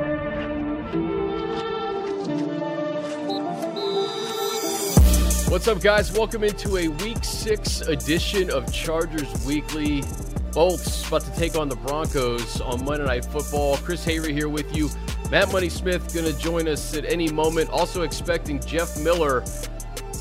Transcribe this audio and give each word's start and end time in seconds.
What's 5.49 5.67
up, 5.67 5.81
guys? 5.81 6.11
Welcome 6.11 6.43
into 6.43 6.77
a 6.77 6.89
week 6.89 7.23
six 7.23 7.81
edition 7.81 8.51
of 8.51 8.71
Chargers 8.71 9.43
Weekly. 9.43 10.03
Bolts 10.51 11.07
about 11.07 11.23
to 11.23 11.35
take 11.35 11.55
on 11.55 11.67
the 11.67 11.77
Broncos 11.77 12.61
on 12.61 12.85
Monday 12.85 13.05
Night 13.05 13.25
Football. 13.25 13.77
Chris 13.77 14.05
Hayre 14.05 14.31
here 14.31 14.49
with 14.49 14.77
you. 14.77 14.91
Matt 15.31 15.51
Money 15.51 15.69
Smith 15.69 16.13
going 16.13 16.31
to 16.31 16.39
join 16.39 16.67
us 16.67 16.95
at 16.95 17.05
any 17.05 17.31
moment. 17.31 17.71
Also 17.71 18.03
expecting 18.03 18.59
Jeff 18.59 18.99
Miller. 18.99 19.43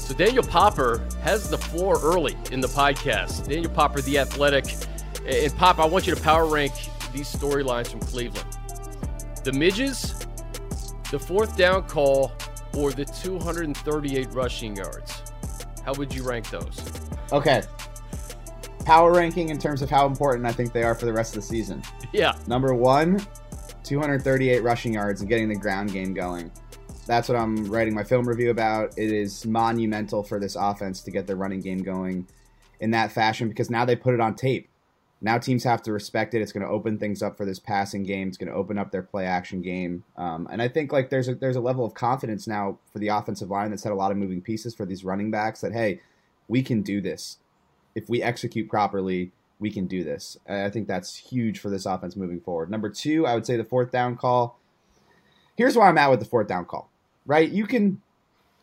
So 0.04 0.12
Daniel 0.12 0.42
Popper 0.42 1.00
has 1.22 1.48
the 1.48 1.56
floor 1.56 1.98
early 2.02 2.36
in 2.52 2.60
the 2.60 2.68
podcast. 2.68 3.48
Daniel 3.48 3.70
Popper, 3.70 4.02
the 4.02 4.18
athletic. 4.18 4.66
And 5.26 5.56
Pop, 5.56 5.78
I 5.78 5.86
want 5.86 6.06
you 6.06 6.14
to 6.14 6.20
power 6.20 6.44
rank 6.44 6.74
these 7.14 7.34
storylines 7.34 7.86
from 7.86 8.00
Cleveland. 8.00 8.46
The 9.44 9.52
midges, 9.54 10.14
the 11.10 11.18
fourth 11.18 11.56
down 11.56 11.84
call, 11.84 12.32
or 12.76 12.92
the 12.92 13.06
238 13.06 14.30
rushing 14.32 14.76
yards. 14.76 15.22
How 15.86 15.94
would 15.94 16.14
you 16.14 16.22
rank 16.22 16.50
those? 16.50 16.82
Okay. 17.32 17.62
Power 18.84 19.10
ranking 19.10 19.48
in 19.48 19.58
terms 19.58 19.80
of 19.80 19.88
how 19.88 20.04
important 20.04 20.44
I 20.44 20.52
think 20.52 20.74
they 20.74 20.82
are 20.82 20.94
for 20.94 21.06
the 21.06 21.14
rest 21.14 21.34
of 21.34 21.40
the 21.40 21.48
season. 21.48 21.82
Yeah. 22.12 22.36
Number 22.46 22.74
one, 22.74 23.26
238 23.84 24.62
rushing 24.62 24.92
yards 24.92 25.22
and 25.22 25.30
getting 25.30 25.48
the 25.48 25.56
ground 25.56 25.94
game 25.94 26.12
going. 26.12 26.52
That's 27.06 27.28
what 27.28 27.36
I'm 27.36 27.66
writing 27.66 27.94
my 27.94 28.04
film 28.04 28.26
review 28.26 28.50
about. 28.50 28.96
It 28.96 29.12
is 29.12 29.44
monumental 29.44 30.22
for 30.22 30.40
this 30.40 30.56
offense 30.56 31.02
to 31.02 31.10
get 31.10 31.26
the 31.26 31.36
running 31.36 31.60
game 31.60 31.82
going 31.82 32.26
in 32.80 32.92
that 32.92 33.12
fashion 33.12 33.48
because 33.48 33.70
now 33.70 33.84
they 33.84 33.96
put 33.96 34.14
it 34.14 34.20
on 34.20 34.34
tape. 34.34 34.68
Now 35.20 35.38
teams 35.38 35.64
have 35.64 35.82
to 35.82 35.92
respect 35.92 36.34
it. 36.34 36.42
It's 36.42 36.52
going 36.52 36.66
to 36.66 36.68
open 36.68 36.98
things 36.98 37.22
up 37.22 37.36
for 37.36 37.46
this 37.46 37.58
passing 37.58 38.04
game. 38.04 38.28
It's 38.28 38.36
going 38.36 38.50
to 38.50 38.54
open 38.54 38.78
up 38.78 38.90
their 38.90 39.02
play 39.02 39.26
action 39.26 39.62
game. 39.62 40.04
Um, 40.16 40.48
and 40.50 40.60
I 40.60 40.68
think 40.68 40.92
like 40.92 41.08
there's 41.10 41.28
a 41.28 41.34
there's 41.34 41.56
a 41.56 41.60
level 41.60 41.84
of 41.84 41.94
confidence 41.94 42.46
now 42.46 42.78
for 42.92 42.98
the 42.98 43.08
offensive 43.08 43.50
line 43.50 43.70
that's 43.70 43.84
had 43.84 43.92
a 43.92 43.96
lot 43.96 44.10
of 44.10 44.16
moving 44.16 44.42
pieces 44.42 44.74
for 44.74 44.84
these 44.84 45.04
running 45.04 45.30
backs 45.30 45.60
that 45.60 45.72
hey, 45.72 46.00
we 46.48 46.62
can 46.62 46.82
do 46.82 47.00
this. 47.00 47.38
If 47.94 48.08
we 48.08 48.22
execute 48.22 48.68
properly, 48.68 49.32
we 49.58 49.70
can 49.70 49.86
do 49.86 50.04
this. 50.04 50.36
I 50.48 50.68
think 50.68 50.88
that's 50.88 51.16
huge 51.16 51.58
for 51.58 51.70
this 51.70 51.86
offense 51.86 52.16
moving 52.16 52.40
forward. 52.40 52.70
Number 52.70 52.90
two, 52.90 53.26
I 53.26 53.34
would 53.34 53.46
say 53.46 53.56
the 53.56 53.64
fourth 53.64 53.90
down 53.90 54.16
call. 54.16 54.58
Here's 55.56 55.76
where 55.76 55.86
I'm 55.86 55.98
at 55.98 56.10
with 56.10 56.20
the 56.20 56.26
fourth 56.26 56.48
down 56.48 56.64
call. 56.64 56.90
Right? 57.26 57.50
You 57.50 57.66
can 57.66 58.00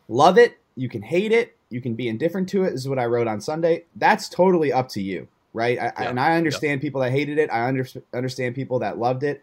love 0.08 0.38
it, 0.38 0.58
you 0.76 0.88
can 0.88 1.02
hate 1.02 1.32
it, 1.32 1.56
you 1.70 1.80
can 1.80 1.94
be 1.94 2.08
indifferent 2.08 2.48
to 2.50 2.64
it. 2.64 2.70
This 2.70 2.82
is 2.82 2.88
what 2.88 2.98
I 2.98 3.06
wrote 3.06 3.26
on 3.26 3.40
Sunday. 3.40 3.84
That's 3.96 4.28
totally 4.28 4.72
up 4.72 4.88
to 4.90 5.02
you 5.02 5.28
right? 5.52 5.78
I, 5.78 5.84
yeah. 5.84 5.92
And 5.96 6.20
I 6.20 6.36
understand 6.36 6.80
yeah. 6.80 6.86
people 6.86 7.00
that 7.02 7.12
hated 7.12 7.38
it. 7.38 7.50
I 7.50 7.66
under, 7.66 7.86
understand 8.12 8.54
people 8.54 8.78
that 8.80 8.98
loved 8.98 9.22
it. 9.22 9.42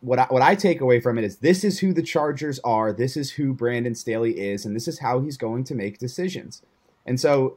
What 0.00 0.18
I, 0.18 0.24
what 0.24 0.42
I 0.42 0.54
take 0.54 0.80
away 0.80 1.00
from 1.00 1.18
it 1.18 1.24
is 1.24 1.36
this 1.36 1.62
is 1.62 1.78
who 1.78 1.92
the 1.92 2.02
Chargers 2.02 2.58
are. 2.64 2.92
This 2.92 3.16
is 3.16 3.32
who 3.32 3.52
Brandon 3.52 3.94
Staley 3.94 4.40
is, 4.40 4.64
and 4.64 4.74
this 4.74 4.88
is 4.88 4.98
how 4.98 5.20
he's 5.20 5.36
going 5.36 5.64
to 5.64 5.74
make 5.74 5.98
decisions. 5.98 6.62
And 7.06 7.20
so, 7.20 7.56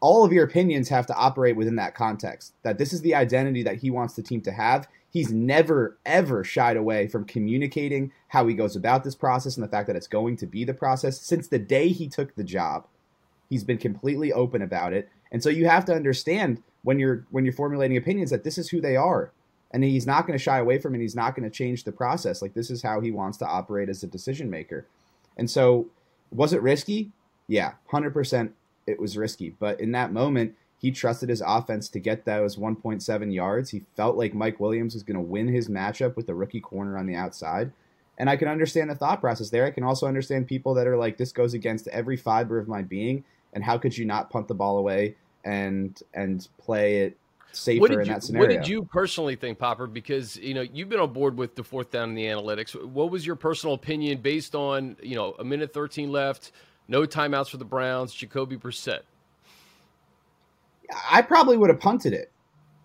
all 0.00 0.24
of 0.24 0.32
your 0.32 0.44
opinions 0.44 0.88
have 0.88 1.06
to 1.06 1.14
operate 1.14 1.56
within 1.56 1.76
that 1.76 1.94
context. 1.94 2.54
That 2.64 2.78
this 2.78 2.92
is 2.92 3.02
the 3.02 3.14
identity 3.14 3.62
that 3.62 3.76
he 3.76 3.90
wants 3.90 4.14
the 4.14 4.22
team 4.22 4.40
to 4.42 4.52
have. 4.52 4.88
He's 5.12 5.32
never 5.32 5.98
ever 6.06 6.44
shied 6.44 6.76
away 6.76 7.08
from 7.08 7.24
communicating 7.24 8.12
how 8.28 8.46
he 8.46 8.54
goes 8.54 8.76
about 8.76 9.02
this 9.02 9.14
process 9.16 9.56
and 9.56 9.64
the 9.64 9.70
fact 9.70 9.88
that 9.88 9.96
it's 9.96 10.06
going 10.06 10.36
to 10.36 10.46
be 10.46 10.64
the 10.64 10.74
process. 10.74 11.20
Since 11.20 11.48
the 11.48 11.58
day 11.58 11.88
he 11.88 12.08
took 12.08 12.34
the 12.34 12.44
job. 12.44 12.86
He's 13.48 13.64
been 13.64 13.78
completely 13.78 14.32
open 14.32 14.62
about 14.62 14.92
it. 14.92 15.08
And 15.32 15.42
so 15.42 15.48
you 15.48 15.66
have 15.66 15.84
to 15.86 15.94
understand 15.94 16.62
when 16.82 16.98
you're 16.98 17.26
when 17.30 17.44
you're 17.44 17.52
formulating 17.52 17.96
opinions 17.96 18.30
that 18.30 18.44
this 18.44 18.58
is 18.58 18.68
who 18.68 18.80
they 18.80 18.96
are. 18.96 19.32
And 19.72 19.84
he's 19.84 20.06
not 20.06 20.26
going 20.26 20.38
to 20.38 20.42
shy 20.42 20.58
away 20.58 20.78
from 20.78 20.94
it. 20.94 21.00
He's 21.00 21.16
not 21.16 21.34
going 21.34 21.48
to 21.48 21.56
change 21.56 21.84
the 21.84 21.92
process. 21.92 22.42
Like 22.42 22.54
this 22.54 22.70
is 22.70 22.82
how 22.82 23.00
he 23.00 23.10
wants 23.10 23.38
to 23.38 23.46
operate 23.46 23.88
as 23.88 24.02
a 24.02 24.08
decision 24.08 24.50
maker. 24.50 24.86
And 25.36 25.50
so 25.50 25.88
was 26.30 26.52
it 26.52 26.62
risky? 26.62 27.10
Yeah 27.48 27.72
100% 27.90 28.52
it 28.86 29.00
was 29.00 29.16
risky. 29.16 29.50
But 29.58 29.80
in 29.80 29.92
that 29.92 30.12
moment 30.12 30.54
he 30.80 30.90
trusted 30.90 31.28
his 31.28 31.42
offense 31.44 31.88
to 31.88 32.00
get 32.00 32.24
those 32.24 32.56
1.7 32.56 33.34
yards 33.34 33.70
he 33.70 33.84
felt 33.96 34.16
like 34.16 34.34
mike 34.34 34.58
williams 34.60 34.94
was 34.94 35.02
going 35.02 35.16
to 35.16 35.20
win 35.20 35.48
his 35.48 35.68
matchup 35.68 36.16
with 36.16 36.26
the 36.26 36.34
rookie 36.34 36.60
corner 36.60 36.96
on 36.98 37.06
the 37.06 37.14
outside 37.14 37.72
and 38.18 38.28
i 38.28 38.36
can 38.36 38.48
understand 38.48 38.90
the 38.90 38.94
thought 38.94 39.20
process 39.20 39.50
there 39.50 39.66
i 39.66 39.70
can 39.70 39.84
also 39.84 40.06
understand 40.06 40.46
people 40.46 40.74
that 40.74 40.86
are 40.86 40.96
like 40.96 41.16
this 41.16 41.32
goes 41.32 41.54
against 41.54 41.88
every 41.88 42.16
fiber 42.16 42.58
of 42.58 42.68
my 42.68 42.82
being 42.82 43.24
and 43.52 43.64
how 43.64 43.76
could 43.76 43.96
you 43.96 44.04
not 44.04 44.30
punt 44.30 44.48
the 44.48 44.54
ball 44.54 44.78
away 44.78 45.14
and 45.44 46.02
and 46.14 46.48
play 46.58 46.98
it 46.98 47.16
safer 47.52 47.86
in 47.92 48.00
you, 48.00 48.04
that 48.06 48.22
scenario. 48.22 48.48
What 48.48 48.54
did 48.54 48.68
you 48.68 48.84
personally 48.84 49.36
think, 49.36 49.58
Popper? 49.58 49.86
Because 49.86 50.36
you 50.36 50.54
know 50.54 50.62
you've 50.62 50.88
been 50.88 51.00
on 51.00 51.12
board 51.12 51.36
with 51.36 51.54
the 51.54 51.64
fourth 51.64 51.90
down 51.90 52.10
in 52.10 52.14
the 52.14 52.24
analytics. 52.24 52.82
What 52.84 53.10
was 53.10 53.26
your 53.26 53.36
personal 53.36 53.74
opinion 53.74 54.20
based 54.20 54.54
on 54.54 54.96
you 55.02 55.16
know 55.16 55.34
a 55.38 55.44
minute 55.44 55.72
thirteen 55.72 56.10
left, 56.10 56.52
no 56.88 57.02
timeouts 57.02 57.50
for 57.50 57.56
the 57.56 57.64
Browns, 57.64 58.12
Jacoby 58.12 58.56
Brissett? 58.56 59.00
I 61.10 61.22
probably 61.22 61.56
would 61.56 61.70
have 61.70 61.80
punted 61.80 62.12
it, 62.12 62.30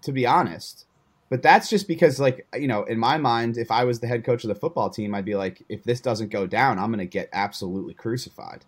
to 0.03 0.11
be 0.11 0.25
honest. 0.25 0.85
But 1.29 1.41
that's 1.41 1.69
just 1.69 1.87
because, 1.87 2.19
like, 2.19 2.47
you 2.55 2.67
know, 2.67 2.83
in 2.83 2.99
my 2.99 3.17
mind, 3.17 3.57
if 3.57 3.71
I 3.71 3.83
was 3.83 3.99
the 3.99 4.07
head 4.07 4.23
coach 4.23 4.43
of 4.43 4.47
the 4.47 4.55
football 4.55 4.89
team, 4.89 5.15
I'd 5.15 5.25
be 5.25 5.35
like, 5.35 5.63
if 5.69 5.83
this 5.83 5.99
doesn't 5.99 6.29
go 6.29 6.45
down, 6.45 6.77
I'm 6.77 6.89
going 6.89 6.99
to 6.99 7.05
get 7.05 7.29
absolutely 7.33 7.95
crucified. 7.95 8.63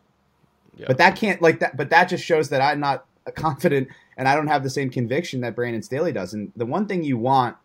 Yeah. 0.75 0.85
But 0.87 0.97
that 0.97 1.15
can't, 1.15 1.41
like, 1.41 1.59
that, 1.59 1.77
but 1.77 1.91
that 1.91 2.05
just 2.09 2.23
shows 2.23 2.49
that 2.49 2.61
I'm 2.61 2.79
not 2.79 3.05
confident 3.35 3.89
and 4.17 4.27
I 4.27 4.35
don't 4.35 4.47
have 4.47 4.63
the 4.63 4.69
same 4.69 4.89
conviction 4.89 5.41
that 5.41 5.55
Brandon 5.55 5.83
Staley 5.83 6.11
does. 6.11 6.33
And 6.33 6.51
the 6.55 6.65
one 6.65 6.87
thing 6.87 7.03
you 7.03 7.17
want 7.17 7.57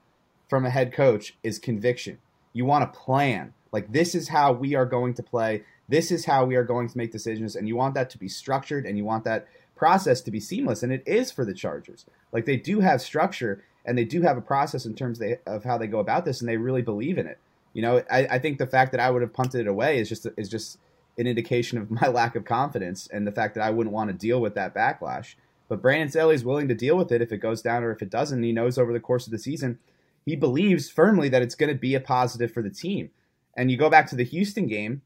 from 0.48 0.66
a 0.66 0.70
head 0.70 0.92
coach 0.92 1.34
is 1.42 1.58
conviction. 1.58 2.18
You 2.52 2.64
want 2.64 2.84
a 2.84 2.88
plan. 2.88 3.54
Like 3.72 3.92
this 3.92 4.14
is 4.14 4.28
how 4.28 4.52
we 4.52 4.74
are 4.74 4.84
going 4.84 5.14
to 5.14 5.22
play. 5.22 5.64
This 5.88 6.10
is 6.10 6.26
how 6.26 6.44
we 6.44 6.56
are 6.56 6.64
going 6.64 6.88
to 6.88 6.98
make 6.98 7.12
decisions 7.12 7.56
and 7.56 7.66
you 7.66 7.76
want 7.76 7.94
that 7.94 8.10
to 8.10 8.18
be 8.18 8.28
structured 8.28 8.86
and 8.86 8.98
you 8.98 9.04
want 9.04 9.24
that 9.24 9.46
process 9.82 10.20
to 10.20 10.30
be 10.30 10.38
seamless 10.38 10.84
and 10.84 10.92
it 10.92 11.02
is 11.06 11.32
for 11.32 11.44
the 11.44 11.52
Chargers. 11.52 12.06
Like 12.30 12.44
they 12.44 12.56
do 12.56 12.78
have 12.78 13.02
structure 13.02 13.64
and 13.84 13.98
they 13.98 14.04
do 14.04 14.22
have 14.22 14.36
a 14.36 14.40
process 14.40 14.86
in 14.86 14.94
terms 14.94 15.20
of 15.44 15.64
how 15.64 15.76
they 15.76 15.88
go 15.88 15.98
about 15.98 16.24
this 16.24 16.40
and 16.40 16.48
they 16.48 16.56
really 16.56 16.82
believe 16.82 17.18
in 17.18 17.26
it. 17.26 17.40
You 17.72 17.82
know, 17.82 18.00
I, 18.08 18.28
I 18.30 18.38
think 18.38 18.58
the 18.58 18.66
fact 18.68 18.92
that 18.92 19.00
I 19.00 19.10
would 19.10 19.22
have 19.22 19.32
punted 19.32 19.62
it 19.62 19.66
away 19.66 19.98
is 19.98 20.08
just 20.08 20.24
is 20.36 20.48
just 20.48 20.78
an 21.18 21.26
indication 21.26 21.78
of 21.78 21.90
my 22.00 22.06
lack 22.06 22.36
of 22.36 22.44
confidence 22.44 23.08
and 23.12 23.26
the 23.26 23.32
fact 23.32 23.56
that 23.56 23.64
I 23.64 23.70
wouldn't 23.70 23.92
want 23.92 24.08
to 24.08 24.14
deal 24.14 24.40
with 24.40 24.54
that 24.54 24.72
backlash. 24.72 25.34
But 25.68 25.82
Brandon 25.82 26.08
Staley 26.08 26.36
is 26.36 26.44
willing 26.44 26.68
to 26.68 26.76
deal 26.76 26.96
with 26.96 27.10
it 27.10 27.20
if 27.20 27.32
it 27.32 27.38
goes 27.38 27.60
down 27.60 27.82
or 27.82 27.90
if 27.90 28.02
it 28.02 28.10
doesn't. 28.10 28.40
He 28.40 28.52
knows 28.52 28.78
over 28.78 28.92
the 28.92 29.00
course 29.00 29.26
of 29.26 29.32
the 29.32 29.38
season, 29.38 29.80
he 30.24 30.36
believes 30.36 30.90
firmly 30.90 31.28
that 31.30 31.42
it's 31.42 31.56
going 31.56 31.72
to 31.72 31.78
be 31.78 31.96
a 31.96 32.00
positive 32.00 32.52
for 32.52 32.62
the 32.62 32.70
team. 32.70 33.10
And 33.56 33.68
you 33.68 33.76
go 33.76 33.90
back 33.90 34.06
to 34.10 34.16
the 34.16 34.22
Houston 34.22 34.68
game, 34.68 35.02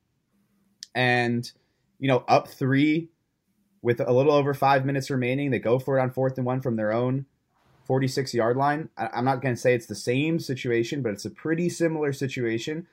and 0.94 1.50
you 1.98 2.08
know, 2.08 2.24
up 2.28 2.48
three 2.48 3.08
with 3.82 4.00
a 4.00 4.12
little 4.12 4.32
over 4.32 4.54
five 4.54 4.84
minutes 4.84 5.10
remaining, 5.10 5.50
they 5.50 5.58
go 5.58 5.78
for 5.78 5.98
it 5.98 6.02
on 6.02 6.10
fourth 6.10 6.36
and 6.36 6.46
one 6.46 6.60
from 6.60 6.76
their 6.76 6.92
own 6.92 7.26
46 7.84 8.34
yard 8.34 8.56
line. 8.56 8.88
I'm 8.96 9.24
not 9.24 9.42
going 9.42 9.54
to 9.54 9.60
say 9.60 9.74
it's 9.74 9.86
the 9.86 9.94
same 9.94 10.40
situation, 10.40 11.02
but 11.02 11.12
it's 11.12 11.24
a 11.24 11.30
pretty 11.30 11.68
similar 11.68 12.12
situation. 12.12 12.86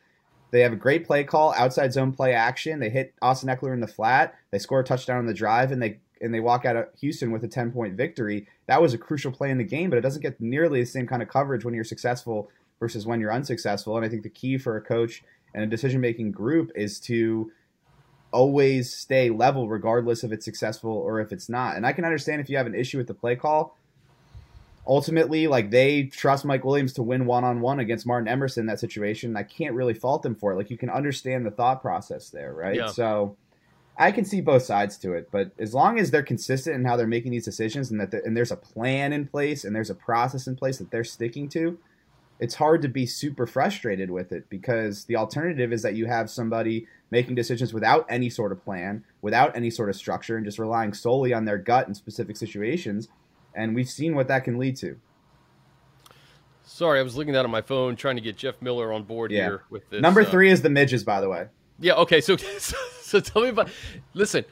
They 0.52 0.62
have 0.62 0.74
a 0.74 0.78
great 0.78 1.08
play 1.08 1.24
call, 1.24 1.54
outside 1.58 1.94
zone 1.94 2.12
play 2.12 2.34
action. 2.34 2.80
They 2.80 2.92
hit 2.92 3.16
Austin 3.22 3.50
Ekeler 3.50 3.74
in 3.74 3.80
the 3.80 3.88
flat. 3.88 4.36
They 4.52 4.60
score 4.60 4.82
a 4.82 4.84
touchdown 4.84 5.18
on 5.18 5.26
the 5.26 5.34
drive, 5.34 5.72
and 5.72 5.82
they 5.82 6.00
and 6.24 6.34
they 6.34 6.40
walk 6.40 6.64
out 6.64 6.78
of 6.78 6.88
Houston 7.02 7.32
with 7.32 7.44
a 7.44 7.48
10 7.50 7.74
point 7.74 7.96
victory, 7.96 8.48
that 8.68 8.82
was 8.82 8.94
a 8.94 8.98
crucial 8.98 9.32
play 9.32 9.52
in 9.52 9.58
the 9.58 9.64
game, 9.64 9.90
but 9.90 9.98
it 9.98 10.02
doesn't 10.02 10.22
get 10.22 10.40
nearly 10.40 10.80
the 10.80 10.86
same 10.86 11.06
kind 11.06 11.22
of 11.22 11.28
coverage 11.28 11.66
when 11.66 11.74
you're 11.74 11.84
successful 11.84 12.50
versus 12.80 13.06
when 13.06 13.20
you're 13.20 13.34
unsuccessful. 13.34 13.98
And 13.98 14.06
I 14.06 14.10
think 14.10 14.24
the 14.24 14.30
key 14.30 14.58
for 14.58 14.78
a 14.78 14.82
coach 14.82 15.22
and 15.54 15.64
a 15.64 15.68
decision 15.68 16.00
making 16.00 16.32
group 16.32 16.72
is 16.76 17.00
to 17.02 17.52
always 18.34 18.94
stay 18.94 19.30
level 19.30 19.70
regardless 19.70 20.24
if 20.24 20.32
it's 20.32 20.44
successful 20.44 20.92
or 20.92 21.22
if 21.22 21.32
it's 21.32 21.48
not. 21.48 21.76
And 21.76 21.86
I 21.86 21.94
can 21.94 22.04
understand 22.04 22.42
if 22.42 22.50
you 22.50 22.58
have 22.58 22.68
an 22.68 22.76
issue 22.76 22.98
with 22.98 23.08
the 23.08 23.14
play 23.14 23.36
call. 23.36 23.78
Ultimately, 24.86 25.48
like 25.48 25.69
they 25.69 26.04
trust 26.04 26.44
Mike 26.44 26.66
Williams 26.66 26.92
to 26.94 27.04
win 27.04 27.25
one 27.25 27.46
on 27.46 27.62
one 27.62 27.80
against 27.80 28.06
Martin 28.06 28.28
Emerson 28.28 28.63
in 28.63 28.68
that 28.68 28.81
situation. 28.81 29.38
I 29.38 29.44
can't 29.44 29.74
really 29.74 29.94
fault 29.94 30.24
them 30.24 30.36
for 30.36 30.52
it. 30.52 30.57
Like 30.57 30.69
you 30.69 30.78
can 30.78 30.90
understand 30.90 31.46
the 31.46 31.52
thought 31.52 31.81
process 31.81 32.30
there, 32.30 32.54
right? 32.54 32.75
Yeah. 32.75 32.88
So 32.88 33.38
I 33.98 34.12
can 34.12 34.25
see 34.25 34.42
both 34.42 34.63
sides 34.63 34.98
to 34.98 35.13
it, 35.13 35.30
but 35.31 35.52
as 35.57 35.74
long 35.74 36.00
as 36.00 36.12
they're 36.12 36.24
consistent 36.24 36.75
in 36.75 36.84
how 36.84 36.98
they're 36.98 37.07
making 37.07 37.31
these 37.31 37.46
decisions 37.46 37.92
and 37.92 38.02
that 38.02 38.13
and 38.13 38.36
there's 38.36 38.52
a 38.52 38.57
plan 38.57 39.13
in 39.13 39.28
place 39.28 39.63
and 39.63 39.74
there's 39.74 39.90
a 39.90 39.96
process 39.96 40.48
in 40.48 40.56
place 40.57 40.80
that 40.80 40.92
they're 40.92 41.04
sticking 41.04 41.48
to, 41.50 41.78
it's 42.44 42.56
hard 42.56 42.81
to 42.81 42.90
be 42.90 43.06
super 43.06 43.48
frustrated 43.48 44.12
with 44.12 44.34
it 44.34 44.50
because 44.50 45.06
the 45.06 45.16
alternative 45.16 45.72
is 45.72 45.81
that 45.81 45.95
you 45.95 46.07
have 46.07 46.30
somebody 46.30 46.86
making 47.10 47.36
decisions 47.36 47.74
without 47.74 48.06
any 48.10 48.30
sort 48.30 48.51
of 48.51 48.62
plan, 48.62 49.01
without 49.22 49.56
any 49.56 49.69
sort 49.69 49.88
of 49.88 49.95
structure, 49.95 50.36
and 50.36 50.45
just 50.45 50.60
relying 50.60 50.94
solely 50.94 51.34
on 51.34 51.45
their 51.45 51.57
gut 51.57 51.88
in 51.88 51.95
specific 51.95 52.36
situations. 52.36 53.07
And 53.56 53.74
we've 53.74 53.90
seen 53.90 54.13
what 54.13 54.28
that 54.28 54.44
can 54.44 54.57
lead 54.57 54.75
to. 54.78 55.00
Sorry, 56.63 57.00
I 57.00 57.04
was 57.04 57.16
looking 57.16 57.31
down 57.31 57.45
at 57.45 57.50
my 57.50 57.62
phone 57.62 57.95
trying 57.95 58.18
to 58.18 58.22
get 58.22 58.36
Jeff 58.36 58.62
Miller 58.62 58.92
on 58.92 59.04
board 59.04 59.31
yeah. 59.31 59.44
here 59.44 59.63
with 59.69 59.90
this. 59.90 60.01
Number 60.01 60.22
uh, 60.22 60.25
three 60.25 60.51
is 60.51 60.62
the 60.62 60.69
midges, 60.69 61.06
by 61.06 61.22
the 61.22 61.30
way. 61.30 61.48
Yeah. 61.80 61.94
Okay. 61.94 62.19
So, 62.19 62.36
so, 62.60 62.75
so 63.00 63.22
tell 63.22 63.44
me 63.44 63.50
about. 63.50 63.69
Listen, 64.13 64.44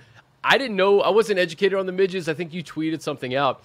I 0.46 0.58
didn't 0.58 0.78
know. 0.78 1.02
I 1.02 1.10
wasn't 1.10 1.40
educated 1.40 1.78
on 1.78 1.88
the 1.88 1.92
midges. 1.92 2.30
I 2.30 2.36
think 2.36 2.54
you 2.54 2.64
tweeted 2.64 3.02
something 3.02 3.36
out. 3.36 3.62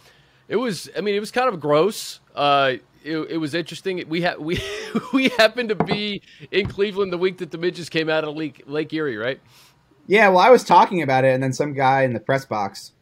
It 0.49 0.57
was. 0.57 0.91
I 0.97 1.01
mean, 1.01 1.15
it 1.15 1.21
was 1.21 1.31
kind 1.31 1.49
of 1.49 1.61
gross. 1.61 2.19
Uh, 2.35 2.75
it, 3.07 3.19
it 3.31 3.37
was 3.39 3.55
interesting. 3.55 4.03
We 4.09 4.23
had 4.23 4.39
we 4.39 4.63
we 5.13 5.29
happened 5.31 5.69
to 5.71 5.75
be 5.77 6.23
in 6.51 6.67
Cleveland 6.67 7.13
the 7.13 7.19
week 7.19 7.39
that 7.39 7.51
the 7.51 7.59
midges 7.59 7.89
came 7.89 8.09
out 8.09 8.25
of 8.25 8.37
Lake 8.37 8.65
Lake 8.67 8.93
Erie, 8.93 9.17
right? 9.17 9.41
Yeah, 10.07 10.29
well, 10.29 10.39
I 10.39 10.51
was 10.51 10.65
talking 10.65 11.03
about 11.03 11.25
it, 11.25 11.35
and 11.35 11.43
then 11.43 11.53
some 11.53 11.73
guy 11.73 12.03
in 12.03 12.13
the 12.13 12.21
press 12.21 12.45
box, 12.45 12.93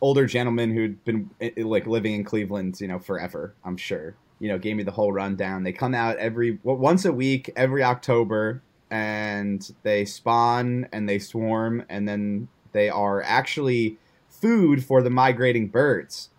older 0.00 0.26
gentleman 0.26 0.74
who'd 0.74 1.04
been 1.04 1.30
eh, 1.40 1.50
like 1.58 1.86
living 1.86 2.14
in 2.14 2.24
Cleveland, 2.24 2.80
you 2.80 2.88
know, 2.88 2.98
forever. 2.98 3.54
I'm 3.64 3.76
sure. 3.76 4.16
You 4.38 4.48
know, 4.48 4.58
gave 4.58 4.76
me 4.76 4.82
the 4.82 4.90
whole 4.90 5.12
rundown. 5.12 5.64
They 5.64 5.72
come 5.72 5.94
out 5.94 6.16
every 6.16 6.58
well, 6.62 6.76
once 6.76 7.04
a 7.04 7.12
week, 7.12 7.50
every 7.56 7.82
October, 7.82 8.62
and 8.90 9.68
they 9.82 10.04
spawn 10.04 10.88
and 10.92 11.08
they 11.08 11.18
swarm, 11.18 11.84
and 11.88 12.08
then 12.08 12.48
they 12.72 12.88
are 12.88 13.22
actually 13.22 13.98
food 14.28 14.84
for 14.84 15.02
the 15.02 15.10
migrating 15.10 15.68
birds 15.68 16.30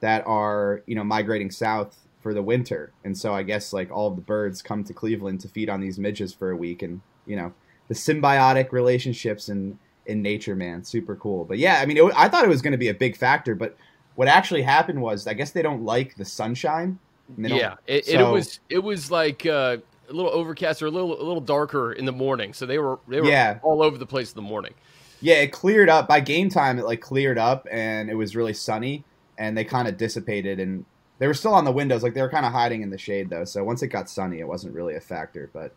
that 0.00 0.26
are 0.26 0.82
you 0.86 0.94
know 0.94 1.04
migrating 1.04 1.50
south 1.50 2.05
for 2.26 2.34
the 2.34 2.42
winter. 2.42 2.90
And 3.04 3.16
so 3.16 3.32
I 3.32 3.44
guess 3.44 3.72
like 3.72 3.88
all 3.92 4.08
of 4.08 4.16
the 4.16 4.22
birds 4.22 4.60
come 4.60 4.82
to 4.82 4.92
Cleveland 4.92 5.38
to 5.42 5.48
feed 5.48 5.70
on 5.70 5.80
these 5.80 5.96
midges 5.96 6.34
for 6.34 6.50
a 6.50 6.56
week, 6.56 6.82
and 6.82 7.00
you 7.24 7.36
know 7.36 7.52
the 7.86 7.94
symbiotic 7.94 8.72
relationships 8.72 9.48
in 9.48 9.78
in 10.06 10.22
nature, 10.22 10.56
man, 10.56 10.82
super 10.82 11.14
cool. 11.14 11.44
But 11.44 11.58
yeah, 11.58 11.78
I 11.80 11.86
mean, 11.86 11.98
it, 11.98 12.12
I 12.16 12.28
thought 12.28 12.44
it 12.44 12.48
was 12.48 12.62
going 12.62 12.72
to 12.72 12.78
be 12.78 12.88
a 12.88 12.94
big 12.94 13.16
factor, 13.16 13.54
but 13.54 13.76
what 14.16 14.26
actually 14.26 14.62
happened 14.62 15.00
was 15.00 15.28
I 15.28 15.34
guess 15.34 15.52
they 15.52 15.62
don't 15.62 15.84
like 15.84 16.16
the 16.16 16.24
sunshine. 16.24 16.98
Yeah, 17.38 17.74
it, 17.86 18.06
so, 18.06 18.28
it, 18.28 18.32
was 18.32 18.58
it 18.70 18.78
was 18.80 19.08
like 19.08 19.46
uh, 19.46 19.76
a 20.08 20.12
little 20.12 20.32
overcast 20.32 20.82
or 20.82 20.86
a 20.86 20.90
little 20.90 21.12
a 21.12 21.22
little 21.22 21.40
darker 21.40 21.92
in 21.92 22.06
the 22.06 22.12
morning, 22.12 22.54
so 22.54 22.66
they 22.66 22.78
were 22.78 22.98
they 23.06 23.20
were 23.20 23.28
yeah. 23.28 23.60
all 23.62 23.84
over 23.84 23.98
the 23.98 24.06
place 24.06 24.32
in 24.32 24.34
the 24.34 24.48
morning. 24.48 24.74
Yeah, 25.20 25.36
it 25.36 25.52
cleared 25.52 25.88
up 25.88 26.08
by 26.08 26.18
game 26.18 26.48
time. 26.48 26.80
It 26.80 26.86
like 26.86 27.00
cleared 27.00 27.38
up 27.38 27.68
and 27.70 28.10
it 28.10 28.16
was 28.16 28.34
really 28.34 28.52
sunny, 28.52 29.04
and 29.38 29.56
they 29.56 29.62
kind 29.62 29.86
of 29.86 29.96
dissipated 29.96 30.58
and 30.58 30.84
they 31.18 31.26
were 31.26 31.34
still 31.34 31.54
on 31.54 31.64
the 31.64 31.72
windows, 31.72 32.02
like 32.02 32.14
they 32.14 32.22
were 32.22 32.28
kind 32.28 32.46
of 32.46 32.52
hiding 32.52 32.82
in 32.82 32.90
the 32.90 32.98
shade 32.98 33.30
though. 33.30 33.44
So 33.44 33.64
once 33.64 33.82
it 33.82 33.88
got 33.88 34.08
sunny, 34.10 34.40
it 34.40 34.48
wasn't 34.48 34.74
really 34.74 34.96
a 34.96 35.00
factor. 35.00 35.50
But 35.52 35.72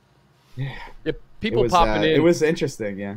yeah, 0.56 0.76
yeah 1.04 1.12
people 1.40 1.62
was, 1.62 1.72
popping 1.72 2.02
uh, 2.02 2.06
in. 2.06 2.12
It 2.12 2.22
was 2.22 2.42
interesting, 2.42 2.98
yeah. 2.98 3.16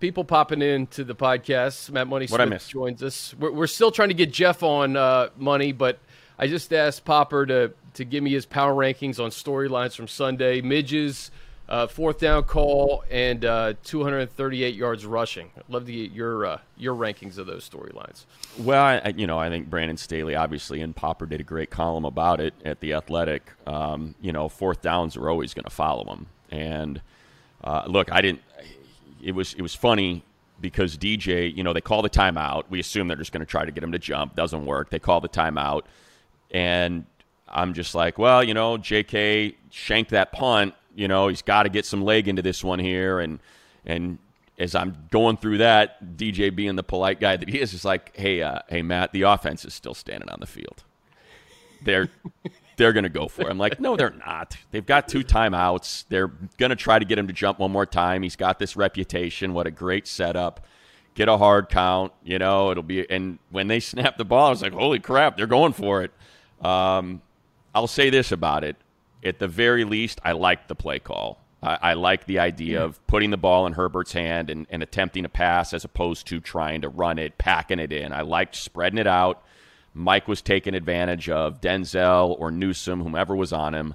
People 0.00 0.24
popping 0.24 0.62
in 0.62 0.86
to 0.88 1.04
the 1.04 1.14
podcast. 1.14 1.90
Matt 1.90 2.08
Money 2.08 2.26
Smith 2.26 2.38
what 2.38 2.40
I 2.40 2.46
miss? 2.46 2.66
joins 2.66 3.02
us. 3.02 3.34
We're, 3.38 3.52
we're, 3.52 3.66
still 3.68 3.92
trying 3.92 4.08
to 4.08 4.14
get 4.14 4.32
Jeff 4.32 4.62
on 4.62 4.96
uh, 4.96 5.28
Money, 5.36 5.70
but 5.72 6.00
I 6.38 6.48
just 6.48 6.72
asked 6.72 7.04
Popper 7.04 7.46
to 7.46 7.72
to 7.94 8.04
give 8.04 8.24
me 8.24 8.30
his 8.30 8.46
power 8.46 8.74
rankings 8.74 9.22
on 9.22 9.30
storylines 9.30 9.94
from 9.94 10.08
Sunday. 10.08 10.60
Midges 10.60 11.30
uh, 11.72 11.86
fourth 11.86 12.18
down 12.18 12.44
call 12.44 13.02
and 13.10 13.46
uh, 13.46 13.72
238 13.82 14.74
yards 14.74 15.06
rushing. 15.06 15.50
I'd 15.56 15.70
love 15.70 15.86
to 15.86 15.92
get 15.92 16.12
your 16.12 16.44
uh, 16.44 16.58
your 16.76 16.94
rankings 16.94 17.38
of 17.38 17.46
those 17.46 17.68
storylines. 17.68 18.26
Well, 18.58 18.84
I, 18.84 19.14
you 19.16 19.26
know, 19.26 19.38
I 19.38 19.48
think 19.48 19.70
Brandon 19.70 19.96
Staley 19.96 20.34
obviously 20.34 20.82
and 20.82 20.94
Popper 20.94 21.24
did 21.24 21.40
a 21.40 21.44
great 21.44 21.70
column 21.70 22.04
about 22.04 22.40
it 22.40 22.52
at 22.62 22.80
the 22.80 22.92
Athletic. 22.92 23.50
Um, 23.66 24.14
you 24.20 24.32
know, 24.32 24.50
fourth 24.50 24.82
downs 24.82 25.16
are 25.16 25.30
always 25.30 25.54
going 25.54 25.64
to 25.64 25.70
follow 25.70 26.04
them. 26.04 26.26
And 26.50 27.00
uh, 27.64 27.84
look, 27.86 28.12
I 28.12 28.20
didn't. 28.20 28.42
It 29.22 29.32
was 29.32 29.54
it 29.54 29.62
was 29.62 29.74
funny 29.74 30.24
because 30.60 30.98
DJ, 30.98 31.56
you 31.56 31.64
know, 31.64 31.72
they 31.72 31.80
call 31.80 32.02
the 32.02 32.10
timeout. 32.10 32.64
We 32.68 32.80
assume 32.80 33.08
they're 33.08 33.16
just 33.16 33.32
going 33.32 33.40
to 33.40 33.50
try 33.50 33.64
to 33.64 33.72
get 33.72 33.82
him 33.82 33.92
to 33.92 33.98
jump. 33.98 34.36
Doesn't 34.36 34.66
work. 34.66 34.90
They 34.90 34.98
call 34.98 35.22
the 35.22 35.28
timeout, 35.28 35.84
and 36.50 37.06
I'm 37.48 37.72
just 37.72 37.94
like, 37.94 38.18
well, 38.18 38.44
you 38.44 38.52
know, 38.52 38.76
J.K. 38.76 39.56
shanked 39.70 40.10
that 40.10 40.32
punt 40.32 40.74
you 40.94 41.08
know, 41.08 41.28
he's 41.28 41.42
got 41.42 41.64
to 41.64 41.68
get 41.68 41.86
some 41.86 42.02
leg 42.02 42.28
into 42.28 42.42
this 42.42 42.62
one 42.62 42.78
here. 42.78 43.20
And 43.20 43.40
and 43.84 44.18
as 44.58 44.74
I'm 44.74 44.96
going 45.10 45.36
through 45.36 45.58
that, 45.58 46.16
DJ 46.16 46.54
being 46.54 46.76
the 46.76 46.82
polite 46.82 47.20
guy 47.20 47.36
that 47.36 47.48
he 47.48 47.60
is, 47.60 47.74
is 47.74 47.84
like, 47.84 48.16
hey, 48.16 48.42
uh, 48.42 48.60
hey, 48.68 48.82
Matt, 48.82 49.12
the 49.12 49.22
offense 49.22 49.64
is 49.64 49.74
still 49.74 49.94
standing 49.94 50.28
on 50.28 50.38
the 50.40 50.46
field. 50.46 50.84
They're 51.82 52.08
they're 52.76 52.92
to 52.92 53.08
go 53.08 53.28
for 53.28 53.42
it. 53.42 53.48
I'm 53.48 53.58
like, 53.58 53.80
no, 53.80 53.96
they're 53.96 54.10
not. 54.10 54.56
They've 54.70 54.84
got 54.84 55.08
two 55.08 55.20
timeouts. 55.20 56.04
They're 56.08 56.32
to 56.58 56.76
try 56.76 56.98
to 56.98 57.04
get 57.04 57.18
him 57.18 57.26
to 57.26 57.32
jump 57.32 57.58
one 57.58 57.70
more 57.70 57.86
time. 57.86 58.22
He's 58.22 58.36
got 58.36 58.58
this 58.58 58.76
reputation. 58.76 59.54
What 59.54 59.66
a 59.66 59.70
great 59.70 60.06
setup. 60.06 60.66
Get 61.14 61.28
a 61.28 61.36
hard 61.36 61.68
count. 61.68 62.12
You 62.24 62.38
know, 62.38 62.70
it'll 62.70 62.82
be. 62.82 63.08
And 63.10 63.38
when 63.50 63.68
they 63.68 63.80
snap 63.80 64.16
the 64.16 64.24
ball, 64.24 64.46
I 64.46 64.50
was 64.50 64.62
like, 64.62 64.72
holy 64.72 65.00
crap, 65.00 65.36
they're 65.36 65.46
going 65.46 65.72
for 65.72 66.02
it. 66.02 66.12
Um, 66.64 67.20
I'll 67.74 67.86
say 67.86 68.10
this 68.10 68.32
about 68.32 68.64
it 68.64 68.76
at 69.24 69.38
the 69.38 69.48
very 69.48 69.84
least, 69.84 70.20
I 70.24 70.32
like 70.32 70.68
the 70.68 70.74
play 70.74 70.98
call. 70.98 71.38
I, 71.62 71.78
I 71.80 71.92
like 71.94 72.26
the 72.26 72.38
idea 72.40 72.78
yeah. 72.78 72.84
of 72.84 73.06
putting 73.06 73.30
the 73.30 73.36
ball 73.36 73.66
in 73.66 73.74
Herbert's 73.74 74.12
hand 74.12 74.50
and, 74.50 74.66
and 74.70 74.82
attempting 74.82 75.24
a 75.24 75.28
pass 75.28 75.72
as 75.72 75.84
opposed 75.84 76.26
to 76.28 76.40
trying 76.40 76.82
to 76.82 76.88
run 76.88 77.18
it, 77.18 77.38
packing 77.38 77.78
it 77.78 77.92
in. 77.92 78.12
I 78.12 78.22
liked 78.22 78.56
spreading 78.56 78.98
it 78.98 79.06
out. 79.06 79.42
Mike 79.94 80.26
was 80.26 80.42
taking 80.42 80.74
advantage 80.74 81.28
of 81.28 81.60
Denzel 81.60 82.34
or 82.38 82.50
Newsome, 82.50 83.02
whomever 83.02 83.36
was 83.36 83.52
on 83.52 83.74
him. 83.74 83.94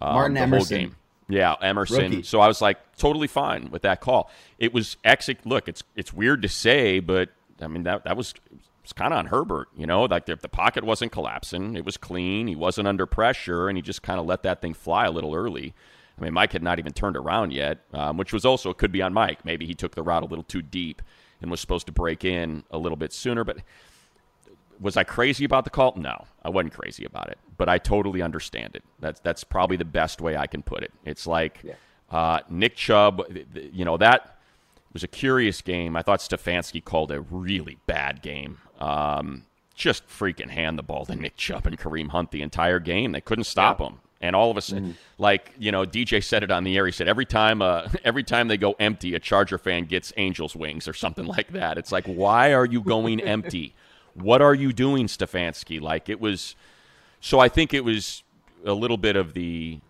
Um, 0.00 0.14
Martin 0.14 0.34
the 0.34 0.40
Emerson. 0.40 0.76
Whole 0.76 0.86
game. 0.86 0.96
Yeah, 1.28 1.54
Emerson. 1.60 2.10
Rookie. 2.10 2.22
So 2.22 2.40
I 2.40 2.48
was 2.48 2.60
like 2.60 2.96
totally 2.96 3.28
fine 3.28 3.70
with 3.70 3.82
that 3.82 4.00
call. 4.00 4.30
It 4.58 4.74
was 4.74 4.96
exit. 5.04 5.46
Look, 5.46 5.68
it's 5.68 5.82
it's 5.96 6.12
weird 6.12 6.42
to 6.42 6.48
say, 6.48 7.00
but 7.00 7.30
I 7.60 7.66
mean 7.66 7.84
that 7.84 8.04
that 8.04 8.16
was 8.16 8.34
was 8.84 8.92
kind 8.92 9.12
of 9.12 9.18
on 9.18 9.26
Herbert, 9.26 9.68
you 9.76 9.86
know, 9.86 10.04
like 10.04 10.26
the, 10.26 10.36
the 10.36 10.48
pocket 10.48 10.84
wasn't 10.84 11.10
collapsing. 11.10 11.74
It 11.74 11.84
was 11.84 11.96
clean. 11.96 12.46
He 12.46 12.54
wasn't 12.54 12.86
under 12.86 13.06
pressure, 13.06 13.68
and 13.68 13.76
he 13.76 13.82
just 13.82 14.02
kind 14.02 14.20
of 14.20 14.26
let 14.26 14.42
that 14.42 14.60
thing 14.60 14.74
fly 14.74 15.06
a 15.06 15.10
little 15.10 15.34
early. 15.34 15.74
I 16.18 16.22
mean, 16.22 16.32
Mike 16.32 16.52
had 16.52 16.62
not 16.62 16.78
even 16.78 16.92
turned 16.92 17.16
around 17.16 17.52
yet, 17.52 17.80
um, 17.92 18.16
which 18.18 18.32
was 18.32 18.44
also, 18.44 18.72
could 18.72 18.92
be 18.92 19.02
on 19.02 19.12
Mike. 19.12 19.44
Maybe 19.44 19.66
he 19.66 19.74
took 19.74 19.94
the 19.94 20.02
route 20.02 20.22
a 20.22 20.26
little 20.26 20.44
too 20.44 20.62
deep 20.62 21.02
and 21.40 21.50
was 21.50 21.60
supposed 21.60 21.86
to 21.86 21.92
break 21.92 22.24
in 22.24 22.62
a 22.70 22.78
little 22.78 22.96
bit 22.96 23.12
sooner. 23.12 23.42
But 23.42 23.58
was 24.78 24.96
I 24.96 25.02
crazy 25.02 25.44
about 25.44 25.64
the 25.64 25.70
call? 25.70 25.94
No, 25.96 26.26
I 26.44 26.50
wasn't 26.50 26.74
crazy 26.74 27.04
about 27.04 27.30
it. 27.30 27.38
But 27.56 27.68
I 27.68 27.78
totally 27.78 28.22
understand 28.22 28.76
it. 28.76 28.84
That's, 29.00 29.18
that's 29.20 29.44
probably 29.44 29.76
the 29.76 29.84
best 29.84 30.20
way 30.20 30.36
I 30.36 30.46
can 30.46 30.62
put 30.62 30.82
it. 30.82 30.92
It's 31.04 31.26
like 31.26 31.60
yeah. 31.64 31.74
uh, 32.10 32.40
Nick 32.48 32.76
Chubb, 32.76 33.22
you 33.72 33.84
know, 33.84 33.96
that 33.96 34.38
was 34.92 35.02
a 35.02 35.08
curious 35.08 35.60
game. 35.60 35.96
I 35.96 36.02
thought 36.02 36.20
Stefanski 36.20 36.84
called 36.84 37.10
a 37.10 37.20
really 37.20 37.78
bad 37.86 38.22
game. 38.22 38.58
Um, 38.78 39.44
just 39.74 40.06
freaking 40.08 40.50
hand 40.50 40.78
the 40.78 40.82
ball 40.82 41.04
to 41.06 41.16
Nick 41.16 41.36
Chubb 41.36 41.66
and 41.66 41.78
Kareem 41.78 42.10
Hunt 42.10 42.30
the 42.30 42.42
entire 42.42 42.78
game. 42.78 43.12
They 43.12 43.20
couldn't 43.20 43.44
stop 43.44 43.80
yeah. 43.80 43.88
him. 43.88 44.00
And 44.20 44.34
all 44.34 44.50
of 44.50 44.56
a 44.56 44.62
sudden, 44.62 44.84
mm-hmm. 44.84 45.22
like 45.22 45.52
you 45.58 45.70
know, 45.70 45.84
DJ 45.84 46.22
said 46.22 46.42
it 46.42 46.50
on 46.50 46.64
the 46.64 46.76
air. 46.76 46.86
He 46.86 46.92
said 46.92 47.08
every 47.08 47.26
time, 47.26 47.60
uh, 47.60 47.88
every 48.04 48.22
time 48.22 48.48
they 48.48 48.56
go 48.56 48.74
empty, 48.78 49.14
a 49.14 49.18
Charger 49.18 49.58
fan 49.58 49.84
gets 49.84 50.12
Angels 50.16 50.56
wings 50.56 50.88
or 50.88 50.94
something 50.94 51.26
like 51.26 51.52
that. 51.52 51.76
It's 51.76 51.92
like, 51.92 52.06
why 52.06 52.54
are 52.54 52.64
you 52.64 52.80
going 52.80 53.20
empty? 53.22 53.74
What 54.14 54.40
are 54.40 54.54
you 54.54 54.72
doing, 54.72 55.08
Stefanski? 55.08 55.80
Like 55.80 56.08
it 56.08 56.20
was. 56.20 56.54
So 57.20 57.38
I 57.40 57.48
think 57.48 57.74
it 57.74 57.84
was 57.84 58.22
a 58.64 58.72
little 58.72 58.96
bit 58.96 59.16
of 59.16 59.34
the, 59.34 59.80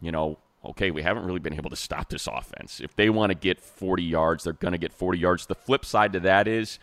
you 0.00 0.12
know, 0.12 0.38
okay, 0.64 0.90
we 0.90 1.02
haven't 1.02 1.24
really 1.24 1.40
been 1.40 1.54
able 1.54 1.70
to 1.70 1.76
stop 1.76 2.08
this 2.08 2.26
offense. 2.26 2.80
If 2.80 2.94
they 2.94 3.10
want 3.10 3.30
to 3.30 3.34
get 3.34 3.60
40 3.60 4.02
yards, 4.02 4.44
they're 4.44 4.52
going 4.52 4.72
to 4.72 4.78
get 4.78 4.92
40 4.92 5.18
yards. 5.18 5.46
The 5.46 5.54
flip 5.54 5.84
side 5.84 6.12
to 6.12 6.20
that 6.20 6.46
is 6.46 6.78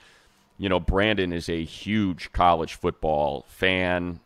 you 0.60 0.68
know, 0.68 0.80
Brandon 0.80 1.32
is 1.32 1.50
a 1.50 1.63
huge 1.63 2.32
college 2.34 2.75
football 2.75 3.46
fan. 3.48 4.20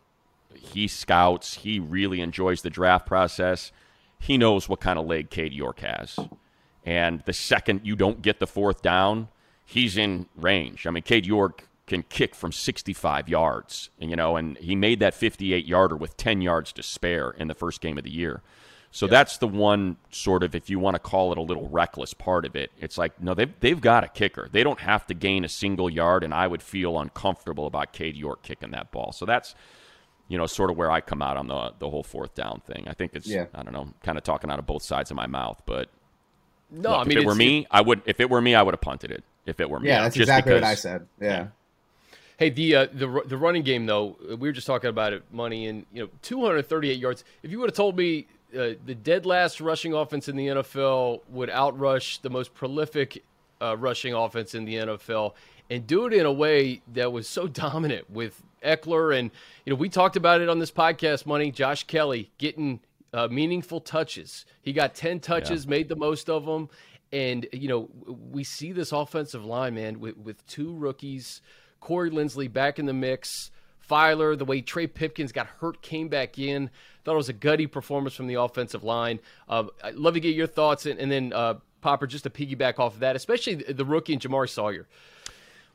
He 0.52 0.88
scouts. 0.88 1.54
He 1.54 1.78
really 1.78 2.20
enjoys 2.20 2.62
the 2.62 2.70
draft 2.70 3.06
process. 3.06 3.70
He 4.18 4.36
knows 4.36 4.68
what 4.68 4.80
kind 4.80 4.98
of 4.98 5.06
leg 5.06 5.30
Cade 5.30 5.52
York 5.52 5.80
has. 5.80 6.18
And 6.84 7.22
the 7.24 7.32
second 7.32 7.82
you 7.84 7.94
don't 7.94 8.20
get 8.20 8.40
the 8.40 8.48
fourth 8.48 8.82
down, 8.82 9.28
he's 9.64 9.96
in 9.96 10.26
range. 10.34 10.86
I 10.86 10.90
mean, 10.90 11.04
Cade 11.04 11.24
York 11.24 11.68
can 11.86 12.02
kick 12.02 12.34
from 12.34 12.50
65 12.50 13.28
yards, 13.28 13.90
you 14.00 14.16
know, 14.16 14.36
and 14.36 14.58
he 14.58 14.74
made 14.74 14.98
that 15.00 15.14
58 15.14 15.66
yarder 15.66 15.96
with 15.96 16.16
10 16.16 16.42
yards 16.42 16.72
to 16.72 16.82
spare 16.82 17.30
in 17.30 17.46
the 17.46 17.54
first 17.54 17.80
game 17.80 17.96
of 17.96 18.04
the 18.04 18.10
year. 18.10 18.42
So 18.94 19.08
that's 19.08 19.38
the 19.38 19.48
one 19.48 19.96
sort 20.10 20.44
of, 20.44 20.54
if 20.54 20.70
you 20.70 20.78
want 20.78 20.94
to 20.94 21.00
call 21.00 21.32
it 21.32 21.38
a 21.38 21.42
little 21.42 21.68
reckless 21.68 22.14
part 22.14 22.44
of 22.44 22.54
it. 22.54 22.70
It's 22.78 22.96
like, 22.96 23.20
no, 23.20 23.34
they've, 23.34 23.52
they've 23.58 23.80
got 23.80 24.04
a 24.04 24.08
kicker. 24.08 24.48
They 24.52 24.62
don't 24.62 24.78
have 24.78 25.04
to 25.08 25.14
gain 25.14 25.44
a 25.44 25.48
single 25.48 25.90
yard, 25.90 26.22
and 26.22 26.32
I 26.32 26.46
would 26.46 26.62
feel 26.62 27.00
uncomfortable 27.00 27.66
about 27.66 27.92
Cade 27.92 28.14
York 28.14 28.44
kicking 28.44 28.70
that 28.70 28.92
ball. 28.92 29.10
So 29.10 29.26
that's, 29.26 29.56
you 30.28 30.38
know, 30.38 30.46
sort 30.46 30.70
of 30.70 30.76
where 30.76 30.92
I 30.92 31.00
come 31.00 31.22
out 31.22 31.36
on 31.36 31.48
the 31.48 31.72
the 31.80 31.90
whole 31.90 32.04
fourth 32.04 32.36
down 32.36 32.62
thing. 32.64 32.86
I 32.86 32.92
think 32.92 33.16
it's, 33.16 33.26
yeah. 33.26 33.46
I 33.52 33.64
don't 33.64 33.72
know, 33.72 33.92
kind 34.04 34.16
of 34.16 34.22
talking 34.22 34.48
out 34.48 34.60
of 34.60 34.66
both 34.66 34.84
sides 34.84 35.10
of 35.10 35.16
my 35.16 35.26
mouth, 35.26 35.60
but 35.66 35.90
no, 36.70 36.90
look, 36.90 37.00
I 37.00 37.04
mean, 37.04 37.18
if 37.18 37.24
it 37.24 37.26
were 37.26 37.34
me, 37.34 37.66
I 37.72 37.80
would. 37.80 38.02
If 38.06 38.20
it 38.20 38.30
were 38.30 38.40
me, 38.40 38.54
I 38.54 38.62
would 38.62 38.74
have 38.74 38.80
punted 38.80 39.10
it. 39.10 39.24
If 39.44 39.58
it 39.58 39.68
were 39.68 39.80
me, 39.80 39.88
yeah, 39.88 40.02
that's 40.02 40.16
exactly 40.16 40.54
because, 40.54 40.62
what 40.62 40.70
I 40.70 40.74
said. 40.76 41.08
Yeah. 41.20 41.28
yeah. 41.28 41.46
Hey, 42.36 42.50
the 42.50 42.76
uh, 42.76 42.86
the 42.92 43.22
the 43.26 43.36
running 43.36 43.62
game 43.64 43.86
though, 43.86 44.16
we 44.28 44.48
were 44.48 44.52
just 44.52 44.66
talking 44.66 44.90
about 44.90 45.12
it, 45.12 45.24
money 45.32 45.66
and 45.66 45.84
you 45.92 46.04
know, 46.04 46.10
238 46.22 46.98
yards. 46.98 47.24
If 47.42 47.50
you 47.50 47.58
would 47.58 47.70
have 47.70 47.76
told 47.76 47.96
me 47.96 48.26
uh, 48.56 48.74
the 48.84 48.94
dead 48.94 49.26
last 49.26 49.60
rushing 49.60 49.92
offense 49.92 50.28
in 50.28 50.36
the 50.36 50.48
NFL 50.48 51.20
would 51.28 51.48
outrush 51.48 52.20
the 52.22 52.30
most 52.30 52.54
prolific 52.54 53.24
uh, 53.60 53.76
rushing 53.76 54.14
offense 54.14 54.54
in 54.54 54.64
the 54.64 54.74
NFL 54.76 55.34
and 55.70 55.86
do 55.86 56.06
it 56.06 56.12
in 56.12 56.26
a 56.26 56.32
way 56.32 56.82
that 56.92 57.12
was 57.12 57.28
so 57.28 57.46
dominant 57.48 58.10
with 58.10 58.42
Ekeler. 58.64 59.18
And, 59.18 59.30
you 59.64 59.72
know, 59.72 59.76
we 59.76 59.88
talked 59.88 60.16
about 60.16 60.40
it 60.40 60.48
on 60.48 60.58
this 60.58 60.70
podcast, 60.70 61.26
Money. 61.26 61.50
Josh 61.50 61.84
Kelley 61.84 62.30
getting 62.38 62.80
uh, 63.12 63.28
meaningful 63.28 63.80
touches. 63.80 64.44
He 64.62 64.72
got 64.72 64.94
10 64.94 65.20
touches, 65.20 65.64
yeah. 65.64 65.70
made 65.70 65.88
the 65.88 65.96
most 65.96 66.28
of 66.28 66.44
them. 66.46 66.68
And, 67.12 67.46
you 67.52 67.68
know, 67.68 67.88
we 68.30 68.42
see 68.42 68.72
this 68.72 68.90
offensive 68.90 69.44
line, 69.44 69.74
man, 69.74 70.00
with, 70.00 70.16
with 70.16 70.44
two 70.46 70.74
rookies, 70.74 71.40
Corey 71.80 72.10
Linsley 72.10 72.52
back 72.52 72.78
in 72.78 72.86
the 72.86 72.92
mix 72.92 73.50
Feiler, 73.88 74.36
the 74.36 74.44
way 74.44 74.60
Trey 74.60 74.86
Pipkins 74.86 75.32
got 75.32 75.46
hurt, 75.46 75.82
came 75.82 76.08
back 76.08 76.38
in. 76.38 76.70
Thought 77.04 77.14
it 77.14 77.16
was 77.16 77.28
a 77.28 77.34
gutty 77.34 77.66
performance 77.66 78.14
from 78.14 78.26
the 78.26 78.34
offensive 78.34 78.82
line. 78.82 79.20
Uh, 79.48 79.64
I'd 79.82 79.96
love 79.96 80.14
to 80.14 80.20
get 80.20 80.34
your 80.34 80.46
thoughts, 80.46 80.86
and, 80.86 80.98
and 80.98 81.10
then 81.10 81.32
uh, 81.32 81.54
Popper, 81.80 82.06
just 82.06 82.24
to 82.24 82.30
piggyback 82.30 82.78
off 82.78 82.94
of 82.94 83.00
that, 83.00 83.14
especially 83.14 83.56
the, 83.56 83.74
the 83.74 83.84
rookie 83.84 84.14
and 84.14 84.22
Jamaree 84.22 84.48
Salyer. 84.48 84.86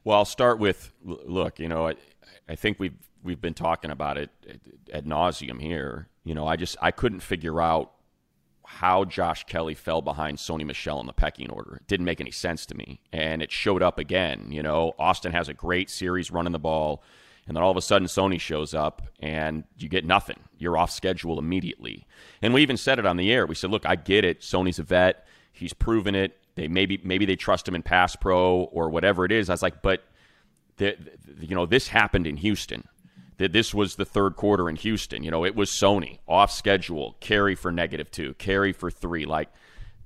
Well, 0.03 0.17
I'll 0.17 0.25
start 0.25 0.59
with 0.59 0.91
look. 1.03 1.59
You 1.59 1.67
know, 1.67 1.87
I, 1.89 1.95
I 2.47 2.55
think 2.55 2.79
we've 2.79 2.95
we've 3.23 3.41
been 3.41 3.53
talking 3.53 3.91
about 3.91 4.17
it 4.17 4.31
ad 4.91 5.05
nauseum 5.05 5.61
here. 5.61 6.07
You 6.23 6.33
know, 6.33 6.47
I 6.47 6.55
just 6.55 6.77
I 6.81 6.91
couldn't 6.91 7.19
figure 7.19 7.61
out 7.61 7.91
how 8.65 9.03
Josh 9.03 9.45
Kelley 9.45 9.73
fell 9.73 10.01
behind 10.01 10.37
Sony 10.37 10.65
Michel 10.65 10.99
in 10.99 11.07
the 11.07 11.13
pecking 11.13 11.49
order. 11.49 11.77
It 11.77 11.87
didn't 11.87 12.05
make 12.05 12.21
any 12.21 12.31
sense 12.31 12.65
to 12.67 12.75
me, 12.75 13.01
and 13.11 13.41
it 13.41 13.51
showed 13.51 13.81
up 13.81 13.97
again. 13.97 14.47
You 14.51 14.63
know, 14.63 14.93
Austin 14.99 15.31
has 15.31 15.49
a 15.49 15.53
great 15.53 15.89
series 15.89 16.31
running 16.31 16.53
the 16.53 16.59
ball, 16.59 17.03
and 17.49 17.57
then 17.57 17.63
all 17.63 17.71
of 17.71 17.77
a 17.77 17.81
sudden 17.81 18.07
Sony 18.07 18.39
shows 18.39 18.73
up, 18.73 19.01
and 19.19 19.65
you 19.77 19.89
get 19.89 20.05
nothing. 20.05 20.37
You're 20.59 20.77
off 20.77 20.91
schedule 20.91 21.39
immediately. 21.39 22.05
And 22.41 22.53
we 22.53 22.61
even 22.61 22.77
said 22.77 22.99
it 22.99 23.05
on 23.05 23.17
the 23.17 23.31
air. 23.31 23.45
We 23.45 23.55
said, 23.55 23.71
"Look, 23.71 23.85
I 23.85 23.95
get 23.95 24.23
it. 24.23 24.41
Sony's 24.41 24.79
a 24.79 24.83
vet. 24.83 25.27
He's 25.51 25.73
proven 25.73 26.15
it. 26.15 26.37
They 26.55 26.67
maybe 26.67 27.01
maybe 27.03 27.25
they 27.25 27.35
trust 27.35 27.67
him 27.67 27.75
in 27.75 27.83
pass 27.83 28.15
pro 28.15 28.61
or 28.71 28.89
whatever 28.89 29.25
it 29.25 29.33
is." 29.33 29.49
I 29.49 29.53
was 29.53 29.61
like, 29.61 29.81
"But." 29.81 30.05
The, 30.77 30.95
you 31.41 31.55
know, 31.55 31.65
this 31.65 31.89
happened 31.89 32.25
in 32.25 32.37
Houston 32.37 32.87
that 33.35 33.51
this 33.51 33.73
was 33.73 33.95
the 33.95 34.05
third 34.05 34.37
quarter 34.37 34.69
in 34.69 34.77
Houston. 34.77 35.23
You 35.23 35.31
know, 35.31 35.43
it 35.43 35.53
was 35.53 35.69
Sony 35.69 36.19
off 36.25 36.51
schedule, 36.51 37.17
carry 37.19 37.53
for 37.53 37.69
negative 37.69 38.09
two, 38.11 38.33
carry 38.35 38.71
for 38.71 38.89
three. 38.89 39.25
Like, 39.25 39.49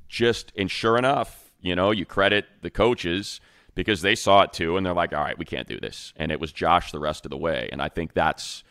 just, 0.07 0.51
and 0.57 0.71
sure 0.71 0.97
enough, 0.97 1.51
you 1.61 1.75
know, 1.75 1.91
you 1.91 2.05
credit 2.05 2.45
the 2.63 2.71
coaches 2.71 3.39
because 3.75 4.01
they 4.01 4.15
saw 4.15 4.41
it 4.41 4.53
too 4.53 4.77
and 4.77 4.85
they're 4.85 4.93
like, 4.93 5.13
all 5.13 5.23
right, 5.23 5.37
we 5.37 5.45
can't 5.45 5.67
do 5.67 5.79
this. 5.79 6.13
And 6.15 6.31
it 6.31 6.39
was 6.39 6.51
Josh 6.51 6.91
the 6.91 6.99
rest 6.99 7.25
of 7.25 7.31
the 7.31 7.37
way. 7.37 7.69
And 7.71 7.81
I 7.81 7.89
think 7.89 8.13
that's, 8.13 8.63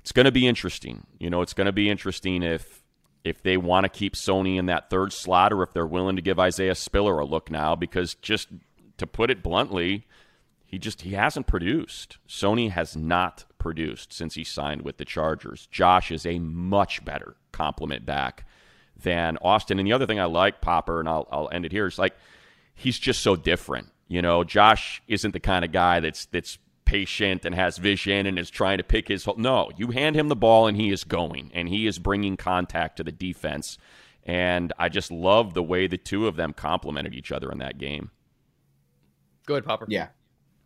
it's 0.00 0.12
going 0.12 0.26
to 0.26 0.32
be 0.32 0.46
interesting. 0.46 1.06
You 1.18 1.30
know, 1.30 1.42
it's 1.42 1.54
going 1.54 1.66
to 1.66 1.72
be 1.72 1.90
interesting 1.90 2.42
if, 2.42 2.82
if 3.24 3.42
they 3.42 3.56
want 3.56 3.84
to 3.84 3.88
keep 3.88 4.14
Sony 4.14 4.56
in 4.58 4.66
that 4.66 4.90
third 4.90 5.12
slot 5.12 5.52
or 5.52 5.62
if 5.62 5.72
they're 5.72 5.86
willing 5.86 6.16
to 6.16 6.22
give 6.22 6.38
Isaiah 6.38 6.74
Spiller 6.74 7.18
a 7.18 7.24
look 7.24 7.50
now 7.50 7.74
because 7.74 8.14
just 8.14 8.48
to 8.96 9.06
put 9.06 9.30
it 9.30 9.42
bluntly, 9.42 10.06
he 10.64 10.78
just 10.78 11.02
he 11.02 11.12
hasn't 11.12 11.46
produced. 11.46 12.18
Sony 12.28 12.70
has 12.70 12.94
not 12.96 13.44
produced 13.58 14.12
since 14.12 14.34
he 14.34 14.44
signed 14.44 14.82
with 14.82 14.98
the 14.98 15.04
Chargers. 15.04 15.66
Josh 15.70 16.10
is 16.10 16.26
a 16.26 16.38
much 16.38 17.04
better 17.04 17.36
complement 17.52 18.04
back 18.04 18.44
than 18.94 19.38
Austin. 19.40 19.78
And 19.78 19.86
the 19.86 19.92
other 19.92 20.06
thing 20.06 20.20
I 20.20 20.26
like, 20.26 20.60
Popper, 20.60 21.00
and 21.00 21.08
I'll 21.08 21.26
I'll 21.32 21.48
end 21.50 21.64
it 21.64 21.72
here, 21.72 21.86
is 21.86 21.98
like 21.98 22.14
he's 22.74 22.98
just 22.98 23.22
so 23.22 23.34
different. 23.34 23.88
You 24.08 24.22
know, 24.22 24.42
Josh 24.42 25.02
isn't 25.06 25.32
the 25.32 25.40
kind 25.40 25.64
of 25.64 25.72
guy 25.72 26.00
that's 26.00 26.26
that's 26.26 26.58
patient 26.84 27.44
and 27.44 27.54
has 27.54 27.76
vision 27.76 28.26
and 28.26 28.38
is 28.38 28.48
trying 28.48 28.78
to 28.78 28.84
pick 28.84 29.08
his 29.08 29.28
no 29.36 29.70
you 29.76 29.88
hand 29.88 30.16
him 30.16 30.28
the 30.28 30.34
ball 30.34 30.66
and 30.66 30.74
he 30.74 30.90
is 30.90 31.04
going 31.04 31.50
and 31.52 31.68
he 31.68 31.86
is 31.86 31.98
bringing 31.98 32.34
contact 32.34 32.96
to 32.96 33.04
the 33.04 33.12
defense 33.12 33.76
and 34.24 34.72
i 34.78 34.88
just 34.88 35.10
love 35.10 35.52
the 35.52 35.62
way 35.62 35.86
the 35.86 35.98
two 35.98 36.26
of 36.26 36.36
them 36.36 36.50
complemented 36.54 37.14
each 37.14 37.30
other 37.30 37.52
in 37.52 37.58
that 37.58 37.76
game 37.76 38.10
go 39.44 39.52
ahead 39.52 39.66
popper 39.66 39.84
yeah 39.86 40.08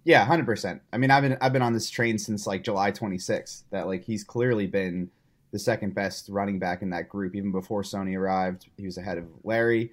yeah, 0.04 0.24
hundred 0.24 0.46
percent. 0.46 0.82
I 0.92 0.98
mean, 0.98 1.10
I've 1.10 1.22
been 1.22 1.36
I've 1.40 1.52
been 1.52 1.62
on 1.62 1.72
this 1.72 1.88
train 1.88 2.18
since 2.18 2.46
like 2.46 2.64
July 2.64 2.90
26th. 2.90 3.62
That 3.70 3.86
like 3.86 4.04
he's 4.04 4.24
clearly 4.24 4.66
been 4.66 5.10
the 5.52 5.58
second 5.58 5.94
best 5.94 6.28
running 6.28 6.58
back 6.58 6.82
in 6.82 6.90
that 6.90 7.08
group. 7.08 7.34
Even 7.36 7.52
before 7.52 7.82
Sony 7.82 8.18
arrived, 8.18 8.66
he 8.76 8.84
was 8.84 8.98
ahead 8.98 9.18
of 9.18 9.26
Larry 9.44 9.92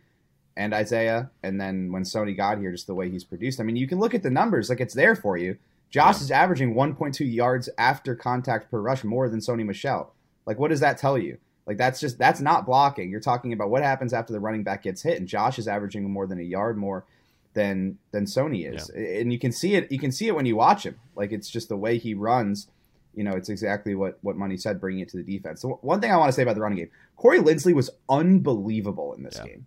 and 0.59 0.73
Isaiah. 0.73 1.31
And 1.41 1.59
then 1.59 1.91
when 1.91 2.03
Sony 2.03 2.35
got 2.35 2.59
here, 2.59 2.71
just 2.71 2.85
the 2.85 2.93
way 2.93 3.09
he's 3.09 3.23
produced. 3.23 3.59
I 3.59 3.63
mean, 3.63 3.77
you 3.77 3.87
can 3.87 3.97
look 3.97 4.13
at 4.13 4.21
the 4.21 4.29
numbers; 4.29 4.69
like 4.69 4.81
it's 4.81 4.93
there 4.93 5.15
for 5.15 5.37
you. 5.37 5.57
Josh 5.89 6.17
yeah. 6.17 6.23
is 6.23 6.31
averaging 6.31 6.75
1.2 6.75 7.33
yards 7.33 7.69
after 7.79 8.13
contact 8.13 8.69
per 8.69 8.79
rush 8.79 9.03
more 9.03 9.27
than 9.27 9.39
Sony 9.39 9.65
Michel. 9.65 10.13
Like, 10.45 10.59
what 10.59 10.67
does 10.67 10.81
that 10.81 10.99
tell 10.99 11.17
you? 11.17 11.37
Like, 11.65 11.77
that's 11.77 11.99
just 11.99 12.19
that's 12.19 12.41
not 12.41 12.65
blocking. 12.65 13.09
You're 13.09 13.21
talking 13.21 13.53
about 13.53 13.69
what 13.69 13.81
happens 13.81 14.13
after 14.13 14.33
the 14.33 14.39
running 14.39 14.63
back 14.63 14.83
gets 14.83 15.01
hit, 15.01 15.17
and 15.17 15.27
Josh 15.27 15.57
is 15.57 15.67
averaging 15.67 16.09
more 16.11 16.27
than 16.27 16.39
a 16.39 16.43
yard 16.43 16.77
more 16.77 17.05
than 17.53 17.97
than 18.11 18.25
Sony 18.25 18.71
is, 18.71 18.91
yeah. 18.93 19.21
and 19.21 19.31
you 19.31 19.39
can 19.39 19.51
see 19.51 19.75
it. 19.75 19.91
You 19.91 19.99
can 19.99 20.11
see 20.11 20.27
it 20.27 20.35
when 20.35 20.45
you 20.45 20.57
watch 20.57 20.85
him. 20.85 20.99
Like 21.15 21.31
it's 21.31 21.49
just 21.49 21.69
the 21.69 21.77
way 21.77 21.97
he 21.97 22.13
runs. 22.13 22.67
You 23.15 23.23
know, 23.23 23.31
it's 23.31 23.49
exactly 23.49 23.95
what 23.95 24.19
what 24.21 24.35
Money 24.35 24.57
said, 24.57 24.81
bringing 24.81 25.01
it 25.01 25.09
to 25.09 25.17
the 25.17 25.23
defense. 25.23 25.61
So 25.61 25.79
one 25.81 26.01
thing 26.01 26.11
I 26.11 26.17
want 26.17 26.29
to 26.29 26.33
say 26.33 26.43
about 26.43 26.55
the 26.55 26.61
running 26.61 26.77
game, 26.77 26.91
Corey 27.15 27.39
Linsley 27.39 27.73
was 27.73 27.89
unbelievable 28.09 29.13
in 29.13 29.23
this 29.23 29.37
yeah. 29.37 29.47
game, 29.47 29.65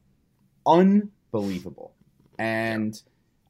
unbelievable, 0.66 1.92
and 2.38 3.00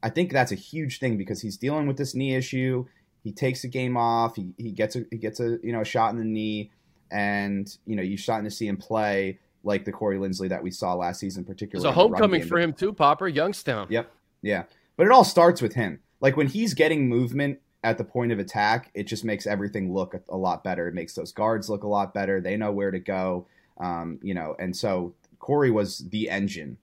I 0.03 0.09
think 0.09 0.31
that's 0.31 0.51
a 0.51 0.55
huge 0.55 0.99
thing 0.99 1.17
because 1.17 1.41
he's 1.41 1.57
dealing 1.57 1.87
with 1.87 1.97
this 1.97 2.13
knee 2.13 2.35
issue. 2.35 2.85
He 3.23 3.31
takes 3.31 3.63
a 3.63 3.69
game 3.69 3.95
off. 3.95 4.35
He, 4.35 4.53
he 4.57 4.71
gets 4.71 4.97
a 4.97 5.05
he 5.09 5.17
gets 5.17 5.39
a 5.39 5.57
you 5.63 5.71
know 5.71 5.81
a 5.81 5.85
shot 5.85 6.11
in 6.11 6.19
the 6.19 6.25
knee, 6.25 6.71
and 7.09 7.75
you 7.85 7.95
know 7.95 8.03
you're 8.03 8.17
starting 8.17 8.43
to 8.43 8.55
see 8.55 8.67
him 8.67 8.77
play 8.77 9.39
like 9.63 9.85
the 9.85 9.93
Corey 9.93 10.17
Linsley 10.17 10.49
that 10.49 10.61
we 10.61 10.71
saw 10.71 10.93
last 10.93 11.21
season, 11.21 11.45
particularly. 11.45 11.87
It's 11.87 11.97
a 11.97 11.99
homecoming 11.99 12.45
for 12.45 12.59
him 12.59 12.73
too, 12.73 12.91
Popper 12.91 13.29
Youngstown. 13.29 13.87
Yep, 13.89 14.11
yeah, 14.41 14.63
but 14.97 15.05
it 15.05 15.11
all 15.11 15.23
starts 15.23 15.61
with 15.61 15.73
him. 15.73 15.99
Like 16.19 16.35
when 16.35 16.47
he's 16.47 16.73
getting 16.73 17.07
movement 17.07 17.59
at 17.83 17.97
the 17.97 18.03
point 18.03 18.33
of 18.33 18.39
attack, 18.39 18.91
it 18.93 19.03
just 19.03 19.23
makes 19.23 19.47
everything 19.47 19.93
look 19.93 20.13
a, 20.13 20.21
a 20.29 20.37
lot 20.37 20.63
better. 20.63 20.87
It 20.89 20.93
makes 20.93 21.13
those 21.13 21.31
guards 21.31 21.69
look 21.69 21.83
a 21.83 21.87
lot 21.87 22.13
better. 22.13 22.41
They 22.41 22.57
know 22.57 22.73
where 22.73 22.91
to 22.91 22.99
go, 22.99 23.47
um, 23.77 24.19
you 24.21 24.33
know. 24.33 24.55
And 24.59 24.75
so 24.75 25.13
Corey 25.39 25.71
was 25.71 25.99
the 26.09 26.29
engine 26.29 26.77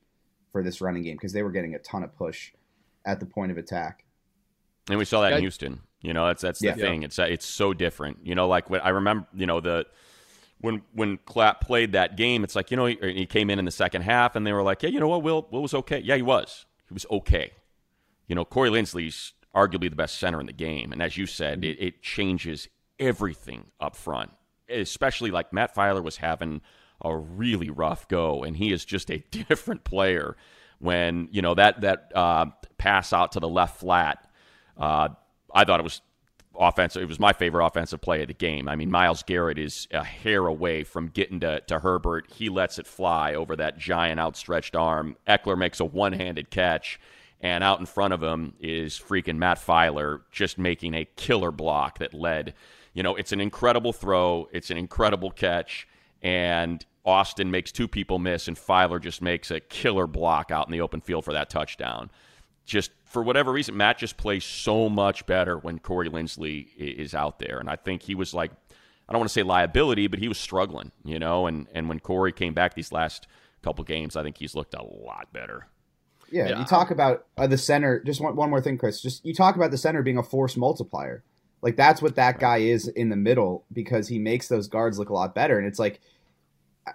for 0.52 0.62
this 0.62 0.80
running 0.80 1.02
game 1.02 1.16
because 1.16 1.33
they 1.33 1.42
were 1.42 1.50
getting 1.50 1.75
a 1.75 1.78
ton 1.78 2.02
of 2.02 2.16
push 2.16 2.52
at 3.04 3.21
the 3.21 3.26
point 3.26 3.52
of 3.52 3.59
attack. 3.59 4.04
And 4.88 4.99
we 4.99 5.04
saw 5.04 5.23
that 5.23 5.35
in 5.35 5.40
Houston. 5.40 5.80
You 6.02 6.14
know, 6.14 6.26
that's 6.26 6.42
that's 6.42 6.61
the 6.61 6.69
yeah. 6.69 6.75
thing. 6.75 7.02
It's 7.02 7.19
it's 7.19 7.47
so 7.47 7.75
different. 7.75 8.19
You 8.23 8.35
know, 8.35 8.49
like 8.49 8.71
when 8.71 8.80
I 8.80 8.90
remember, 8.90 9.26
you 9.35 9.47
know, 9.47 9.61
the 9.61 9.87
when 10.61 10.83
when 10.92 11.19
Clapp 11.19 11.61
played 11.61 11.92
that 11.92 12.16
game, 12.16 12.45
it's 12.45 12.57
like 12.57 12.71
you 12.71 12.76
know 12.76 12.87
he, 12.87 12.99
he, 13.00 13.26
came 13.26 13.50
in 13.50 13.59
in 13.59 13.64
the 13.64 13.71
second 13.71 14.02
half, 14.02 14.37
and 14.37 14.47
they 14.47 14.52
were 14.52 14.62
like, 14.62 14.83
yeah, 14.83 14.88
you 14.88 15.00
know 15.00 15.09
what, 15.09 15.23
Will, 15.23 15.47
Will 15.50 15.62
was 15.62 15.75
okay. 15.75 16.00
Yeah, 16.00 16.16
he 16.16 16.23
was 16.23 16.66
he 16.88 16.95
was 16.95 17.07
okay. 17.11 17.52
You 18.28 18.35
know, 18.35 18.45
Corey 18.45 18.71
Linsley's 18.71 19.33
arguably 19.54 19.90
the 19.90 19.97
best 19.97 20.19
center 20.19 20.40
in 20.40 20.47
the 20.47 20.52
game, 20.52 20.92
and 20.92 21.02
as 21.02 21.16
you 21.16 21.26
said, 21.26 21.61
mm-hmm. 21.61 21.83
it, 21.83 21.87
it 21.87 22.02
changes 22.02 22.69
everything 22.99 23.66
up 23.80 23.97
front. 23.97 24.30
Especially 24.69 25.30
like 25.30 25.52
Matt 25.52 25.75
Feiler 25.75 26.02
was 26.02 26.19
having 26.19 26.61
a 27.02 27.16
really 27.16 27.71
rough 27.71 28.09
go, 28.09 28.42
and 28.42 28.57
he 28.57 28.73
is 28.73 28.85
just 28.85 29.11
a 29.11 29.19
different 29.30 29.85
player. 29.85 30.37
When 30.78 31.28
you 31.30 31.42
know 31.42 31.54
that 31.54 31.83
that 31.83 32.11
uh, 32.14 32.47
pass 32.78 33.12
out 33.12 33.33
to 33.33 33.40
the 33.40 33.49
left 33.49 33.80
flat, 33.80 34.26
uh, 34.78 35.11
I 35.54 35.64
thought 35.64 35.80
it 35.80 35.85
was 35.85 36.00
offensive. 36.59 37.02
It 37.02 37.09
was 37.09 37.21
my 37.21 37.33
favorite 37.33 37.64
offensive 37.64 38.00
play 38.00 38.23
of 38.23 38.28
the 38.28 38.35
game. 38.35 38.69
I 38.69 38.76
mean, 38.76 38.90
Myles 38.90 39.23
Garrett 39.23 39.59
is 39.59 39.88
a 39.90 40.04
hair 40.04 40.47
away 40.47 40.85
from 40.85 41.09
getting 41.09 41.40
to, 41.40 41.61
to 41.61 41.80
Herbert. 41.80 42.30
He 42.30 42.49
lets 42.49 42.78
it 42.78 42.87
fly 42.87 43.35
over 43.35 43.57
that 43.57 43.78
giant 43.78 44.21
outstretched 44.21 44.76
arm. 44.76 45.16
Ekeler 45.26 45.59
makes 45.59 45.80
a 45.80 45.85
one 45.85 46.12
handed 46.12 46.50
catch, 46.50 47.00
and 47.40 47.64
out 47.64 47.80
in 47.80 47.87
front 47.87 48.12
of 48.12 48.23
him 48.23 48.54
is 48.61 48.99
freaking 48.99 49.37
Matt 49.37 49.59
Feiler 49.59 50.21
just 50.30 50.59
making 50.59 50.95
a 50.95 51.07
killer 51.16 51.50
block 51.50 51.99
that 51.99 52.14
led. 52.14 52.54
You 52.92 53.02
know, 53.02 53.16
it's 53.16 53.33
an 53.33 53.40
incredible 53.40 53.92
throw, 53.92 54.49
it's 54.52 54.71
an 54.71 54.76
incredible 54.76 55.30
catch, 55.30 55.87
and 56.23 56.85
Austin 57.04 57.50
makes 57.50 57.73
two 57.73 57.88
people 57.88 58.19
miss, 58.19 58.49
and 58.49 58.57
Feiler 58.57 59.00
just 59.00 59.23
makes 59.23 59.50
a 59.50 59.61
killer 59.61 60.07
block 60.07 60.50
out 60.50 60.66
in 60.66 60.73
the 60.73 60.80
open 60.80 61.00
field 61.00 61.25
for 61.25 61.33
that 61.33 61.50
touchdown 61.50 62.11
just 62.71 62.92
for 63.04 63.23
whatever 63.23 63.52
reason, 63.52 63.76
Matt 63.76 63.99
just 63.99 64.16
plays 64.16 64.45
so 64.45 64.88
much 64.88 65.26
better 65.26 65.59
when 65.59 65.80
Corey 65.80 66.09
Linsley 66.09 66.69
is 66.76 67.14
out 67.14 67.40
there. 67.40 67.59
And 67.59 67.69
I 67.69 67.75
think 67.75 68.02
he 68.02 68.14
was 68.14 68.33
like, 68.33 68.52
I 69.09 69.12
don't 69.12 69.19
want 69.19 69.28
to 69.28 69.33
say 69.33 69.42
liability, 69.42 70.07
but 70.07 70.21
he 70.21 70.28
was 70.28 70.38
struggling, 70.38 70.92
you 71.04 71.19
know. 71.19 71.49
And 71.49 71.66
and 71.75 71.88
when 71.88 71.99
Corey 71.99 72.33
came 72.33 72.54
back 72.54 72.75
these 72.75 72.92
last 72.92 73.26
couple 73.62 73.85
games, 73.85 74.14
I 74.14 74.23
think 74.23 74.38
he's 74.38 74.54
looked 74.54 74.75
a 74.75 74.83
lot 74.83 75.33
better. 75.33 75.66
Yeah, 76.30 76.49
yeah. 76.49 76.59
you 76.61 76.64
talk 76.64 76.92
about 76.92 77.26
uh, 77.37 77.49
the 77.49 77.59
center. 77.59 78.00
Just 78.04 78.21
one, 78.21 78.37
one 78.37 78.50
more 78.50 78.61
thing, 78.61 78.78
Chris. 78.78 79.02
Just 79.02 79.25
you 79.25 79.35
talk 79.35 79.57
about 79.57 79.73
the 79.73 79.78
center 79.78 80.02
being 80.02 80.19
a 80.19 80.23
force 80.23 80.57
multiplier. 80.57 81.25
Like 81.62 81.76
that's 81.76 82.00
what 82.00 82.14
that 82.14 82.38
guy 82.38 82.59
is 82.59 82.87
in 82.87 83.09
the 83.09 83.16
middle 83.16 83.64
because 83.73 84.07
he 84.07 84.21
makes 84.21 84.47
those 84.47 84.69
guards 84.69 84.97
look 84.99 85.11
a 85.11 85.12
lot 85.12 85.35
better. 85.35 85.59
And 85.59 85.66
it's 85.66 85.80
like, 85.80 86.00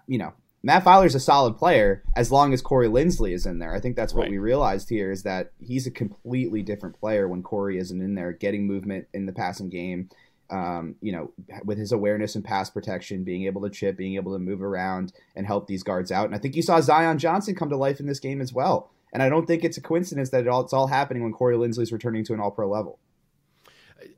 you 0.08 0.18
know, 0.18 0.34
Matt 0.64 0.84
Feiler's 0.84 1.14
a 1.14 1.20
solid 1.20 1.58
player 1.58 2.04
as 2.16 2.32
long 2.32 2.52
as 2.52 2.62
Corey 2.62 2.88
Linsley 2.88 3.34
is 3.34 3.46
in 3.46 3.60
there. 3.60 3.76
I 3.76 3.80
think 3.80 3.96
that's 3.96 4.14
what 4.14 4.24
right. 4.24 4.32
we 4.32 4.40
realized 4.40 4.90
here 4.90 5.12
is 5.12 5.22
that 5.24 5.52
he's 5.60 5.86
a 5.86 5.92
completely 5.92 6.64
different 6.64 7.00
player 7.00 7.28
when 7.28 7.44
Corey 7.44 7.78
isn't 7.78 8.02
in 8.02 8.16
there, 8.16 8.32
getting 8.32 8.66
movement 8.66 9.08
in 9.14 9.28
the 9.28 9.34
passing 9.34 9.70
game. 9.70 10.10
Um, 10.50 10.96
you 11.02 11.12
know, 11.12 11.32
with 11.64 11.80
his 11.80 11.92
awareness 11.92 12.36
and 12.36 12.44
pass 12.44 12.70
protection, 12.70 13.24
being 13.24 13.46
able 13.46 13.64
to 13.64 13.70
chip, 13.70 13.98
being 13.98 14.14
able 14.14 14.34
to 14.34 14.40
move 14.40 14.62
around 14.62 15.12
and 15.36 15.48
help 15.48 15.66
these 15.66 15.82
guards 15.82 16.12
out. 16.12 16.28
And 16.28 16.36
I 16.36 16.38
think 16.38 16.56
you 16.56 16.62
saw 16.62 16.80
Zion 16.82 17.18
Johnson 17.18 17.56
come 17.56 17.70
to 17.70 17.78
life 17.78 18.00
in 18.00 18.06
this 18.06 18.20
game 18.20 18.42
as 18.42 18.54
well. 18.54 18.92
And 19.12 19.24
I 19.24 19.30
don't 19.30 19.48
think 19.48 19.64
it's 19.64 19.78
a 19.78 19.82
coincidence 19.82 20.30
that 20.32 20.42
it 20.42 20.48
all, 20.48 20.62
it's 20.62 20.74
all 20.74 20.88
happening 20.88 21.24
when 21.24 21.32
Corey 21.32 21.56
Linsley's 21.56 21.92
returning 21.92 22.24
to 22.26 22.34
an 22.34 22.40
All 22.40 22.52
Pro 22.52 22.70
level. 22.70 23.00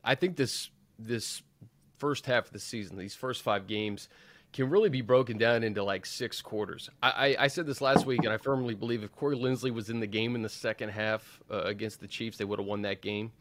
I 0.04 0.14
think 0.14 0.36
this 0.36 0.70
this 0.98 1.42
first 1.98 2.26
half 2.26 2.46
of 2.46 2.52
the 2.52 2.58
season, 2.58 2.96
these 2.96 3.14
first 3.14 3.42
five 3.42 3.66
games, 3.66 4.08
can 4.52 4.70
really 4.70 4.88
be 4.88 5.02
broken 5.02 5.38
down 5.38 5.62
into 5.62 5.82
like 5.82 6.06
six 6.06 6.40
quarters. 6.40 6.88
I, 7.02 7.10
I, 7.10 7.44
I, 7.44 7.46
said 7.48 7.66
this 7.66 7.80
last 7.80 8.06
week, 8.06 8.20
and 8.24 8.32
I 8.32 8.38
firmly 8.38 8.74
believe 8.74 9.02
if 9.02 9.12
Corey 9.12 9.36
Linsley 9.36 9.72
was 9.72 9.90
in 9.90 10.00
the 10.00 10.06
game 10.06 10.34
in 10.34 10.42
the 10.42 10.48
second 10.48 10.88
half 10.88 11.40
uh, 11.50 11.62
against 11.62 12.00
the 12.00 12.08
Chiefs, 12.08 12.38
they 12.38 12.44
would 12.44 12.58
have 12.58 12.66
won 12.66 12.82
that 12.82 13.02
game. 13.02 13.32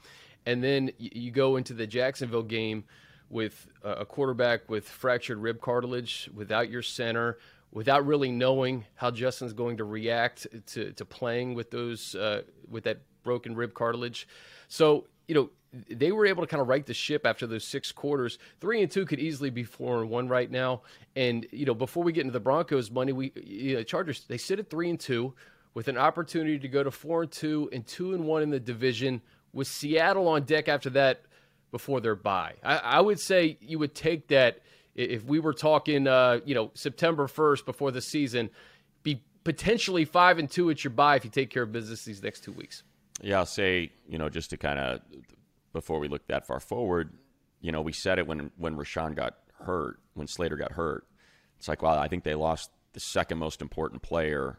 And 0.45 0.63
then 0.63 0.91
you, 0.97 1.09
you 1.13 1.31
go 1.31 1.55
into 1.55 1.73
the 1.73 1.87
Jacksonville 1.87 2.43
game 2.43 2.83
with 3.29 3.67
a 3.83 4.05
quarterback 4.05 4.69
with 4.69 4.87
fractured 4.87 5.37
rib 5.37 5.59
cartilage, 5.59 6.29
without 6.33 6.69
your 6.69 6.81
center, 6.81 7.37
without 7.71 8.05
really 8.05 8.31
knowing 8.31 8.85
how 8.95 9.11
Justin's 9.11 9.53
going 9.53 9.77
to 9.77 9.83
react 9.83 10.47
to, 10.67 10.93
to 10.93 11.05
playing 11.05 11.53
with 11.53 11.71
those 11.71 12.15
uh, 12.15 12.43
with 12.69 12.85
that 12.85 12.99
broken 13.23 13.55
rib 13.55 13.73
cartilage. 13.73 14.27
So 14.67 15.07
you 15.27 15.35
know 15.35 15.49
they 15.89 16.12
were 16.12 16.25
able 16.25 16.43
to 16.43 16.47
kind 16.47 16.62
of 16.62 16.67
right 16.67 16.86
the 16.86 16.93
ship 16.93 17.25
after 17.25 17.45
those 17.45 17.63
six 17.63 17.91
quarters. 17.91 18.39
Three 18.59 18.81
and 18.81 18.91
two 18.91 19.05
could 19.05 19.19
easily 19.19 19.50
be 19.50 19.63
four 19.63 20.01
and 20.01 20.09
one 20.09 20.27
right 20.27 20.50
now. 20.50 20.81
And 21.15 21.45
you 21.51 21.65
know 21.65 21.74
before 21.74 22.03
we 22.03 22.12
get 22.12 22.21
into 22.21 22.33
the 22.33 22.39
Broncos 22.39 22.91
money, 22.91 23.12
we 23.12 23.31
you 23.36 23.75
know, 23.75 23.83
Chargers 23.83 24.25
they 24.27 24.38
sit 24.38 24.59
at 24.59 24.69
three 24.69 24.89
and 24.89 25.00
two 25.00 25.33
with 25.74 25.88
an 25.88 25.97
opportunity 25.97 26.57
to 26.57 26.67
go 26.67 26.83
to 26.83 26.91
four 26.91 27.24
and 27.24 27.31
two 27.31 27.69
and 27.71 27.86
two 27.86 28.13
and 28.13 28.25
one 28.25 28.41
in 28.43 28.50
the 28.50 28.59
division 28.59 29.21
with 29.53 29.67
Seattle 29.67 30.27
on 30.27 30.43
deck 30.43 30.67
after 30.67 30.89
that 30.91 31.21
before 31.71 32.00
their 32.01 32.15
bye. 32.15 32.53
I, 32.63 32.77
I 32.77 33.01
would 33.01 33.19
say 33.19 33.57
you 33.62 33.79
would 33.79 33.93
take 33.93 34.27
that 34.29 34.62
if 34.95 35.24
we 35.24 35.39
were 35.39 35.53
talking, 35.53 36.07
uh, 36.07 36.39
you 36.45 36.55
know, 36.55 36.71
September 36.74 37.27
1st 37.27 37.65
before 37.65 37.91
the 37.91 38.01
season, 38.01 38.50
be 39.03 39.21
potentially 39.43 40.05
five 40.05 40.39
and 40.39 40.50
two 40.50 40.69
at 40.69 40.83
your 40.83 40.91
bye 40.91 41.15
if 41.15 41.24
you 41.24 41.29
take 41.29 41.50
care 41.50 41.63
of 41.63 41.71
business 41.71 42.03
these 42.03 42.21
next 42.24 42.43
two 42.43 42.51
weeks. 42.51 42.83
Yeah, 43.21 43.38
I'll 43.38 43.45
say, 43.45 43.91
you 44.09 44.17
know, 44.17 44.29
just 44.29 44.50
to 44.51 44.57
kind 44.57 44.79
of 44.79 45.01
before 45.77 46.00
we 46.00 46.07
look 46.07 46.27
that 46.27 46.48
far 46.48 46.60
forward, 46.60 47.13
you 47.62 47.72
know, 47.72 47.81
we 47.81 47.93
said 47.93 48.17
it 48.17 48.25
when 48.25 48.51
when 48.57 48.75
Rashawn 48.75 49.15
got 49.15 49.38
hurt, 49.60 50.00
when 50.15 50.27
Slater 50.27 50.55
got 50.55 50.72
hurt. 50.72 51.05
It's 51.60 51.67
like, 51.67 51.84
wow, 51.84 52.00
I 52.00 52.07
think 52.07 52.24
they 52.24 52.34
lost 52.34 52.72
the 52.93 53.00
second 53.00 53.38
most 53.38 53.62
important 53.62 54.01
player 54.01 54.57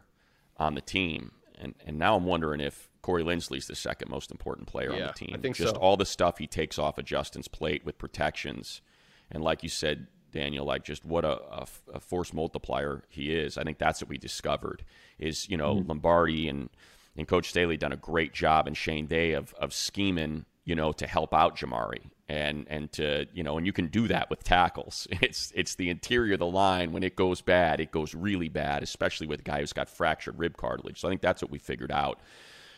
on 0.57 0.75
the 0.75 0.81
team, 0.81 1.33
and 1.59 1.75
and 1.85 1.99
now 1.99 2.15
I'm 2.15 2.25
wondering 2.25 2.61
if 2.61 2.89
Corey 3.01 3.23
Linsley's 3.23 3.67
the 3.67 3.75
second 3.75 4.09
most 4.09 4.31
important 4.31 4.67
player 4.67 4.93
yeah, 4.93 5.01
on 5.01 5.07
the 5.07 5.13
team. 5.13 5.31
I 5.33 5.39
think 5.39 5.57
just 5.57 5.75
so. 5.75 5.81
all 5.81 5.97
the 5.97 6.05
stuff 6.05 6.37
he 6.37 6.47
takes 6.47 6.79
off 6.79 6.97
of 6.97 7.03
Justin's 7.03 7.49
plate 7.49 7.85
with 7.85 7.97
protections, 7.97 8.81
and 9.29 9.43
like 9.43 9.61
you 9.61 9.69
said, 9.69 10.07
Daniel, 10.31 10.65
like 10.65 10.83
just 10.85 11.03
what 11.03 11.25
a, 11.25 11.41
a, 11.51 11.67
a, 11.95 11.99
force 11.99 12.33
multiplier 12.33 13.03
he 13.09 13.35
is. 13.35 13.57
I 13.57 13.63
think 13.63 13.77
that's 13.77 14.01
what 14.01 14.09
we 14.09 14.17
discovered 14.17 14.83
is, 15.17 15.49
you 15.49 15.57
know, 15.57 15.75
mm-hmm. 15.75 15.89
Lombardi 15.89 16.47
and, 16.47 16.69
and 17.17 17.27
Coach 17.27 17.49
Staley 17.49 17.77
done 17.77 17.91
a 17.91 17.97
great 17.97 18.33
job 18.33 18.67
and 18.67 18.77
Shane 18.77 19.07
Day 19.07 19.33
of, 19.33 19.53
of 19.55 19.73
scheming, 19.73 20.45
you 20.69 20.75
know, 20.75 20.91
to 20.91 21.07
help 21.07 21.33
out 21.33 21.57
Jamaree 21.57 22.11
and, 22.27 22.67
and 22.69 22.91
to, 22.91 23.25
you 23.33 23.41
know, 23.41 23.57
and 23.57 23.65
you 23.65 23.73
can 23.73 23.87
do 23.87 24.07
that 24.07 24.29
with 24.29 24.43
tackles. 24.43 25.07
It's, 25.21 25.51
it's 25.55 25.73
the 25.73 25.89
interior 25.89 26.33
of 26.33 26.39
the 26.39 26.45
line. 26.45 26.91
When 26.91 27.01
it 27.01 27.15
goes 27.15 27.41
bad, 27.41 27.79
it 27.79 27.89
goes 27.89 28.13
really 28.13 28.49
bad, 28.49 28.83
especially 28.83 29.25
with 29.25 29.39
a 29.39 29.43
guy 29.43 29.61
who's 29.61 29.73
got 29.73 29.89
fractured 29.89 30.37
rib 30.37 30.57
cartilage. 30.57 31.01
So 31.01 31.07
I 31.07 31.11
think 31.11 31.21
that's 31.21 31.41
what 31.41 31.49
we 31.49 31.57
figured 31.57 31.91
out. 31.91 32.19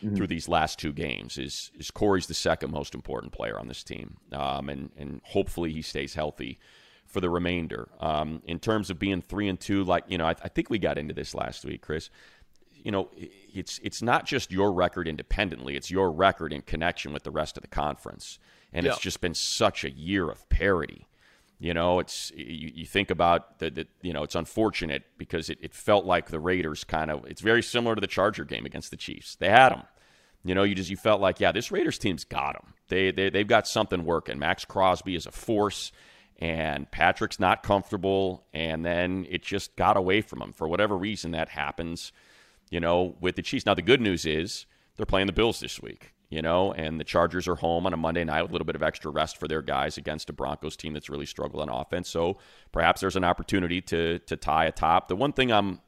Mm-hmm. 0.02 0.16
Through 0.16 0.26
these 0.28 0.48
last 0.48 0.80
two 0.80 0.92
games, 0.92 1.38
is 1.38 1.70
is 1.78 1.92
Corey's 1.92 2.26
the 2.26 2.34
second 2.34 2.72
most 2.72 2.92
important 2.92 3.32
player 3.32 3.56
on 3.56 3.68
this 3.68 3.84
team, 3.84 4.16
um, 4.32 4.68
and 4.68 4.90
and 4.96 5.20
hopefully 5.22 5.72
he 5.72 5.80
stays 5.80 6.14
healthy 6.14 6.58
for 7.06 7.20
the 7.20 7.30
remainder. 7.30 7.88
Um, 8.00 8.42
in 8.44 8.58
terms 8.58 8.90
of 8.90 8.98
being 8.98 9.22
three 9.22 9.46
and 9.46 9.60
two, 9.60 9.84
like 9.84 10.02
you 10.08 10.18
know, 10.18 10.26
I, 10.26 10.30
I, 10.30 10.48
think 10.48 10.70
we 10.70 10.80
got 10.80 10.98
into 10.98 11.14
this 11.14 11.36
last 11.36 11.64
week, 11.64 11.82
Chris. 11.82 12.10
You 12.82 12.90
know, 12.90 13.10
it's 13.16 13.80
it's 13.82 14.02
not 14.02 14.26
just 14.26 14.50
your 14.50 14.72
record 14.72 15.06
independently; 15.08 15.76
it's 15.76 15.90
your 15.90 16.10
record 16.10 16.52
in 16.52 16.62
connection 16.62 17.12
with 17.12 17.22
the 17.22 17.30
rest 17.30 17.56
of 17.56 17.62
the 17.62 17.68
conference, 17.68 18.38
and 18.72 18.86
it's 18.86 18.98
just 18.98 19.20
been 19.20 19.34
such 19.34 19.84
a 19.84 19.90
year 19.90 20.30
of 20.30 20.48
parity. 20.48 21.08
You 21.58 21.74
know, 21.74 22.00
it's 22.00 22.32
you, 22.34 22.72
you 22.74 22.86
think 22.86 23.10
about 23.10 23.60
the, 23.60 23.70
the, 23.70 23.86
you 24.02 24.12
know, 24.12 24.24
it's 24.24 24.34
unfortunate 24.34 25.04
because 25.16 25.48
it, 25.48 25.58
it 25.62 25.74
felt 25.74 26.04
like 26.04 26.30
the 26.30 26.40
Raiders 26.40 26.82
kind 26.82 27.08
of. 27.08 27.24
It's 27.26 27.40
very 27.40 27.62
similar 27.62 27.94
to 27.94 28.00
the 28.00 28.08
Charger 28.08 28.44
game 28.44 28.66
against 28.66 28.90
the 28.90 28.96
Chiefs. 28.96 29.36
They 29.36 29.48
had 29.48 29.68
them. 29.68 29.82
You 30.44 30.56
know, 30.56 30.64
you 30.64 30.74
just 30.74 30.90
you 30.90 30.96
felt 30.96 31.20
like, 31.20 31.38
yeah, 31.38 31.52
this 31.52 31.70
Raiders 31.70 31.98
team's 31.98 32.24
got 32.24 32.54
them. 32.54 32.74
They, 32.88 33.12
they 33.12 33.30
they've 33.30 33.46
got 33.46 33.68
something 33.68 34.04
working. 34.04 34.40
Maxx 34.40 34.64
Crosby 34.64 35.14
is 35.14 35.26
a 35.26 35.30
force 35.30 35.92
and 36.42 36.90
Patrick's 36.90 37.38
not 37.38 37.62
comfortable, 37.62 38.44
and 38.52 38.84
then 38.84 39.24
it 39.30 39.44
just 39.44 39.76
got 39.76 39.96
away 39.96 40.20
from 40.20 40.42
him 40.42 40.52
for 40.52 40.66
whatever 40.66 40.98
reason. 40.98 41.30
That 41.30 41.48
happens, 41.48 42.10
you 42.72 42.80
know, 42.80 43.14
with 43.20 43.36
the 43.36 43.42
Chiefs. 43.42 43.66
Now 43.66 43.74
the 43.74 43.82
good 43.82 44.00
news 44.00 44.24
is 44.24 44.64
they're 44.96 45.04
playing 45.06 45.26
the 45.26 45.32
Bills 45.34 45.60
this 45.60 45.80
week, 45.80 46.14
you 46.30 46.40
know, 46.40 46.72
and 46.72 46.98
the 46.98 47.04
Chargers 47.04 47.46
are 47.46 47.54
home 47.54 47.84
on 47.86 47.92
a 47.92 47.98
Monday 47.98 48.24
night 48.24 48.42
with 48.42 48.50
a 48.50 48.54
little 48.54 48.64
bit 48.64 48.74
of 48.74 48.82
extra 48.82 49.10
rest 49.10 49.36
for 49.36 49.46
their 49.46 49.60
guys 49.60 49.98
against 49.98 50.30
a 50.30 50.32
Broncos 50.32 50.74
team 50.74 50.94
that's 50.94 51.10
really 51.10 51.26
struggled 51.26 51.62
on 51.62 51.68
offense. 51.68 52.08
So 52.08 52.38
perhaps 52.72 53.02
there's 53.02 53.14
an 53.14 53.24
opportunity 53.24 53.82
to 53.82 54.18
to 54.20 54.36
tie 54.38 54.64
a 54.64 54.72
top. 54.72 55.08
The 55.08 55.16
one 55.16 55.34
thing 55.34 55.52
I'm, 55.52 55.80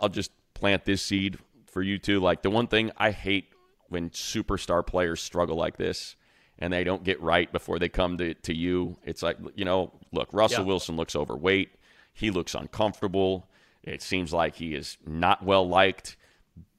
I'll 0.00 0.10
just 0.10 0.32
plant 0.52 0.84
this 0.84 1.00
seed 1.00 1.38
for 1.64 1.80
you 1.80 1.98
too. 1.98 2.20
Like 2.20 2.42
the 2.42 2.50
one 2.50 2.66
thing 2.66 2.92
I 2.98 3.10
hate 3.10 3.46
when 3.88 4.10
superstar 4.10 4.86
players 4.86 5.22
struggle 5.22 5.56
like 5.56 5.78
this 5.78 6.14
and 6.58 6.70
they 6.70 6.84
don't 6.84 7.04
get 7.04 7.18
right 7.22 7.50
before 7.50 7.78
they 7.78 7.88
come 7.88 8.18
to, 8.18 8.34
to 8.34 8.54
you. 8.54 8.98
It's 9.02 9.22
like, 9.22 9.38
you 9.54 9.64
know, 9.64 9.92
look, 10.12 10.28
Russell 10.32 10.60
yeah. 10.60 10.66
Wilson 10.66 10.96
looks 10.96 11.16
overweight. 11.16 11.70
He 12.12 12.30
looks 12.30 12.54
uncomfortable. 12.54 13.48
It 13.82 14.02
seems 14.02 14.32
like 14.32 14.56
he 14.56 14.74
is 14.74 14.96
not 15.06 15.44
well 15.44 15.68
liked, 15.68 16.16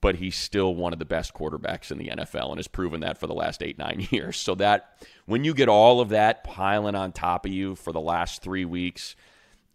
but 0.02 0.16
he's 0.16 0.36
still 0.36 0.76
one 0.76 0.94
of 0.94 1.00
the 1.00 1.06
best 1.06 1.34
quarterbacks 1.34 1.92
in 1.92 1.98
the 1.98 2.10
NFL 2.10 2.50
and 2.50 2.58
has 2.58 2.68
proven 2.68 3.02
that 3.02 3.18
for 3.18 3.28
the 3.28 3.34
last 3.34 3.64
eight, 3.64 3.78
nine 3.78 4.08
years. 4.12 4.38
So 4.38 4.56
that 4.56 4.98
when 5.26 5.44
you 5.44 5.54
get 5.54 5.70
all 5.70 6.02
of 6.02 6.10
that 6.10 6.44
piling 6.44 6.96
on 6.96 7.12
top 7.12 7.46
of 7.46 7.52
you 7.52 7.76
for 7.76 7.92
the 7.92 8.02
last 8.02 8.42
three 8.42 8.66
weeks, 8.66 9.16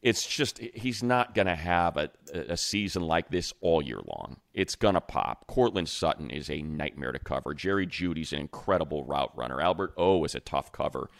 it's 0.00 0.26
just 0.26 0.58
he's 0.58 1.02
not 1.02 1.34
going 1.34 1.46
to 1.46 1.56
have 1.56 1.96
a, 1.96 2.10
a 2.32 2.56
season 2.56 3.02
like 3.02 3.30
this 3.30 3.52
all 3.60 3.82
year 3.82 4.00
long. 4.06 4.36
It's 4.54 4.76
going 4.76 4.94
to 4.94 5.00
pop. 5.00 5.46
Courtland 5.48 5.88
Sutton 5.88 6.30
is 6.30 6.48
a 6.48 6.62
nightmare 6.62 7.12
to 7.12 7.18
cover. 7.18 7.52
Jerry 7.52 7.86
Jeudy's 7.86 8.32
an 8.32 8.38
incredible 8.38 9.04
route 9.04 9.32
runner. 9.36 9.60
Albert 9.60 9.94
O 9.96 10.24
is 10.24 10.34
a 10.34 10.40
tough 10.40 10.70
cover. 10.70 11.10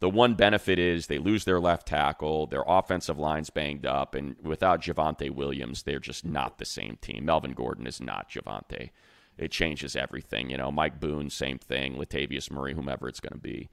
The 0.00 0.10
one 0.10 0.34
benefit 0.34 0.78
is 0.78 1.06
they 1.06 1.18
lose 1.18 1.44
their 1.44 1.60
left 1.60 1.86
tackle, 1.86 2.46
their 2.46 2.64
offensive 2.66 3.18
line's 3.18 3.50
banged 3.50 3.86
up, 3.86 4.14
and 4.14 4.36
without 4.42 4.82
Javonte 4.82 5.30
Williams, 5.30 5.82
they're 5.82 6.00
just 6.00 6.24
not 6.24 6.58
the 6.58 6.64
same 6.64 6.98
team. 7.00 7.24
Melvin 7.24 7.52
Gordon 7.52 7.86
is 7.86 8.00
not 8.00 8.28
Javonte. 8.28 8.90
It 9.38 9.50
changes 9.50 9.96
everything. 9.96 10.50
You 10.50 10.58
know, 10.58 10.70
Mike 10.70 11.00
Boone, 11.00 11.30
same 11.30 11.58
thing. 11.58 11.96
Latavius 11.96 12.50
Murray, 12.50 12.74
whomever 12.74 13.08
it's 13.08 13.20
going 13.20 13.32
to 13.32 13.38
be. 13.38 13.70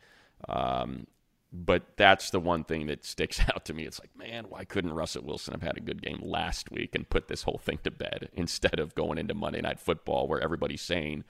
Um, 0.48 1.08
but 1.54 1.98
that's 1.98 2.30
the 2.30 2.40
one 2.40 2.64
thing 2.64 2.88
that 2.88 3.06
sticks 3.06 3.40
out 3.54 3.66
to 3.66 3.74
me. 3.74 3.86
It's 3.86 4.00
like, 4.00 4.16
man, 4.16 4.46
why 4.50 4.64
couldn't 4.64 4.94
Russell 4.94 5.24
Wilson 5.24 5.54
have 5.54 5.62
had 5.62 5.78
a 5.78 5.82
good 5.82 6.02
game 6.02 6.20
last 6.22 6.72
week 6.72 6.96
and 6.96 7.10
put 7.10 7.28
this 7.28 7.44
whole 7.44 7.60
thing 7.62 7.80
to 7.84 7.92
bed 7.92 8.30
instead 8.34 8.80
of 8.80 8.96
going 8.96 9.18
into 9.18 9.34
Monday 9.34 9.62
Night 9.62 9.80
Football 9.80 10.28
where 10.28 10.42
everybody's 10.42 10.82
saying, 10.82 11.24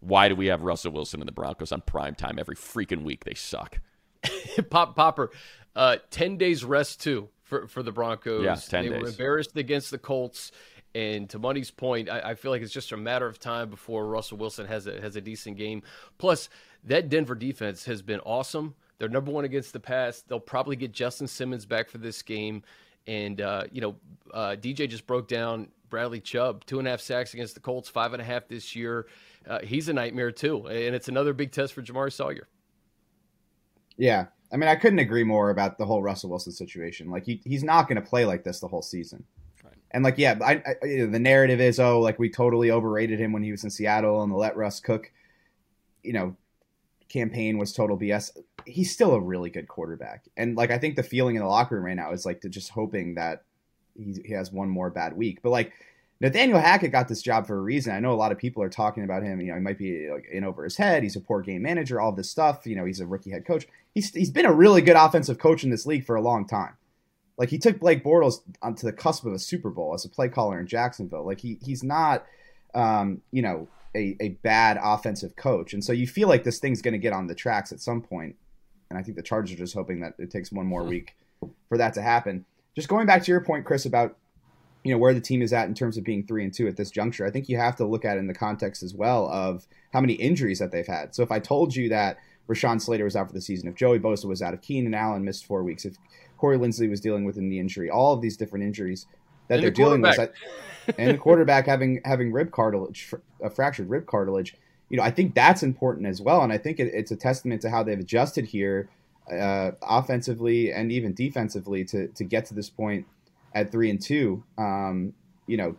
why 0.00 0.28
do 0.28 0.34
we 0.34 0.46
have 0.46 0.62
Russell 0.62 0.92
Wilson 0.92 1.20
and 1.20 1.28
the 1.28 1.32
Broncos 1.32 1.70
on 1.70 1.80
prime 1.82 2.16
time 2.16 2.38
every 2.38 2.56
freaking 2.56 3.04
week? 3.04 3.24
They 3.24 3.34
suck. 3.34 3.78
Pop 4.70 4.96
Popper, 4.96 5.30
uh, 5.74 5.96
ten 6.10 6.36
days 6.36 6.64
rest 6.64 7.02
too 7.02 7.28
for 7.42 7.66
for 7.66 7.82
the 7.82 7.92
Broncos. 7.92 8.44
Yeah, 8.44 8.56
ten 8.56 8.84
they 8.84 8.90
days. 8.90 9.02
were 9.02 9.08
embarrassed 9.08 9.56
against 9.56 9.90
the 9.90 9.98
Colts. 9.98 10.52
And 10.94 11.30
to 11.30 11.38
Money's 11.38 11.70
point, 11.70 12.10
I, 12.10 12.20
I, 12.20 12.34
feel 12.34 12.50
like 12.50 12.60
it's 12.60 12.70
just 12.70 12.92
a 12.92 12.98
matter 12.98 13.26
of 13.26 13.38
time 13.38 13.70
before 13.70 14.06
Russell 14.06 14.36
Wilson 14.36 14.66
has 14.66 14.86
a 14.86 15.00
has 15.00 15.16
a 15.16 15.22
decent 15.22 15.56
game. 15.56 15.82
Plus, 16.18 16.50
that 16.84 17.08
Denver 17.08 17.34
defense 17.34 17.86
has 17.86 18.02
been 18.02 18.20
awesome. 18.20 18.74
They're 18.98 19.08
number 19.08 19.32
one 19.32 19.44
against 19.44 19.72
the 19.72 19.80
pass. 19.80 20.20
They'll 20.20 20.38
probably 20.38 20.76
get 20.76 20.92
Justin 20.92 21.26
Simmons 21.26 21.66
back 21.66 21.88
for 21.88 21.98
this 21.98 22.22
game. 22.22 22.62
And, 23.06 23.40
uh, 23.40 23.64
you 23.72 23.80
know, 23.80 23.96
uh, 24.32 24.56
DJ 24.58 24.88
just 24.88 25.06
broke 25.08 25.26
down 25.26 25.68
Bradley 25.90 26.20
Chubb, 26.20 26.64
two 26.66 26.78
and 26.78 26.86
a 26.86 26.92
half 26.92 27.00
sacks 27.00 27.34
against 27.34 27.54
the 27.54 27.60
Colts, 27.60 27.88
five 27.88 28.12
and 28.12 28.22
a 28.22 28.24
half 28.24 28.46
this 28.46 28.76
year. 28.76 29.06
Uh, 29.44 29.58
he's 29.60 29.88
a 29.88 29.92
nightmare, 29.92 30.30
too. 30.30 30.66
And 30.68 30.94
it's 30.94 31.08
another 31.08 31.32
big 31.32 31.50
test 31.50 31.72
for 31.72 31.82
Jamaree 31.82 32.12
Salyer. 32.12 32.46
Yeah. 33.96 34.26
I 34.52 34.56
mean, 34.56 34.68
I 34.68 34.76
couldn't 34.76 34.98
agree 34.98 35.24
more 35.24 35.50
about 35.50 35.78
the 35.78 35.86
whole 35.86 36.02
Russell 36.02 36.30
Wilson 36.30 36.52
situation. 36.52 37.10
Like, 37.10 37.24
he, 37.24 37.40
he's 37.44 37.64
not 37.64 37.88
going 37.88 38.00
to 38.00 38.06
play 38.06 38.24
like 38.24 38.44
this 38.44 38.60
the 38.60 38.68
whole 38.68 38.82
season. 38.82 39.24
Right. 39.64 39.72
And, 39.92 40.04
like, 40.04 40.18
yeah, 40.18 40.38
I, 40.44 40.62
I, 40.66 41.06
the 41.06 41.18
narrative 41.18 41.60
is, 41.60 41.80
oh, 41.80 42.00
like, 42.00 42.18
we 42.18 42.28
totally 42.28 42.70
overrated 42.70 43.18
him 43.18 43.32
when 43.32 43.42
he 43.42 43.50
was 43.50 43.64
in 43.64 43.70
Seattle 43.70 44.22
and 44.22 44.30
the 44.30 44.36
let 44.36 44.56
Russ 44.56 44.80
cook, 44.80 45.10
you 46.02 46.12
know, 46.12 46.36
campaign 47.08 47.58
was 47.58 47.72
total 47.72 47.98
BS 47.98 48.30
he's 48.66 48.92
still 48.92 49.12
a 49.12 49.20
really 49.20 49.50
good 49.50 49.68
quarterback. 49.68 50.24
And 50.36 50.56
like 50.56 50.70
I 50.70 50.78
think 50.78 50.96
the 50.96 51.02
feeling 51.02 51.36
in 51.36 51.42
the 51.42 51.48
locker 51.48 51.76
room 51.76 51.84
right 51.84 51.96
now 51.96 52.12
is 52.12 52.26
like 52.26 52.40
to 52.42 52.48
just 52.48 52.70
hoping 52.70 53.14
that 53.14 53.44
he, 53.96 54.16
he 54.24 54.32
has 54.32 54.52
one 54.52 54.68
more 54.68 54.90
bad 54.90 55.16
week. 55.16 55.40
But 55.42 55.50
like 55.50 55.72
Nathaniel 56.22 56.60
Hackett 56.60 56.92
got 56.92 57.08
this 57.08 57.20
job 57.20 57.48
for 57.48 57.58
a 57.58 57.60
reason. 57.60 57.92
I 57.92 57.98
know 57.98 58.12
a 58.12 58.14
lot 58.14 58.30
of 58.30 58.38
people 58.38 58.62
are 58.62 58.68
talking 58.68 59.02
about 59.02 59.24
him. 59.24 59.40
You 59.40 59.48
know, 59.48 59.54
he 59.56 59.60
might 59.60 59.76
be 59.76 60.08
like 60.08 60.28
in 60.30 60.44
over 60.44 60.62
his 60.62 60.76
head. 60.76 61.02
He's 61.02 61.16
a 61.16 61.20
poor 61.20 61.42
game 61.42 61.62
manager. 61.62 62.00
All 62.00 62.12
this 62.12 62.30
stuff. 62.30 62.64
You 62.64 62.76
know, 62.76 62.84
he's 62.84 63.00
a 63.00 63.06
rookie 63.06 63.32
head 63.32 63.44
coach. 63.44 63.66
He's 63.92 64.14
he's 64.14 64.30
been 64.30 64.46
a 64.46 64.52
really 64.52 64.82
good 64.82 64.96
offensive 64.96 65.38
coach 65.38 65.64
in 65.64 65.70
this 65.70 65.84
league 65.84 66.06
for 66.06 66.14
a 66.14 66.22
long 66.22 66.46
time. 66.46 66.74
Like 67.36 67.48
he 67.48 67.58
took 67.58 67.80
Blake 67.80 68.04
Bortles 68.04 68.36
onto 68.62 68.86
the 68.86 68.92
cusp 68.92 69.26
of 69.26 69.32
a 69.32 69.38
Super 69.38 69.68
Bowl 69.68 69.94
as 69.94 70.04
a 70.04 70.08
play 70.08 70.28
caller 70.28 70.60
in 70.60 70.66
Jacksonville. 70.68 71.26
Like 71.26 71.40
he 71.40 71.58
he's 71.60 71.82
not, 71.82 72.24
um, 72.72 73.20
you 73.32 73.42
know, 73.42 73.66
a, 73.96 74.16
a 74.20 74.28
bad 74.28 74.78
offensive 74.80 75.34
coach. 75.34 75.74
And 75.74 75.84
so 75.84 75.92
you 75.92 76.06
feel 76.06 76.28
like 76.28 76.44
this 76.44 76.60
thing's 76.60 76.82
going 76.82 76.92
to 76.92 76.98
get 76.98 77.12
on 77.12 77.26
the 77.26 77.34
tracks 77.34 77.72
at 77.72 77.80
some 77.80 78.00
point. 78.00 78.10
point 78.10 78.36
and 78.90 78.98
I 78.98 79.02
think 79.02 79.16
the 79.16 79.22
Chargers 79.22 79.54
are 79.54 79.58
just 79.58 79.74
hoping 79.74 80.00
that 80.00 80.14
it 80.18 80.30
takes 80.30 80.52
one 80.52 80.66
more 80.66 80.84
week 80.84 81.16
for 81.68 81.78
that 81.78 81.94
to 81.94 82.02
happen. 82.02 82.44
Just 82.76 82.88
going 82.88 83.06
back 83.06 83.24
to 83.24 83.30
your 83.32 83.40
point, 83.40 83.64
Chris, 83.64 83.86
about 83.86 84.16
you 84.84 84.92
know 84.92 84.98
where 84.98 85.14
the 85.14 85.20
team 85.20 85.42
is 85.42 85.52
at 85.52 85.68
in 85.68 85.74
terms 85.74 85.96
of 85.96 86.04
being 86.04 86.26
three 86.26 86.44
and 86.44 86.52
two 86.52 86.66
at 86.66 86.76
this 86.76 86.90
juncture. 86.90 87.24
I 87.26 87.30
think 87.30 87.48
you 87.48 87.56
have 87.56 87.76
to 87.76 87.84
look 87.86 88.04
at 88.04 88.16
it 88.16 88.20
in 88.20 88.26
the 88.26 88.34
context 88.34 88.82
as 88.82 88.94
well 88.94 89.28
of 89.28 89.66
how 89.92 90.00
many 90.00 90.14
injuries 90.14 90.58
that 90.58 90.72
they've 90.72 90.86
had. 90.86 91.14
So 91.14 91.22
if 91.22 91.30
I 91.30 91.38
told 91.38 91.74
you 91.76 91.88
that 91.90 92.18
Rashawn 92.48 92.80
Slater 92.80 93.04
was 93.04 93.14
out 93.14 93.28
for 93.28 93.32
the 93.34 93.40
season, 93.40 93.68
if 93.68 93.76
Joey 93.76 93.98
Bosa 94.00 94.24
was 94.24 94.42
out, 94.42 94.54
if 94.54 94.60
Keenan 94.62 94.94
Allen 94.94 95.24
missed 95.24 95.46
four 95.46 95.62
weeks, 95.62 95.84
if 95.84 95.94
Corey 96.38 96.58
Linsley 96.58 96.90
was 96.90 97.00
dealing 97.00 97.24
with 97.24 97.36
a 97.36 97.40
knee 97.40 97.60
injury, 97.60 97.88
all 97.90 98.12
of 98.14 98.20
these 98.20 98.36
different 98.36 98.64
injuries 98.64 99.06
that 99.48 99.54
And 99.56 99.62
they're 99.62 99.70
the 99.70 99.76
dealing 99.76 100.00
with, 100.02 100.16
quarterback. 100.16 100.36
and 100.98 101.10
the 101.14 101.18
quarterback 101.18 101.66
having 101.66 102.00
having 102.04 102.32
rib 102.32 102.50
cartilage, 102.50 103.12
a 103.40 103.50
fractured 103.50 103.88
rib 103.88 104.06
cartilage. 104.06 104.56
You 104.88 104.96
know, 104.96 105.04
I 105.04 105.10
think 105.10 105.34
that's 105.34 105.62
important 105.62 106.06
as 106.06 106.20
well, 106.20 106.42
and 106.42 106.52
I 106.52 106.58
think 106.58 106.80
it, 106.80 106.92
it's 106.92 107.10
a 107.12 107.16
testament 107.16 107.62
to 107.62 107.70
how 107.70 107.82
they've 107.82 107.98
adjusted 107.98 108.44
here, 108.46 108.88
uh, 109.32 109.70
offensively 109.80 110.72
and 110.72 110.90
even 110.90 111.14
defensively, 111.14 111.84
to 111.86 112.08
to 112.08 112.24
get 112.24 112.44
to 112.46 112.54
this 112.54 112.68
point 112.68 113.06
at 113.54 113.72
three 113.72 113.90
and 113.90 114.00
two. 114.00 114.44
Um, 114.58 115.14
you 115.46 115.56
know, 115.56 115.76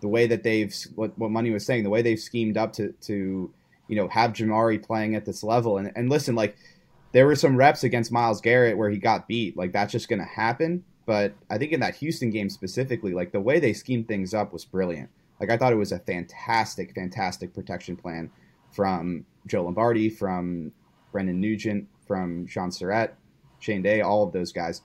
the 0.00 0.08
way 0.08 0.26
that 0.26 0.42
they've 0.42 0.74
what 0.94 1.18
what 1.18 1.30
Money 1.30 1.50
was 1.50 1.64
saying, 1.64 1.84
the 1.84 1.90
way 1.90 2.02
they've 2.02 2.18
schemed 2.20 2.56
up 2.56 2.72
to 2.74 2.92
to 3.02 3.52
you 3.88 3.96
know 3.96 4.08
have 4.08 4.32
Jamaree 4.32 4.82
playing 4.82 5.14
at 5.14 5.24
this 5.24 5.42
level, 5.42 5.78
and 5.78 5.92
and 5.96 6.10
listen, 6.10 6.34
like 6.34 6.56
there 7.12 7.26
were 7.26 7.36
some 7.36 7.56
reps 7.56 7.84
against 7.84 8.12
Myles 8.12 8.40
Garrett 8.40 8.76
where 8.76 8.90
he 8.90 8.98
got 8.98 9.28
beat, 9.28 9.56
like 9.56 9.72
that's 9.72 9.92
just 9.92 10.08
going 10.08 10.18
to 10.18 10.26
happen. 10.26 10.84
But 11.06 11.34
I 11.48 11.56
think 11.56 11.72
in 11.72 11.80
that 11.80 11.94
Houston 11.96 12.30
game 12.30 12.50
specifically, 12.50 13.14
like 13.14 13.32
the 13.32 13.40
way 13.40 13.60
they 13.60 13.72
schemed 13.72 14.08
things 14.08 14.34
up 14.34 14.52
was 14.52 14.64
brilliant. 14.64 15.08
Like 15.40 15.50
I 15.50 15.56
thought 15.56 15.72
it 15.72 15.76
was 15.76 15.92
a 15.92 16.00
fantastic, 16.00 16.94
fantastic 16.94 17.54
protection 17.54 17.96
plan 17.96 18.30
from 18.72 19.24
Joe 19.46 19.64
Lombardi, 19.64 20.10
from 20.10 20.72
Brendan 21.12 21.40
Nugent, 21.40 21.86
from 22.06 22.46
Shaun 22.46 22.70
Sarrett, 22.70 23.14
Shane 23.60 23.82
Day, 23.82 24.00
all 24.00 24.24
of 24.24 24.32
those 24.32 24.52
guys. 24.52 24.82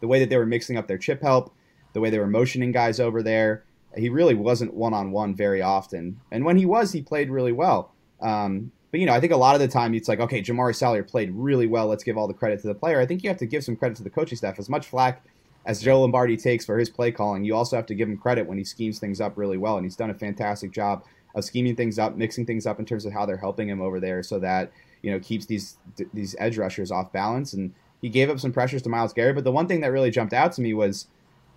The 0.00 0.08
way 0.08 0.18
that 0.20 0.30
they 0.30 0.38
were 0.38 0.46
mixing 0.46 0.76
up 0.76 0.88
their 0.88 0.98
chip 0.98 1.20
help, 1.20 1.54
the 1.92 2.00
way 2.00 2.10
they 2.10 2.18
were 2.18 2.26
motioning 2.26 2.72
guys 2.72 3.00
over 3.00 3.22
there, 3.22 3.64
he 3.96 4.08
really 4.08 4.34
wasn't 4.34 4.74
one 4.74 4.94
on 4.94 5.10
one 5.10 5.34
very 5.34 5.62
often. 5.62 6.20
And 6.30 6.44
when 6.44 6.56
he 6.56 6.66
was, 6.66 6.92
he 6.92 7.02
played 7.02 7.30
really 7.30 7.52
well. 7.52 7.92
Um, 8.20 8.72
but 8.90 9.00
you 9.00 9.06
know, 9.06 9.14
I 9.14 9.20
think 9.20 9.32
a 9.32 9.36
lot 9.36 9.54
of 9.54 9.60
the 9.60 9.68
time 9.68 9.94
it's 9.94 10.08
like, 10.08 10.20
okay, 10.20 10.42
Jamaree 10.42 10.74
Salyer 10.74 11.02
played 11.02 11.30
really 11.32 11.66
well. 11.66 11.86
Let's 11.86 12.04
give 12.04 12.16
all 12.16 12.28
the 12.28 12.34
credit 12.34 12.60
to 12.62 12.68
the 12.68 12.74
player. 12.74 13.00
I 13.00 13.06
think 13.06 13.22
you 13.22 13.28
have 13.28 13.38
to 13.38 13.46
give 13.46 13.64
some 13.64 13.76
credit 13.76 13.96
to 13.98 14.02
the 14.02 14.10
coaching 14.10 14.36
staff. 14.36 14.58
As 14.58 14.68
much 14.68 14.86
flack 14.86 15.24
as 15.66 15.80
Joe 15.80 16.00
Lombardi 16.00 16.36
takes 16.36 16.64
for 16.64 16.78
his 16.78 16.88
play 16.88 17.12
calling, 17.12 17.44
you 17.44 17.54
also 17.54 17.76
have 17.76 17.86
to 17.86 17.94
give 17.94 18.08
him 18.08 18.16
credit 18.16 18.46
when 18.46 18.58
he 18.58 18.64
schemes 18.64 18.98
things 18.98 19.20
up 19.20 19.36
really 19.36 19.58
well. 19.58 19.76
And 19.76 19.84
he's 19.84 19.96
done 19.96 20.10
a 20.10 20.14
fantastic 20.14 20.72
job 20.72 21.04
of 21.34 21.44
scheming 21.44 21.76
things 21.76 21.98
up, 21.98 22.16
mixing 22.16 22.46
things 22.46 22.66
up 22.66 22.80
in 22.80 22.84
terms 22.84 23.04
of 23.04 23.12
how 23.12 23.26
they're 23.26 23.36
helping 23.36 23.68
him 23.68 23.80
over 23.80 24.00
there, 24.00 24.22
so 24.22 24.38
that 24.40 24.72
you 25.02 25.10
know 25.10 25.20
keeps 25.20 25.46
these 25.46 25.76
these 26.12 26.34
edge 26.38 26.58
rushers 26.58 26.90
off 26.90 27.12
balance. 27.12 27.52
And 27.52 27.72
he 28.00 28.08
gave 28.08 28.30
up 28.30 28.40
some 28.40 28.52
pressures 28.52 28.82
to 28.82 28.88
Myles 28.88 29.12
Garrett. 29.12 29.36
But 29.36 29.44
the 29.44 29.52
one 29.52 29.68
thing 29.68 29.80
that 29.82 29.92
really 29.92 30.10
jumped 30.10 30.32
out 30.32 30.52
to 30.54 30.62
me 30.62 30.74
was, 30.74 31.06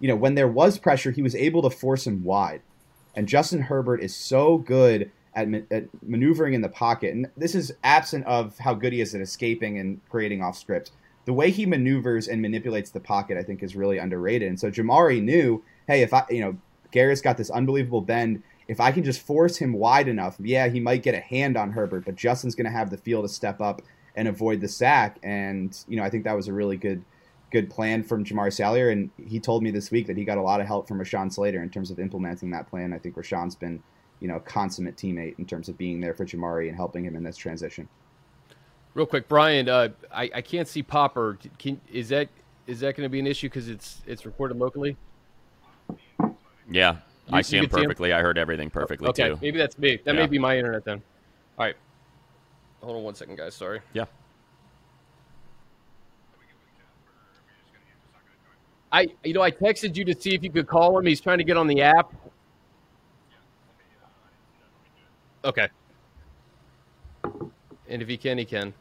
you 0.04 0.10
know, 0.10 0.18
when 0.18 0.36
there 0.36 0.50
was 0.50 0.78
pressure, 0.78 1.12
he 1.12 1.22
was 1.22 1.34
able 1.34 1.62
to 1.62 1.70
force 1.70 2.06
him 2.06 2.26
wide. 2.26 2.62
And 3.16 3.26
Justin 3.26 3.62
Herbert 3.62 4.02
is 4.02 4.14
so 4.14 4.58
good 4.58 5.10
at, 5.34 5.48
ma- 5.48 5.60
at 5.72 5.86
maneuvering 6.06 6.54
in 6.54 6.60
the 6.60 6.68
pocket. 6.68 7.14
And 7.14 7.28
this 7.38 7.56
is 7.56 7.74
absent 7.86 8.26
of 8.26 8.58
how 8.58 8.74
good 8.74 8.92
he 8.92 9.00
is 9.00 9.16
at 9.16 9.22
escaping 9.22 9.80
and 9.80 10.02
creating 10.10 10.44
off 10.44 10.58
script. 10.58 10.92
The 11.24 11.32
way 11.32 11.52
he 11.52 11.66
maneuvers 11.66 12.28
and 12.28 12.42
manipulates 12.42 12.90
the 12.90 13.00
pocket, 13.00 13.38
I 13.38 13.44
think, 13.44 13.64
is 13.64 13.78
really 13.78 13.98
underrated. 13.98 14.50
And 14.50 14.60
so 14.60 14.70
Jamaree 14.70 15.24
knew, 15.24 15.64
hey, 15.88 16.02
if 16.02 16.14
I, 16.14 16.26
you 16.30 16.42
know, 16.42 16.58
Garrett's 16.92 17.22
got 17.22 17.38
this 17.38 17.50
unbelievable 17.50 18.02
bend. 18.02 18.44
If 18.68 18.82
I 18.82 18.92
can 18.92 19.06
just 19.06 19.22
force 19.22 19.56
him 19.56 19.72
wide 19.72 20.10
enough, 20.10 20.36
yeah, 20.38 20.68
he 20.68 20.82
might 20.82 21.02
get 21.02 21.16
a 21.16 21.22
hand 21.22 21.56
on 21.56 21.72
Herbert, 21.72 22.04
but 22.04 22.18
Justin's 22.18 22.56
going 22.56 22.66
to 22.66 22.78
have 22.78 22.90
the 22.90 22.98
feel 22.98 23.22
to 23.22 23.30
step 23.30 23.62
up 23.62 23.82
and 24.18 24.28
avoid 24.28 24.60
the 24.60 24.68
sack. 24.68 25.18
And 25.24 25.78
you 25.88 25.96
know, 25.96 26.04
I 26.04 26.10
think 26.10 26.26
that 26.26 26.36
was 26.36 26.50
a 26.50 26.54
really 26.54 26.76
good 26.76 27.06
good 27.54 27.70
plan 27.70 28.02
from 28.04 28.26
Jamaree 28.26 28.52
Salyer, 28.52 28.90
And 28.92 29.10
he 29.28 29.40
told 29.40 29.62
me 29.64 29.70
this 29.72 29.92
week 29.92 30.08
that 30.08 30.18
he 30.18 30.26
got 30.26 30.40
a 30.40 30.42
lot 30.42 30.60
of 30.60 30.66
help 30.68 30.88
from 30.88 31.00
Rashawn 31.00 31.32
Slater 31.32 31.62
in 31.62 31.70
terms 31.70 31.92
of 31.92 32.00
implementing 32.00 32.50
that 32.50 32.68
plan. 32.68 32.92
I 32.92 32.98
think 32.98 33.16
Rashawn's 33.16 33.56
been, 33.56 33.82
you 34.20 34.28
know, 34.28 34.38
a 34.38 34.40
consummate 34.40 34.98
teammate 34.98 35.38
in 35.38 35.46
terms 35.46 35.70
of 35.70 35.78
being 35.78 36.02
there 36.02 36.16
for 36.16 36.26
Jamaree 36.26 36.68
and 36.68 36.76
helping 36.76 37.06
him 37.06 37.16
in 37.16 37.24
this 37.24 37.38
transition. 37.38 37.88
Real 38.96 39.06
quick, 39.06 39.28
Brian, 39.28 39.70
uh, 39.70 39.90
I, 40.12 40.30
I 40.36 40.42
can't 40.42 40.68
see 40.68 40.82
Popper. 40.84 41.38
Can, 41.60 41.80
is 41.92 42.10
that 42.10 42.28
is 42.68 42.80
that 42.80 42.96
going 42.96 43.06
to 43.06 43.10
be 43.10 43.20
an 43.20 43.28
issue 43.28 43.50
because 43.50 43.68
it's 43.70 44.02
it's 44.08 44.26
recorded 44.26 44.58
locally? 44.58 44.98
Yeah, 46.70 46.94
You- 46.94 46.98
I 47.32 47.42
see 47.42 47.58
him 47.58 47.66
can 47.66 47.72
see 47.72 47.78
him? 47.82 47.86
perfectly. 47.86 48.14
I 48.14 48.22
heard 48.22 48.38
everything 48.38 48.70
perfectly 48.70 49.10
Okay, 49.10 49.30
too. 49.30 49.40
maybe 49.42 49.58
that's 49.58 49.78
me. 49.78 50.00
That 50.06 50.16
may 50.16 50.26
be 50.28 50.40
my 50.40 50.58
internet 50.58 50.86
then. 50.86 51.02
All 51.58 51.66
right, 51.66 51.76
hold 52.82 52.98
on 52.98 53.04
one 53.04 53.16
second, 53.16 53.38
guys. 53.38 53.54
Sorry. 53.56 53.80
Yeah. 53.94 54.06
I 58.94 59.08
you 59.24 59.34
know 59.34 59.42
I 59.42 59.50
texted 59.52 59.98
you 59.98 60.06
to 60.06 60.14
see 60.14 60.36
if 60.36 60.44
you 60.44 60.52
could 60.52 60.68
call 60.68 60.98
him. 60.98 61.06
He's 61.06 61.20
trying 61.20 61.40
to 61.40 61.44
get 61.44 61.58
on 61.58 61.68
the 61.68 61.82
app. 61.82 62.14
Okay. 65.44 65.68
And 67.90 68.02
if 68.02 68.08
he 68.08 68.16
can, 68.18 68.38
he 68.38 68.46
can. 68.46 68.74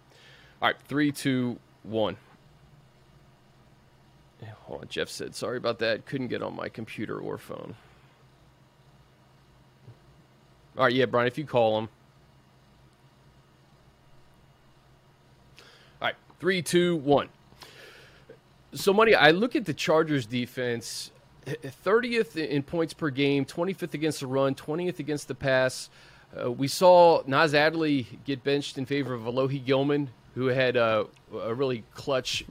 All 0.60 0.68
right, 0.68 0.76
three, 0.86 1.10
two, 1.10 1.58
one. 1.82 2.16
Hold 4.66 4.82
on, 4.82 4.88
Jeff 4.88 5.08
said 5.08 5.34
sorry 5.34 5.56
about 5.56 5.78
that. 5.80 6.06
Couldn't 6.06 6.28
get 6.28 6.42
on 6.42 6.54
my 6.54 6.68
computer 6.68 7.18
or 7.18 7.38
phone. 7.38 7.74
All 10.76 10.84
right, 10.84 10.92
yeah, 10.92 11.06
Brian, 11.06 11.26
if 11.26 11.36
you 11.36 11.44
call 11.44 11.78
him. 11.78 11.88
All 16.00 16.08
right, 16.08 16.14
three, 16.38 16.62
two, 16.62 16.96
one. 16.96 17.28
So, 18.74 18.92
money. 18.92 19.14
I 19.14 19.30
look 19.30 19.54
at 19.56 19.64
the 19.64 19.74
Chargers 19.74 20.26
defense, 20.26 21.10
thirtieth 21.44 22.36
in 22.36 22.62
points 22.62 22.94
per 22.94 23.10
game, 23.10 23.44
twenty 23.44 23.72
fifth 23.72 23.94
against 23.94 24.20
the 24.20 24.26
run, 24.26 24.54
twentieth 24.54 24.98
against 24.98 25.28
the 25.28 25.34
pass. 25.34 25.90
Uh, 26.40 26.50
we 26.50 26.68
saw 26.68 27.22
Nas 27.26 27.54
Adderley 27.54 28.06
get 28.24 28.42
benched 28.42 28.78
in 28.78 28.86
favor 28.86 29.12
of 29.12 29.22
Alohi 29.22 29.62
Gilman, 29.62 30.08
who 30.34 30.46
had 30.46 30.76
uh, 30.76 31.04
a 31.42 31.54
really 31.54 31.84
clutch 31.94 32.44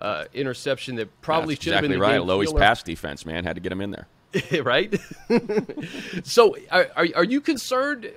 uh, 0.00 0.24
interception 0.32 0.96
that 0.96 1.20
probably 1.20 1.56
should 1.56 1.72
have 1.72 1.84
exactly 1.84 1.88
been 1.88 1.98
the 1.98 2.02
right. 2.02 2.20
Alohi's 2.20 2.52
pass 2.52 2.82
defense, 2.82 3.26
man, 3.26 3.44
had 3.44 3.56
to 3.56 3.60
get 3.60 3.72
him 3.72 3.80
in 3.80 3.90
there. 3.90 4.06
right? 4.62 4.94
so, 6.24 6.56
are, 6.70 6.88
are, 6.96 7.06
are 7.16 7.24
you 7.24 7.40
concerned, 7.40 8.10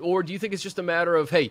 or 0.00 0.22
do 0.22 0.32
you 0.32 0.38
think 0.38 0.52
it's 0.52 0.62
just 0.62 0.78
a 0.78 0.82
matter 0.82 1.14
of, 1.14 1.30
hey, 1.30 1.50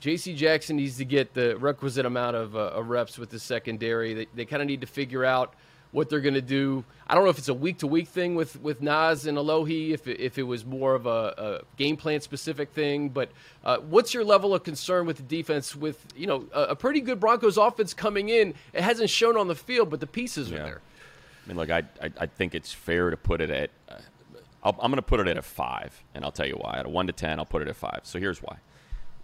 J.C. 0.00 0.34
Jackson 0.34 0.76
needs 0.76 0.98
to 0.98 1.04
get 1.04 1.34
the 1.34 1.56
requisite 1.56 2.04
amount 2.04 2.36
of, 2.36 2.54
uh, 2.54 2.70
of 2.74 2.88
reps 2.88 3.18
with 3.18 3.30
the 3.30 3.38
secondary? 3.38 4.14
They, 4.14 4.26
they 4.34 4.44
kind 4.44 4.60
of 4.60 4.68
need 4.68 4.82
to 4.82 4.86
figure 4.86 5.24
out 5.24 5.54
what 5.92 6.10
they're 6.10 6.20
going 6.20 6.34
to 6.34 6.42
do. 6.42 6.84
I 7.06 7.14
don't 7.14 7.24
know 7.24 7.30
if 7.30 7.38
it's 7.38 7.48
a 7.48 7.54
week 7.54 7.78
to 7.78 7.86
week 7.86 8.08
thing 8.08 8.34
with, 8.34 8.60
with 8.60 8.82
Nas 8.82 9.26
and 9.26 9.38
Alohi, 9.38 9.92
if 9.92 10.06
it, 10.06 10.20
if 10.20 10.38
it 10.38 10.42
was 10.42 10.64
more 10.64 10.94
of 10.94 11.06
a, 11.06 11.60
a 11.68 11.76
game 11.76 11.96
plan 11.96 12.20
specific 12.20 12.70
thing. 12.72 13.08
But 13.08 13.30
uh, 13.64 13.78
what's 13.78 14.12
your 14.12 14.24
level 14.24 14.54
of 14.54 14.62
concern 14.62 15.06
with 15.06 15.16
the 15.16 15.22
defense? 15.22 15.74
With 15.74 16.04
you 16.14 16.26
know 16.26 16.46
a, 16.52 16.62
a 16.62 16.76
pretty 16.76 17.00
good 17.00 17.18
Broncos 17.18 17.56
offense 17.56 17.94
coming 17.94 18.28
in, 18.28 18.54
it 18.74 18.82
hasn't 18.82 19.08
shown 19.08 19.36
on 19.36 19.48
the 19.48 19.54
field, 19.54 19.88
but 19.88 20.00
the 20.00 20.06
pieces 20.06 20.52
are 20.52 20.56
there. 20.56 20.80
I 21.44 21.48
mean, 21.48 21.56
look, 21.56 21.70
I, 21.70 21.84
I, 22.02 22.10
I 22.20 22.26
think 22.26 22.54
it's 22.54 22.72
fair 22.72 23.10
to 23.10 23.16
put 23.16 23.40
it 23.40 23.50
at. 23.50 23.70
Uh, 23.88 23.94
I'll, 24.62 24.72
I'm 24.80 24.90
going 24.90 24.96
to 24.96 25.02
put 25.02 25.20
it 25.20 25.28
at 25.28 25.38
a 25.38 25.42
five, 25.42 26.02
and 26.14 26.24
I'll 26.24 26.32
tell 26.32 26.46
you 26.46 26.56
why. 26.56 26.76
At 26.78 26.86
a 26.86 26.88
one 26.88 27.06
to 27.06 27.12
ten, 27.12 27.38
I'll 27.38 27.46
put 27.46 27.62
it 27.62 27.68
at 27.68 27.76
five. 27.76 28.00
So 28.02 28.18
here's 28.18 28.42
why. 28.42 28.56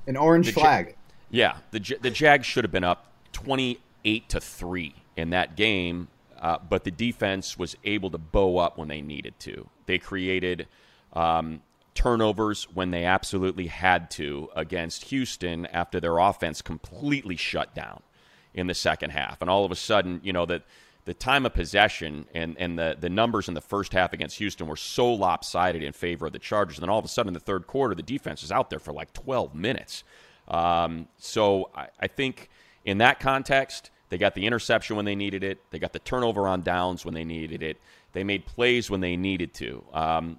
An 0.06 0.16
orange 0.16 0.46
The 0.46 0.52
Ja- 0.52 0.60
flag. 0.60 0.96
Yeah, 1.30 1.56
the 1.70 1.78
the 2.00 2.10
Jags 2.10 2.46
should 2.46 2.64
have 2.64 2.72
been 2.72 2.84
up 2.84 3.06
28 3.32 4.28
to 4.28 4.40
three 4.40 4.94
in 5.16 5.30
that 5.30 5.56
game, 5.56 6.08
uh, 6.40 6.58
but 6.68 6.84
the 6.84 6.90
defense 6.90 7.58
was 7.58 7.76
able 7.84 8.10
to 8.10 8.18
bow 8.18 8.58
up 8.58 8.76
when 8.76 8.88
they 8.88 9.00
needed 9.00 9.38
to. 9.40 9.68
They 9.86 9.98
created 9.98 10.68
um, 11.14 11.62
turnovers 11.94 12.64
when 12.74 12.90
they 12.90 13.04
absolutely 13.04 13.68
had 13.68 14.10
to 14.12 14.50
against 14.54 15.04
Houston 15.06 15.66
after 15.66 16.00
their 16.00 16.18
offense 16.18 16.60
completely 16.60 17.36
shut 17.36 17.74
down 17.74 18.02
in 18.54 18.66
the 18.66 18.74
second 18.74 19.10
half, 19.10 19.40
and 19.40 19.48
all 19.48 19.64
of 19.64 19.70
a 19.72 19.76
sudden, 19.76 20.20
you 20.22 20.32
know 20.32 20.46
that. 20.46 20.62
The 21.04 21.14
time 21.14 21.46
of 21.46 21.54
possession 21.54 22.26
and, 22.32 22.56
and 22.58 22.78
the, 22.78 22.96
the 22.98 23.10
numbers 23.10 23.48
in 23.48 23.54
the 23.54 23.60
first 23.60 23.92
half 23.92 24.12
against 24.12 24.38
Houston 24.38 24.66
were 24.66 24.76
so 24.76 25.12
lopsided 25.12 25.82
in 25.82 25.92
favor 25.92 26.26
of 26.26 26.32
the 26.32 26.38
Chargers. 26.38 26.78
And 26.78 26.82
then 26.82 26.90
all 26.90 26.98
of 26.98 27.04
a 27.04 27.08
sudden, 27.08 27.28
in 27.28 27.34
the 27.34 27.40
third 27.40 27.66
quarter, 27.66 27.94
the 27.94 28.02
defense 28.02 28.42
is 28.42 28.52
out 28.52 28.70
there 28.70 28.78
for 28.78 28.92
like 28.92 29.12
12 29.12 29.54
minutes. 29.54 30.04
Um, 30.48 31.08
so 31.18 31.70
I, 31.74 31.88
I 32.00 32.06
think 32.06 32.50
in 32.84 32.98
that 32.98 33.18
context, 33.20 33.90
they 34.10 34.18
got 34.18 34.34
the 34.34 34.46
interception 34.46 34.94
when 34.96 35.04
they 35.04 35.14
needed 35.14 35.42
it. 35.42 35.58
They 35.70 35.78
got 35.78 35.92
the 35.92 35.98
turnover 35.98 36.46
on 36.46 36.62
downs 36.62 37.04
when 37.04 37.14
they 37.14 37.24
needed 37.24 37.62
it. 37.62 37.78
They 38.12 38.24
made 38.24 38.44
plays 38.46 38.90
when 38.90 39.00
they 39.00 39.16
needed 39.16 39.54
to. 39.54 39.82
Um, 39.92 40.38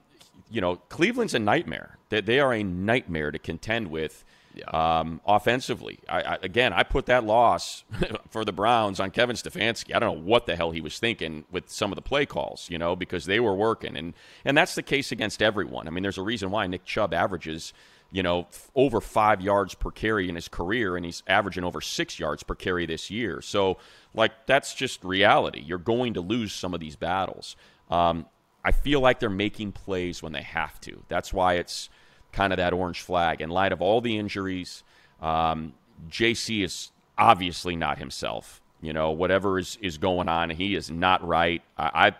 you 0.51 0.61
know, 0.61 0.75
Cleveland's 0.75 1.33
a 1.33 1.39
nightmare. 1.39 1.97
They, 2.09 2.21
they 2.21 2.39
are 2.39 2.53
a 2.53 2.63
nightmare 2.63 3.31
to 3.31 3.39
contend 3.39 3.87
with 3.87 4.23
um, 4.67 5.21
offensively. 5.25 5.99
I, 6.07 6.21
I, 6.21 6.37
again, 6.41 6.73
I 6.73 6.83
put 6.83 7.05
that 7.07 7.23
loss 7.23 7.83
for 8.29 8.45
the 8.45 8.51
Browns 8.51 8.99
on 8.99 9.11
Kevin 9.11 9.35
Stefanski. 9.35 9.95
I 9.95 9.99
don't 9.99 10.17
know 10.17 10.23
what 10.23 10.45
the 10.45 10.55
hell 10.55 10.71
he 10.71 10.81
was 10.81 10.99
thinking 10.99 11.45
with 11.51 11.69
some 11.69 11.91
of 11.91 11.95
the 11.95 12.01
play 12.01 12.25
calls, 12.25 12.67
you 12.69 12.77
know, 12.77 12.95
because 12.95 13.25
they 13.25 13.39
were 13.39 13.55
working. 13.55 13.95
And, 13.97 14.13
and 14.45 14.57
that's 14.57 14.75
the 14.75 14.83
case 14.83 15.11
against 15.11 15.41
everyone. 15.41 15.87
I 15.87 15.91
mean, 15.91 16.03
there's 16.03 16.17
a 16.17 16.23
reason 16.23 16.51
why 16.51 16.67
Nick 16.67 16.85
Chubb 16.85 17.13
averages– 17.13 17.73
you 18.13 18.21
know, 18.21 18.41
f- 18.41 18.71
over 18.75 19.01
five 19.01 19.41
yards 19.41 19.73
per 19.73 19.89
carry 19.89 20.29
in 20.29 20.35
his 20.35 20.47
career, 20.47 20.95
and 20.95 21.03
he's 21.03 21.23
averaging 21.27 21.63
over 21.63 21.81
six 21.81 22.19
yards 22.19 22.43
per 22.43 22.53
carry 22.53 22.85
this 22.85 23.09
year. 23.09 23.41
So, 23.41 23.79
like, 24.13 24.45
that's 24.45 24.75
just 24.75 25.03
reality. 25.03 25.61
You're 25.65 25.79
going 25.79 26.13
to 26.13 26.21
lose 26.21 26.53
some 26.53 26.75
of 26.75 26.79
these 26.79 26.95
battles. 26.95 27.55
Um, 27.89 28.27
I 28.63 28.71
feel 28.71 29.01
like 29.01 29.19
they're 29.19 29.31
making 29.31 29.71
plays 29.71 30.21
when 30.21 30.31
they 30.31 30.43
have 30.43 30.79
to. 30.81 31.03
That's 31.09 31.33
why 31.33 31.55
it's 31.55 31.89
kind 32.33 32.51
of 32.51 32.57
that 32.57 32.73
orange 32.73 33.01
flag. 33.01 33.39
In 33.41 33.49
light 33.49 33.71
of 33.71 33.81
all 33.81 34.01
the 34.01 34.17
injuries, 34.17 34.83
um, 35.21 35.73
JC 36.09 36.63
is 36.63 36.91
obviously 37.17 37.75
not 37.75 37.99
himself. 37.99 38.61
You 38.81 38.91
know, 38.91 39.11
whatever 39.11 39.59
is, 39.59 39.77
is 39.81 39.97
going 39.97 40.27
on, 40.27 40.49
he 40.49 40.75
is 40.75 40.91
not 40.91 41.25
right. 41.25 41.61
I, 41.77 42.07
I 42.07 42.11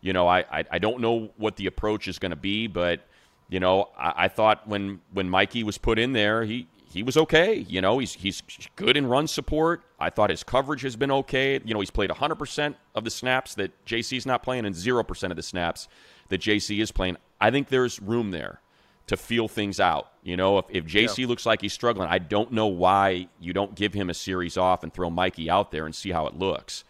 you 0.00 0.12
know, 0.12 0.28
I, 0.28 0.40
I, 0.40 0.64
I 0.70 0.78
don't 0.78 1.00
know 1.00 1.30
what 1.38 1.56
the 1.56 1.66
approach 1.66 2.06
is 2.06 2.18
going 2.18 2.30
to 2.30 2.36
be, 2.36 2.66
but 2.68 3.00
you 3.48 3.58
know, 3.58 3.88
I, 3.98 4.12
I 4.16 4.28
thought 4.28 4.68
when 4.68 5.00
when 5.12 5.28
Mikey 5.28 5.64
was 5.64 5.78
put 5.78 5.98
in 5.98 6.12
there, 6.12 6.44
he 6.44 6.68
he 6.92 7.02
was 7.02 7.16
okay. 7.16 7.54
You 7.68 7.80
know, 7.80 7.98
he's 7.98 8.12
he's 8.12 8.42
good 8.76 8.96
in 8.96 9.06
run 9.06 9.26
support. 9.26 9.82
I 9.98 10.10
thought 10.10 10.30
his 10.30 10.44
coverage 10.44 10.82
has 10.82 10.94
been 10.94 11.10
okay. 11.10 11.60
You 11.64 11.74
know, 11.74 11.80
he's 11.80 11.90
played 11.90 12.10
100% 12.10 12.74
of 12.94 13.04
the 13.04 13.10
snaps 13.10 13.54
that 13.56 13.72
JC's 13.84 14.26
not 14.26 14.42
playing 14.42 14.66
and 14.66 14.74
0% 14.74 15.30
of 15.30 15.36
the 15.36 15.42
snaps 15.42 15.88
that 16.28 16.40
JC 16.40 16.80
is 16.80 16.92
playing. 16.92 17.16
I 17.40 17.50
think 17.50 17.68
there's 17.68 18.00
room 18.00 18.30
there 18.30 18.60
to 19.06 19.16
feel 19.16 19.48
things 19.48 19.80
out. 19.80 20.10
You 20.22 20.36
know, 20.36 20.58
if, 20.58 20.66
if 20.70 20.84
JC 20.84 21.18
yeah. 21.18 21.26
looks 21.26 21.44
like 21.44 21.60
he's 21.60 21.72
struggling, 21.72 22.08
I 22.08 22.18
don't 22.18 22.52
know 22.52 22.66
why 22.66 23.28
you 23.38 23.52
don't 23.52 23.74
give 23.74 23.92
him 23.92 24.08
a 24.08 24.14
series 24.14 24.56
off 24.56 24.82
and 24.82 24.92
throw 24.92 25.10
Mikey 25.10 25.50
out 25.50 25.70
there 25.70 25.84
and 25.84 25.94
see 25.94 26.10
how 26.10 26.26
it 26.26 26.34
looks. 26.34 26.84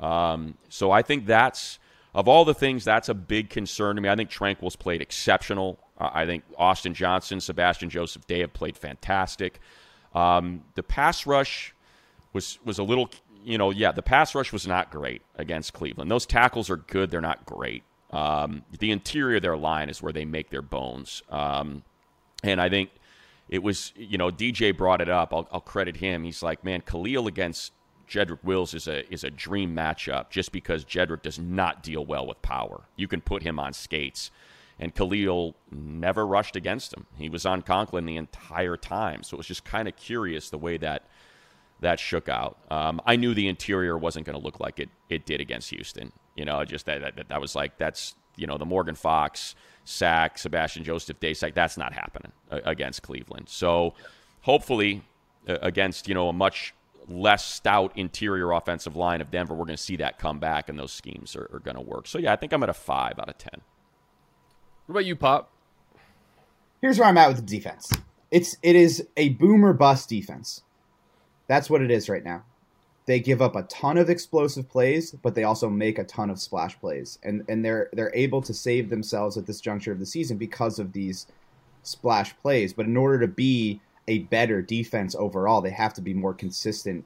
Um, 0.00 0.56
so 0.68 0.90
I 0.90 1.02
think 1.02 1.26
that's, 1.26 1.78
of 2.14 2.26
all 2.26 2.44
the 2.44 2.54
things, 2.54 2.84
that's 2.84 3.08
a 3.08 3.14
big 3.14 3.50
concern 3.50 3.96
to 3.96 4.02
me. 4.02 4.08
I 4.08 4.16
think 4.16 4.30
Tranquill's 4.30 4.76
played 4.76 5.00
exceptional. 5.00 5.78
Uh, 5.98 6.10
I 6.12 6.26
think 6.26 6.42
Austin 6.56 6.94
Johnson, 6.94 7.40
Sebastian 7.40 7.90
Joseph 7.90 8.26
Day 8.26 8.40
have 8.40 8.52
played 8.52 8.76
fantastic. 8.76 9.60
Um, 10.14 10.64
the 10.74 10.82
pass 10.82 11.26
rush 11.26 11.74
was 12.32 12.58
was 12.64 12.78
a 12.78 12.82
little, 12.82 13.10
you 13.44 13.58
know, 13.58 13.70
yeah, 13.70 13.92
the 13.92 14.02
pass 14.02 14.34
rush 14.34 14.52
was 14.52 14.66
not 14.66 14.90
great 14.90 15.22
against 15.36 15.72
Cleveland. 15.72 16.10
Those 16.10 16.26
tackles 16.26 16.68
are 16.70 16.78
good; 16.78 17.10
they're 17.10 17.20
not 17.20 17.46
great. 17.46 17.84
Um, 18.12 18.64
the 18.78 18.90
interior 18.90 19.36
of 19.36 19.42
their 19.42 19.56
line 19.56 19.88
is 19.88 20.02
where 20.02 20.12
they 20.12 20.24
make 20.24 20.50
their 20.50 20.62
bones. 20.62 21.22
Um, 21.30 21.84
and 22.42 22.60
I 22.60 22.68
think 22.68 22.90
it 23.48 23.62
was, 23.62 23.92
you 23.96 24.18
know, 24.18 24.30
DJ 24.30 24.76
brought 24.76 25.00
it 25.00 25.08
up. 25.08 25.32
I'll, 25.32 25.48
I'll 25.52 25.60
credit 25.60 25.96
him. 25.96 26.24
He's 26.24 26.42
like, 26.42 26.64
man, 26.64 26.82
Khalil 26.82 27.26
against 27.26 27.72
Jedrick 28.08 28.42
Wills 28.42 28.74
is 28.74 28.88
a 28.88 29.08
is 29.12 29.22
a 29.22 29.30
dream 29.30 29.74
matchup 29.74 30.30
just 30.30 30.50
because 30.50 30.84
Jedrick 30.84 31.22
does 31.22 31.38
not 31.38 31.82
deal 31.82 32.04
well 32.04 32.26
with 32.26 32.42
power. 32.42 32.82
You 32.96 33.06
can 33.06 33.20
put 33.20 33.42
him 33.42 33.58
on 33.58 33.72
skates. 33.72 34.30
And 34.80 34.94
Khalil 34.94 35.54
never 35.70 36.26
rushed 36.26 36.56
against 36.56 36.94
him. 36.94 37.06
He 37.18 37.28
was 37.28 37.44
on 37.44 37.60
Conklin 37.60 38.06
the 38.06 38.16
entire 38.16 38.78
time. 38.78 39.22
So 39.22 39.34
it 39.34 39.38
was 39.38 39.46
just 39.46 39.62
kind 39.62 39.86
of 39.86 39.94
curious 39.94 40.48
the 40.48 40.58
way 40.58 40.78
that 40.78 41.04
that 41.80 42.00
shook 42.00 42.28
out. 42.28 42.58
Um, 42.70 43.00
I 43.06 43.16
knew 43.16 43.34
the 43.34 43.48
interior 43.48 43.96
wasn't 43.96 44.26
going 44.26 44.38
to 44.38 44.44
look 44.44 44.60
like 44.60 44.78
it, 44.78 44.88
it 45.08 45.24
did 45.26 45.40
against 45.40 45.70
Houston. 45.70 46.12
You 46.34 46.44
know, 46.44 46.64
just 46.64 46.86
that, 46.86 47.16
that, 47.16 47.28
that 47.28 47.40
was 47.40 47.54
like, 47.54 47.78
that's, 47.78 48.14
you 48.36 48.46
know, 48.46 48.58
the 48.58 48.64
Morgan 48.64 48.94
Fox 48.94 49.54
sack, 49.84 50.38
Sebastian 50.38 50.84
Joseph 50.84 51.20
Day 51.20 51.34
sack, 51.34 51.54
that's 51.54 51.76
not 51.76 51.92
happening 51.92 52.32
against 52.50 53.02
Cleveland. 53.02 53.48
So 53.48 53.94
hopefully 54.42 55.02
against, 55.46 56.08
you 56.08 56.14
know, 56.14 56.28
a 56.28 56.32
much 56.32 56.74
less 57.08 57.44
stout 57.44 57.92
interior 57.96 58.52
offensive 58.52 58.96
line 58.96 59.20
of 59.20 59.30
Denver, 59.30 59.54
we're 59.54 59.64
going 59.64 59.76
to 59.76 59.82
see 59.82 59.96
that 59.96 60.18
come 60.18 60.38
back 60.38 60.68
and 60.68 60.78
those 60.78 60.92
schemes 60.92 61.34
are, 61.34 61.50
are 61.52 61.58
going 61.58 61.74
to 61.76 61.82
work. 61.82 62.06
So 62.06 62.18
yeah, 62.18 62.32
I 62.32 62.36
think 62.36 62.52
I'm 62.52 62.62
at 62.62 62.68
a 62.68 62.74
five 62.74 63.18
out 63.18 63.28
of 63.28 63.36
10. 63.38 63.50
What 64.86 64.92
about 64.92 65.04
you, 65.04 65.16
Pop? 65.16 65.50
Here's 66.80 66.98
where 66.98 67.08
I'm 67.08 67.18
at 67.18 67.28
with 67.28 67.36
the 67.36 67.42
defense. 67.42 67.90
It's 68.30 68.56
it 68.62 68.76
is 68.76 69.06
a 69.16 69.30
boomer 69.30 69.72
bust 69.72 70.08
defense. 70.08 70.62
That's 71.46 71.68
what 71.68 71.82
it 71.82 71.90
is 71.90 72.08
right 72.08 72.24
now. 72.24 72.44
They 73.10 73.18
give 73.18 73.42
up 73.42 73.56
a 73.56 73.64
ton 73.64 73.98
of 73.98 74.08
explosive 74.08 74.68
plays, 74.68 75.10
but 75.10 75.34
they 75.34 75.42
also 75.42 75.68
make 75.68 75.98
a 75.98 76.04
ton 76.04 76.30
of 76.30 76.38
splash 76.38 76.78
plays, 76.78 77.18
and 77.24 77.44
and 77.48 77.64
they're 77.64 77.90
they're 77.92 78.14
able 78.14 78.40
to 78.42 78.54
save 78.54 78.88
themselves 78.88 79.36
at 79.36 79.46
this 79.46 79.60
juncture 79.60 79.90
of 79.90 79.98
the 79.98 80.06
season 80.06 80.36
because 80.36 80.78
of 80.78 80.92
these 80.92 81.26
splash 81.82 82.36
plays. 82.36 82.72
But 82.72 82.86
in 82.86 82.96
order 82.96 83.18
to 83.18 83.26
be 83.26 83.80
a 84.06 84.20
better 84.20 84.62
defense 84.62 85.16
overall, 85.16 85.60
they 85.60 85.72
have 85.72 85.92
to 85.94 86.00
be 86.00 86.14
more 86.14 86.32
consistent 86.32 87.04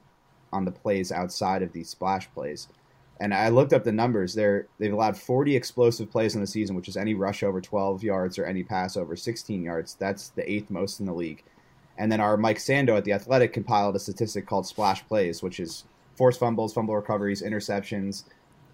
on 0.53 0.63
the 0.63 0.71
plays 0.71 1.11
outside 1.11 1.63
of 1.63 1.73
these 1.73 1.89
splash 1.89 2.31
plays. 2.35 2.67
And 3.19 3.33
I 3.33 3.49
looked 3.49 3.73
up 3.73 3.83
the 3.83 3.91
numbers. 3.91 4.35
They're 4.35 4.67
they've 4.77 4.93
allowed 4.93 5.17
40 5.17 5.55
explosive 5.55 6.11
plays 6.11 6.35
in 6.35 6.41
the 6.41 6.45
season, 6.45 6.75
which 6.75 6.87
is 6.87 6.97
any 6.97 7.15
rush 7.15 7.41
over 7.41 7.59
12 7.59 8.03
yards 8.03 8.37
or 8.37 8.45
any 8.45 8.61
pass 8.61 8.95
over 8.95 9.15
16 9.15 9.63
yards. 9.63 9.95
That's 9.95 10.29
the 10.29 10.47
eighth 10.47 10.69
most 10.69 10.99
in 10.99 11.07
the 11.07 11.13
league. 11.15 11.43
And 11.97 12.11
then 12.11 12.19
our 12.19 12.37
Mike 12.37 12.59
Sando 12.59 12.95
at 12.95 13.05
the 13.05 13.13
Athletic 13.13 13.53
compiled 13.53 13.95
a 13.95 13.99
statistic 13.99 14.45
called 14.45 14.67
splash 14.67 15.03
plays, 15.07 15.41
which 15.41 15.59
is 15.59 15.85
forced 16.15 16.39
fumbles, 16.39 16.73
fumble 16.73 16.95
recoveries, 16.95 17.41
interceptions, 17.41 18.23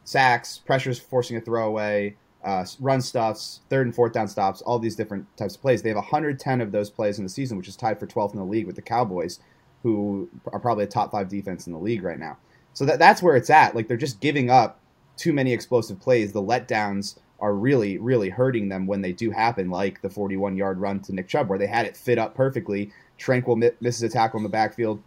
sacks, 0.04 0.60
pressures 0.60 1.00
forcing 1.00 1.38
a 1.38 1.42
throwaway, 1.42 2.16
uh, 2.44 2.66
run 2.80 3.02
stuffs, 3.02 3.62
third 3.70 3.86
and 3.86 3.96
fourth 3.96 4.14
down 4.14 4.28
stops, 4.28 4.62
all 4.62 4.80
these 4.80 4.96
different 4.96 5.26
types 5.38 5.56
of 5.56 5.62
plays. 5.62 5.82
They 5.82 5.90
have 5.90 5.98
110 5.98 6.62
of 6.62 6.72
those 6.72 6.90
plays 6.90 7.18
in 7.18 7.24
the 7.24 7.30
season, 7.30 7.58
which 7.58 7.68
is 7.68 7.76
tied 7.76 8.00
for 8.00 8.08
12th 8.08 8.34
in 8.34 8.40
the 8.40 8.46
league 8.46 8.66
with 8.66 8.76
the 8.76 8.82
Cowboys, 8.82 9.40
who 9.84 10.30
are 10.52 10.60
probably 10.60 10.86
a 10.86 10.88
top 10.88 11.12
five 11.12 11.30
defense 11.30 11.68
in 11.68 11.74
the 11.74 11.80
league 11.80 12.04
right 12.04 12.20
now. 12.20 12.38
So 12.74 12.86
that 12.86 13.00
that's 13.00 13.22
where 13.22 13.36
it's 13.36 13.50
at. 13.50 13.76
Like 13.76 13.88
they're 13.88 13.98
just 13.98 14.22
giving 14.22 14.50
up 14.50 14.80
too 15.18 15.34
many 15.34 15.54
explosive 15.54 16.00
plays. 16.00 16.32
The 16.32 16.42
letdowns 16.42 17.18
are 17.40 17.54
really, 17.54 17.98
really 17.98 18.30
hurting 18.30 18.70
them 18.70 18.86
when 18.86 19.02
they 19.02 19.12
do 19.12 19.32
happen, 19.32 19.70
like 19.70 20.02
the 20.02 20.10
41 20.10 20.56
yard 20.56 20.80
run 20.80 21.00
to 21.02 21.14
Nick 21.14 21.28
Chubb, 21.28 21.50
where 21.50 21.60
they 21.60 21.68
had 21.68 21.86
it 21.86 21.98
fit 21.98 22.18
up 22.18 22.36
perfectly. 22.36 22.92
Tranquill 23.20 23.72
misses 23.82 24.04
a 24.04 24.10
tackle 24.10 24.38
in 24.38 24.44
the 24.44 24.50
backfield 24.50 25.02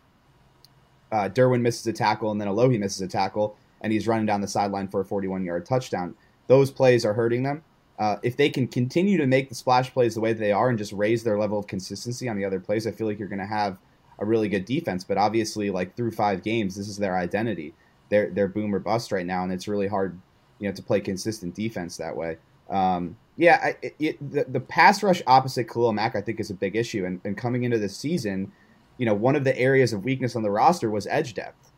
uh, 1.12 1.28
Derwin 1.28 1.60
misses 1.60 1.86
a 1.86 1.92
tackle 1.92 2.30
and 2.30 2.40
then 2.40 2.48
Alohi 2.48 2.78
misses 2.78 3.00
a 3.00 3.08
tackle, 3.08 3.56
and 3.80 3.92
he's 3.92 4.08
running 4.08 4.26
down 4.26 4.40
the 4.40 4.48
sideline 4.48 4.88
for 4.88 5.00
a 5.00 5.04
41 5.04 5.44
yard 5.44 5.66
touchdown. 5.66 6.14
Those 6.46 6.70
plays 6.70 7.04
are 7.04 7.14
hurting 7.14 7.42
them. 7.42 7.62
Uh, 7.98 8.16
if 8.22 8.36
they 8.36 8.50
can 8.50 8.66
continue 8.66 9.16
to 9.16 9.26
make 9.26 9.48
the 9.48 9.54
splash 9.54 9.92
plays 9.92 10.14
the 10.14 10.20
way 10.20 10.32
they 10.32 10.50
are 10.50 10.68
and 10.68 10.78
just 10.78 10.92
raise 10.92 11.22
their 11.22 11.38
level 11.38 11.58
of 11.58 11.66
consistency 11.66 12.28
on 12.28 12.36
the 12.36 12.44
other 12.44 12.58
plays, 12.58 12.86
I 12.86 12.90
feel 12.90 13.06
like 13.06 13.18
you're 13.18 13.28
going 13.28 13.38
to 13.38 13.46
have 13.46 13.78
a 14.18 14.24
really 14.24 14.48
good 14.48 14.64
defense. 14.64 15.04
But 15.04 15.16
obviously, 15.16 15.70
like 15.70 15.96
through 15.96 16.10
five 16.10 16.42
games, 16.42 16.74
this 16.76 16.88
is 16.88 16.96
their 16.96 17.16
identity. 17.16 17.72
They're 18.08 18.30
they're 18.30 18.48
boom 18.48 18.74
or 18.74 18.80
bust 18.80 19.12
right 19.12 19.24
now, 19.24 19.44
and 19.44 19.52
it's 19.52 19.68
really 19.68 19.86
hard, 19.86 20.18
you 20.58 20.68
know, 20.68 20.74
to 20.74 20.82
play 20.82 21.00
consistent 21.00 21.54
defense 21.54 21.96
that 21.96 22.16
way. 22.16 22.36
Um, 22.68 23.16
yeah, 23.36 23.60
I, 23.62 23.92
it, 23.98 24.32
the, 24.32 24.44
the 24.44 24.60
pass 24.60 25.02
rush 25.02 25.22
opposite 25.26 25.64
Khalil 25.64 25.92
Mack, 25.92 26.14
I 26.16 26.20
think, 26.20 26.40
is 26.40 26.50
a 26.50 26.54
big 26.54 26.76
issue. 26.76 27.04
And, 27.04 27.20
and 27.24 27.36
coming 27.36 27.64
into 27.64 27.78
this 27.78 27.96
season, 27.96 28.52
you 28.98 29.06
know, 29.06 29.14
one 29.14 29.36
of 29.36 29.44
the 29.44 29.56
areas 29.58 29.92
of 29.92 30.04
weakness 30.04 30.36
on 30.36 30.42
the 30.42 30.50
roster 30.50 30.90
was 30.90 31.06
edge 31.06 31.34
depth. 31.34 31.72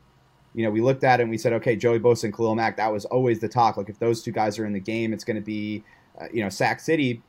You 0.55 0.65
know, 0.65 0.71
we 0.71 0.81
looked 0.81 1.05
at 1.05 1.21
it 1.21 1.25
and 1.25 1.31
we 1.31 1.39
said, 1.39 1.53
okay, 1.55 1.77
Joey 1.77 1.99
Bosa 1.99 2.25
and 2.25 2.35
Khalil 2.35 2.55
Mack, 2.55 2.77
that 2.79 2.93
was 2.93 3.05
always 3.07 3.41
the 3.41 3.49
talk. 3.49 3.77
Like, 3.77 3.91
if 3.91 3.99
those 3.99 4.23
two 4.23 4.33
guys 4.33 4.59
are 4.59 4.65
in 4.65 4.73
the 4.73 4.81
game, 4.81 5.13
it's 5.13 5.25
going 5.25 5.37
to 5.37 5.43
be, 5.43 5.85
uh, 6.21 6.27
you 6.33 6.43
know, 6.43 6.49
Sack 6.49 6.81
City. 6.81 7.23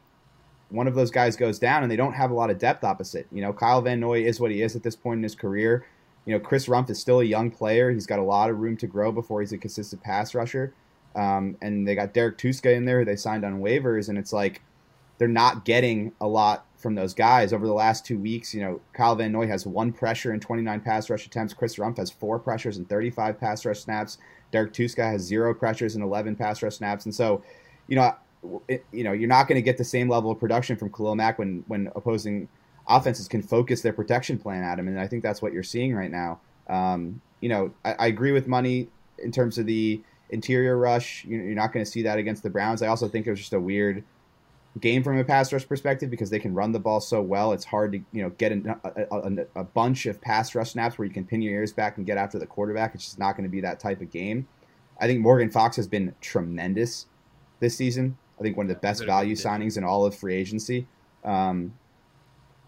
One 0.70 0.88
of 0.88 0.96
those 0.96 1.12
guys 1.12 1.36
goes 1.36 1.60
down 1.60 1.84
and 1.84 1.92
they 1.92 1.96
don't 1.96 2.14
have 2.14 2.32
a 2.32 2.34
lot 2.34 2.50
of 2.50 2.58
depth 2.58 2.84
opposite. 2.84 3.28
You 3.32 3.42
know, 3.42 3.54
Kyle 3.54 3.82
Van 3.82 4.00
Noy 4.00 4.24
is 4.24 4.40
what 4.40 4.52
he 4.52 4.62
is 4.62 4.76
at 4.76 4.84
this 4.84 4.96
point 4.96 5.18
in 5.18 5.24
his 5.24 5.36
career. 5.36 5.86
You 6.26 6.34
know, 6.34 6.40
Chris 6.40 6.68
Rumph 6.68 6.90
is 6.90 7.00
still 7.00 7.22
a 7.22 7.24
young 7.24 7.50
player. 7.50 7.90
He's 7.90 8.06
got 8.06 8.20
a 8.20 8.24
lot 8.24 8.50
of 8.50 8.60
room 8.60 8.76
to 8.78 8.88
grow 8.88 9.14
before 9.14 9.40
he's 9.40 9.54
a 9.54 9.58
consistent 9.58 10.04
pass 10.04 10.36
rusher. 10.36 10.74
Um, 11.16 11.58
and 11.62 11.88
they 11.88 11.96
got 11.96 12.14
Derrek 12.14 12.38
Tuszka 12.38 12.76
in 12.76 12.86
there 12.86 13.00
who 13.00 13.06
they 13.06 13.16
signed 13.16 13.46
on 13.46 13.62
waivers. 13.62 14.10
And 14.10 14.18
it's 14.18 14.34
like 14.34 14.62
they're 15.18 15.28
not 15.28 15.66
getting 15.66 16.12
a 16.22 16.28
lot 16.28 16.66
from 16.78 16.96
those 16.96 17.14
guys 17.14 17.54
over 17.54 17.66
the 17.66 17.74
last 17.74 18.06
two 18.06 18.18
weeks. 18.18 18.54
You 18.54 18.62
know, 18.62 18.82
Kyle 18.94 19.16
Van 19.16 19.32
Noy 19.32 19.48
has 19.48 19.66
one 19.66 19.92
pressure 19.92 20.32
and 20.32 20.42
29 20.42 20.80
pass 20.82 21.10
rush 21.10 21.26
attempts. 21.26 21.54
Chris 21.54 21.76
Rumph 21.78 21.98
has 21.98 22.12
four 22.12 22.40
pressures 22.40 22.78
and 22.78 22.88
35 22.88 23.40
pass 23.40 23.66
rush 23.66 23.80
snaps. 23.80 24.18
Derrek 24.52 24.74
Tuszka 24.74 25.04
has 25.04 25.22
zero 25.22 25.54
pressures 25.54 25.96
and 25.96 26.04
11 26.04 26.36
pass 26.36 26.62
rush 26.62 26.76
snaps. 26.76 27.06
And 27.06 27.14
so, 27.14 27.44
you 27.88 27.96
know, 27.96 28.16
it, 28.68 28.86
you 28.92 29.04
know, 29.04 29.12
you're 29.12 29.28
not 29.28 29.48
going 29.48 29.58
to 29.58 29.62
get 29.62 29.78
the 29.78 29.84
same 29.84 30.08
level 30.08 30.32
of 30.32 30.40
production 30.40 30.78
from 30.78 30.92
Khalil 30.92 31.16
Mack 31.16 31.40
when 31.40 31.64
when 31.68 31.92
opposing 31.96 32.48
offenses 32.88 33.28
can 33.28 33.42
focus 33.42 33.82
their 33.82 33.94
protection 33.94 34.38
plan 34.38 34.64
at 34.64 34.80
him. 34.80 34.88
And 34.88 35.00
I 35.00 35.08
think 35.08 35.24
that's 35.24 35.42
what 35.42 35.52
you're 35.52 35.64
seeing 35.64 35.94
right 35.94 36.12
now. 36.12 36.40
Um, 36.68 37.22
you 37.42 37.50
know, 37.50 37.74
I, 37.84 37.94
I, 37.94 38.08
agree 38.08 38.32
with 38.32 38.48
money 38.48 38.90
in 39.20 39.32
terms 39.32 39.58
of 39.58 39.66
the 39.66 40.02
interior 40.30 40.78
rush. 40.78 41.24
You, 41.26 41.38
you're 41.38 41.56
not 41.56 41.72
going 41.72 41.84
to 41.84 41.90
see 41.90 42.02
that 42.04 42.18
against 42.18 42.44
the 42.44 42.50
Browns. 42.50 42.82
I 42.82 42.88
also 42.88 43.08
think 43.08 43.26
it 43.26 43.30
was 43.30 43.40
just 43.40 43.54
a 43.54 43.60
weird 43.60 44.04
game 44.80 45.04
from 45.04 45.18
a 45.18 45.24
pass 45.24 45.52
rush 45.52 45.68
perspective 45.68 46.10
because 46.10 46.30
they 46.30 46.40
can 46.40 46.54
run 46.54 46.72
the 46.72 46.80
ball 46.80 47.00
so 47.00 47.22
well. 47.22 47.54
It's 47.54 47.66
hard 47.66 47.94
to 47.94 48.00
you 48.12 48.24
know 48.24 48.30
get 48.32 48.52
a, 48.52 48.78
a, 49.12 49.46
a, 49.56 49.64
bunch 49.64 50.06
of 50.06 50.20
pass 50.22 50.54
rush 50.56 50.72
snaps 50.72 50.98
where 50.98 51.08
you 51.08 51.14
can 51.14 51.26
pin 51.26 51.42
your 51.42 51.54
ears 51.54 51.74
back 51.74 51.98
and 51.98 52.06
get 52.06 52.18
after 52.18 52.40
the 52.40 52.48
quarterback. 52.48 52.96
It's 52.96 53.06
just 53.06 53.20
not 53.20 53.38
going 53.38 53.44
to 53.44 53.50
be 53.50 53.62
that 53.62 53.80
type 53.80 54.02
of 54.02 54.12
game. 54.12 54.48
I 55.00 55.08
think 55.08 55.22
Morgan 55.22 55.50
Fox 55.50 55.76
has 55.76 55.88
been 55.88 56.14
tremendous 56.22 57.06
this 57.60 57.76
season. 57.76 58.18
I 58.40 58.44
think 58.44 58.58
one 58.58 58.66
of 58.66 58.70
the 58.70 58.80
best 58.80 59.06
value 59.06 59.36
signings 59.36 59.78
in 59.78 59.84
all 59.84 60.06
of 60.06 60.16
free 60.16 60.36
agency. 60.36 60.88
Um, 61.24 61.74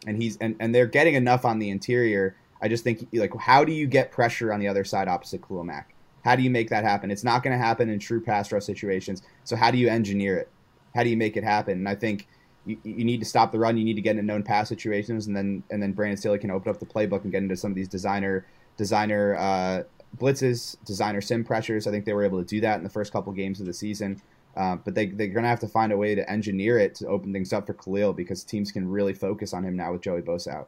and 0.08 0.22
he's 0.22 0.38
and, 0.38 0.56
and 0.60 0.74
they're 0.74 0.88
getting 0.88 1.15
enough 1.15 1.45
on 1.45 1.60
the 1.60 1.69
interior. 1.69 2.36
I 2.62 2.67
just 2.67 2.84
think 2.84 3.08
like 3.13 3.34
how 3.36 3.63
do 3.63 3.72
you 3.72 3.88
get 3.88 4.12
pressure 4.12 4.52
on 4.54 4.60
the 4.60 4.67
other 4.67 4.84
side 4.84 5.08
opposite 5.08 5.45
Khalil 5.48 5.63
Mack? 5.63 5.93
How 6.24 6.36
do 6.36 6.43
you 6.43 6.50
make 6.50 6.69
that 6.69 6.84
happen? 6.84 7.12
It's 7.12 7.24
not 7.24 7.43
going 7.43 7.58
to 7.58 7.63
happen 7.63 7.89
in 7.89 8.00
true 8.00 8.22
pass 8.22 8.52
rush 8.52 8.65
situations. 8.65 9.22
So 9.43 9.56
how 9.56 9.72
do 9.72 9.78
you 9.78 9.89
engineer 9.89 10.38
it? 10.38 10.50
How 10.95 11.04
do 11.04 11.10
you 11.10 11.17
make 11.17 11.38
it 11.38 11.43
happen? 11.43 11.73
And 11.73 11.89
I 11.89 11.95
think 11.95 12.28
you, 12.65 12.78
you 12.84 13.06
need 13.06 13.19
to 13.19 13.25
stop 13.25 13.52
the 13.52 13.60
run. 13.60 13.78
You 13.78 13.84
need 13.84 13.95
to 13.95 14.02
get 14.02 14.12
into 14.12 14.23
known 14.23 14.43
pass 14.43 14.69
situations, 14.69 15.28
and 15.28 15.36
then 15.36 15.63
and 15.69 15.82
then 15.82 15.93
Brandon 15.93 16.17
Staley 16.17 16.39
can 16.39 16.52
open 16.52 16.69
up 16.69 16.80
the 16.80 16.86
playbook 16.86 17.23
and 17.23 17.32
get 17.32 17.43
into 17.43 17.56
some 17.56 17.71
of 17.71 17.75
these 17.75 17.88
designer 17.88 18.45
designer 18.78 19.36
uh, 19.36 19.84
blitzes, 20.17 20.78
designer 20.86 21.21
sim 21.21 21.43
pressures. 21.43 21.88
I 21.88 21.91
think 21.91 22.06
they 22.06 22.13
were 22.13 22.23
able 22.23 22.39
to 22.39 22.45
do 22.45 22.62
that 22.62 22.78
in 22.78 22.84
the 22.84 22.89
first 22.89 23.12
couple 23.12 23.32
games 23.34 23.60
of 23.60 23.65
the 23.65 23.73
season. 23.73 24.21
Uh, 24.58 24.75
but 24.78 24.95
they, 24.95 25.06
they're 25.06 25.28
going 25.28 25.43
to 25.43 25.49
have 25.49 25.60
to 25.60 25.67
find 25.67 25.91
a 25.93 25.97
way 25.97 26.15
to 26.15 26.30
engineer 26.30 26.80
it 26.80 26.95
to 26.95 27.08
open 27.08 27.32
things 27.32 27.54
up 27.54 27.67
for 27.67 27.73
Khalil 27.73 28.13
because 28.13 28.43
teams 28.43 28.71
can 28.71 28.89
really 28.89 29.13
focus 29.13 29.54
on 29.54 29.63
him 29.63 29.75
now 29.75 29.93
with 29.93 30.02
Joey 30.02 30.21
Bosa 30.21 30.54
out. 30.54 30.67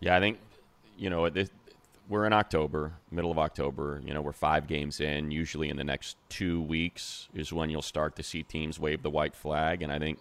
Yeah, 0.00 0.16
I 0.16 0.20
think 0.20 0.38
you 0.96 1.10
know, 1.10 1.28
this, 1.28 1.50
we're 2.08 2.26
in 2.26 2.32
October, 2.32 2.92
middle 3.10 3.30
of 3.30 3.38
October. 3.38 4.00
You 4.04 4.14
know, 4.14 4.22
we're 4.22 4.32
five 4.32 4.66
games 4.66 5.00
in. 5.00 5.30
Usually, 5.30 5.68
in 5.68 5.76
the 5.76 5.84
next 5.84 6.16
two 6.28 6.60
weeks 6.62 7.28
is 7.34 7.52
when 7.52 7.70
you'll 7.70 7.82
start 7.82 8.16
to 8.16 8.22
see 8.22 8.42
teams 8.42 8.78
wave 8.78 9.02
the 9.02 9.10
white 9.10 9.34
flag, 9.34 9.82
and 9.82 9.92
I 9.92 9.98
think, 9.98 10.18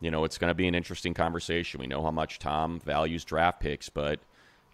you 0.00 0.10
know, 0.10 0.24
it's 0.24 0.38
going 0.38 0.50
to 0.50 0.54
be 0.54 0.66
an 0.66 0.74
interesting 0.74 1.14
conversation. 1.14 1.80
We 1.80 1.86
know 1.86 2.02
how 2.02 2.10
much 2.10 2.38
Tom 2.38 2.80
values 2.80 3.24
draft 3.24 3.60
picks, 3.60 3.88
but 3.88 4.20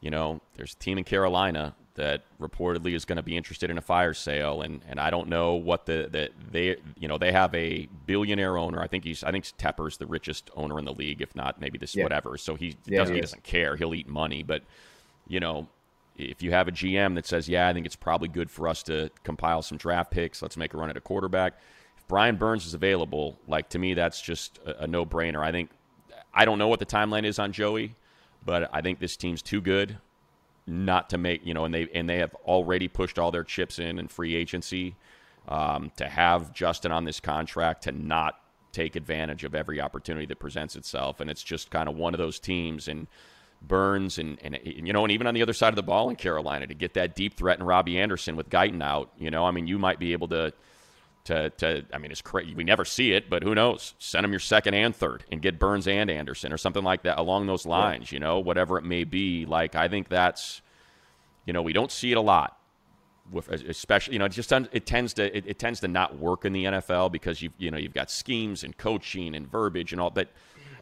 you 0.00 0.10
know, 0.10 0.40
there's 0.56 0.72
a 0.72 0.76
team 0.76 0.96
in 0.96 1.04
Carolina 1.04 1.74
that 1.94 2.22
reportedly 2.40 2.94
is 2.94 3.04
going 3.04 3.16
to 3.16 3.22
be 3.22 3.36
interested 3.36 3.68
in 3.68 3.76
a 3.76 3.82
fire 3.82 4.14
sale, 4.14 4.62
and, 4.62 4.80
and 4.88 4.98
I 4.98 5.10
don't 5.10 5.28
know 5.28 5.54
what 5.54 5.84
the, 5.84 6.08
the 6.10 6.30
they 6.50 6.76
you 6.98 7.06
know 7.08 7.18
they 7.18 7.32
have 7.32 7.54
a 7.54 7.86
billionaire 8.06 8.56
owner. 8.56 8.80
I 8.80 8.86
think 8.86 9.04
he's 9.04 9.22
I 9.22 9.30
think 9.30 9.44
Tepper's 9.58 9.98
the 9.98 10.06
richest 10.06 10.50
owner 10.56 10.78
in 10.78 10.86
the 10.86 10.94
league, 10.94 11.20
if 11.20 11.36
not 11.36 11.60
maybe 11.60 11.76
this 11.76 11.94
Yeah. 11.94 12.04
whatever. 12.04 12.38
So 12.38 12.54
he 12.54 12.76
Yeah, 12.86 13.00
doesn't 13.00 13.14
he 13.14 13.18
he 13.18 13.20
doesn't 13.20 13.42
care. 13.44 13.76
He'll 13.76 13.94
eat 13.94 14.08
money, 14.08 14.42
but 14.42 14.62
you 15.28 15.40
know. 15.40 15.68
If 16.24 16.42
you 16.42 16.50
have 16.50 16.68
a 16.68 16.72
GM 16.72 17.14
that 17.14 17.26
says, 17.26 17.48
"Yeah, 17.48 17.68
I 17.68 17.72
think 17.72 17.86
it's 17.86 17.96
probably 17.96 18.28
good 18.28 18.50
for 18.50 18.68
us 18.68 18.82
to 18.84 19.10
compile 19.22 19.62
some 19.62 19.78
draft 19.78 20.10
picks. 20.10 20.42
Let's 20.42 20.56
make 20.56 20.74
a 20.74 20.76
run 20.76 20.90
at 20.90 20.96
a 20.96 21.00
quarterback." 21.00 21.54
If 21.96 22.06
Brian 22.08 22.36
Burns 22.36 22.66
is 22.66 22.74
available, 22.74 23.38
like 23.46 23.68
to 23.70 23.78
me, 23.78 23.94
that's 23.94 24.20
just 24.20 24.58
a, 24.64 24.84
a 24.84 24.86
no-brainer. 24.86 25.42
I 25.42 25.52
think 25.52 25.70
I 26.34 26.44
don't 26.44 26.58
know 26.58 26.68
what 26.68 26.78
the 26.78 26.86
timeline 26.86 27.24
is 27.24 27.38
on 27.38 27.52
Joey, 27.52 27.94
but 28.44 28.68
I 28.72 28.80
think 28.80 28.98
this 28.98 29.16
team's 29.16 29.42
too 29.42 29.60
good 29.60 29.98
not 30.66 31.10
to 31.10 31.18
make 31.18 31.44
you 31.44 31.54
know, 31.54 31.64
and 31.64 31.74
they 31.74 31.88
and 31.94 32.08
they 32.08 32.18
have 32.18 32.34
already 32.44 32.88
pushed 32.88 33.18
all 33.18 33.30
their 33.30 33.44
chips 33.44 33.78
in 33.78 33.98
in 33.98 34.08
free 34.08 34.34
agency 34.34 34.96
um, 35.48 35.90
to 35.96 36.06
have 36.06 36.52
Justin 36.52 36.92
on 36.92 37.04
this 37.04 37.20
contract 37.20 37.84
to 37.84 37.92
not 37.92 38.40
take 38.72 38.94
advantage 38.94 39.42
of 39.42 39.54
every 39.54 39.80
opportunity 39.80 40.26
that 40.26 40.38
presents 40.38 40.76
itself, 40.76 41.20
and 41.20 41.28
it's 41.28 41.42
just 41.42 41.70
kind 41.70 41.88
of 41.88 41.96
one 41.96 42.14
of 42.14 42.18
those 42.18 42.38
teams 42.38 42.88
and. 42.88 43.06
Burns 43.62 44.18
and, 44.18 44.38
and 44.42 44.58
you 44.64 44.92
know, 44.92 45.04
and 45.04 45.12
even 45.12 45.26
on 45.26 45.34
the 45.34 45.42
other 45.42 45.52
side 45.52 45.68
of 45.68 45.76
the 45.76 45.82
ball 45.82 46.10
in 46.10 46.16
Carolina 46.16 46.66
to 46.66 46.74
get 46.74 46.94
that 46.94 47.14
deep 47.14 47.36
threat 47.36 47.58
in 47.58 47.64
Robbie 47.64 47.98
Anderson 47.98 48.36
with 48.36 48.48
Guyton 48.48 48.82
out, 48.82 49.10
you 49.18 49.30
know, 49.30 49.44
I 49.44 49.50
mean, 49.50 49.66
you 49.66 49.78
might 49.78 49.98
be 49.98 50.12
able 50.12 50.28
to 50.28 50.52
to, 51.24 51.50
to 51.50 51.84
I 51.92 51.98
mean, 51.98 52.10
it's 52.10 52.22
crazy. 52.22 52.54
We 52.54 52.64
never 52.64 52.84
see 52.84 53.12
it, 53.12 53.28
but 53.28 53.42
who 53.42 53.54
knows? 53.54 53.94
Send 53.98 54.24
him 54.24 54.32
your 54.32 54.40
second 54.40 54.74
and 54.74 54.94
third 54.94 55.24
and 55.30 55.42
get 55.42 55.58
Burns 55.58 55.86
and 55.86 56.10
Anderson 56.10 56.52
or 56.52 56.56
something 56.56 56.82
like 56.82 57.02
that 57.02 57.18
along 57.18 57.46
those 57.46 57.66
lines, 57.66 58.10
you 58.10 58.18
know, 58.18 58.38
whatever 58.38 58.78
it 58.78 58.84
may 58.84 59.04
be. 59.04 59.44
Like, 59.44 59.74
I 59.74 59.88
think 59.88 60.08
that's, 60.08 60.62
you 61.44 61.52
know, 61.52 61.62
we 61.62 61.72
don't 61.72 61.92
see 61.92 62.12
it 62.12 62.16
a 62.16 62.22
lot. 62.22 62.56
With, 63.30 63.48
especially, 63.48 64.14
you 64.14 64.18
know, 64.18 64.24
it 64.24 64.32
just 64.32 64.50
it 64.50 64.86
tends 64.86 65.14
to 65.14 65.36
it, 65.36 65.44
it 65.46 65.58
tends 65.60 65.78
to 65.80 65.88
not 65.88 66.18
work 66.18 66.44
in 66.44 66.52
the 66.52 66.64
NFL 66.64 67.12
because 67.12 67.40
you 67.40 67.50
you 67.58 67.70
know 67.70 67.78
you've 67.78 67.94
got 67.94 68.10
schemes 68.10 68.64
and 68.64 68.76
coaching 68.76 69.36
and 69.36 69.48
verbiage 69.48 69.92
and 69.92 70.00
all. 70.00 70.10
But 70.10 70.32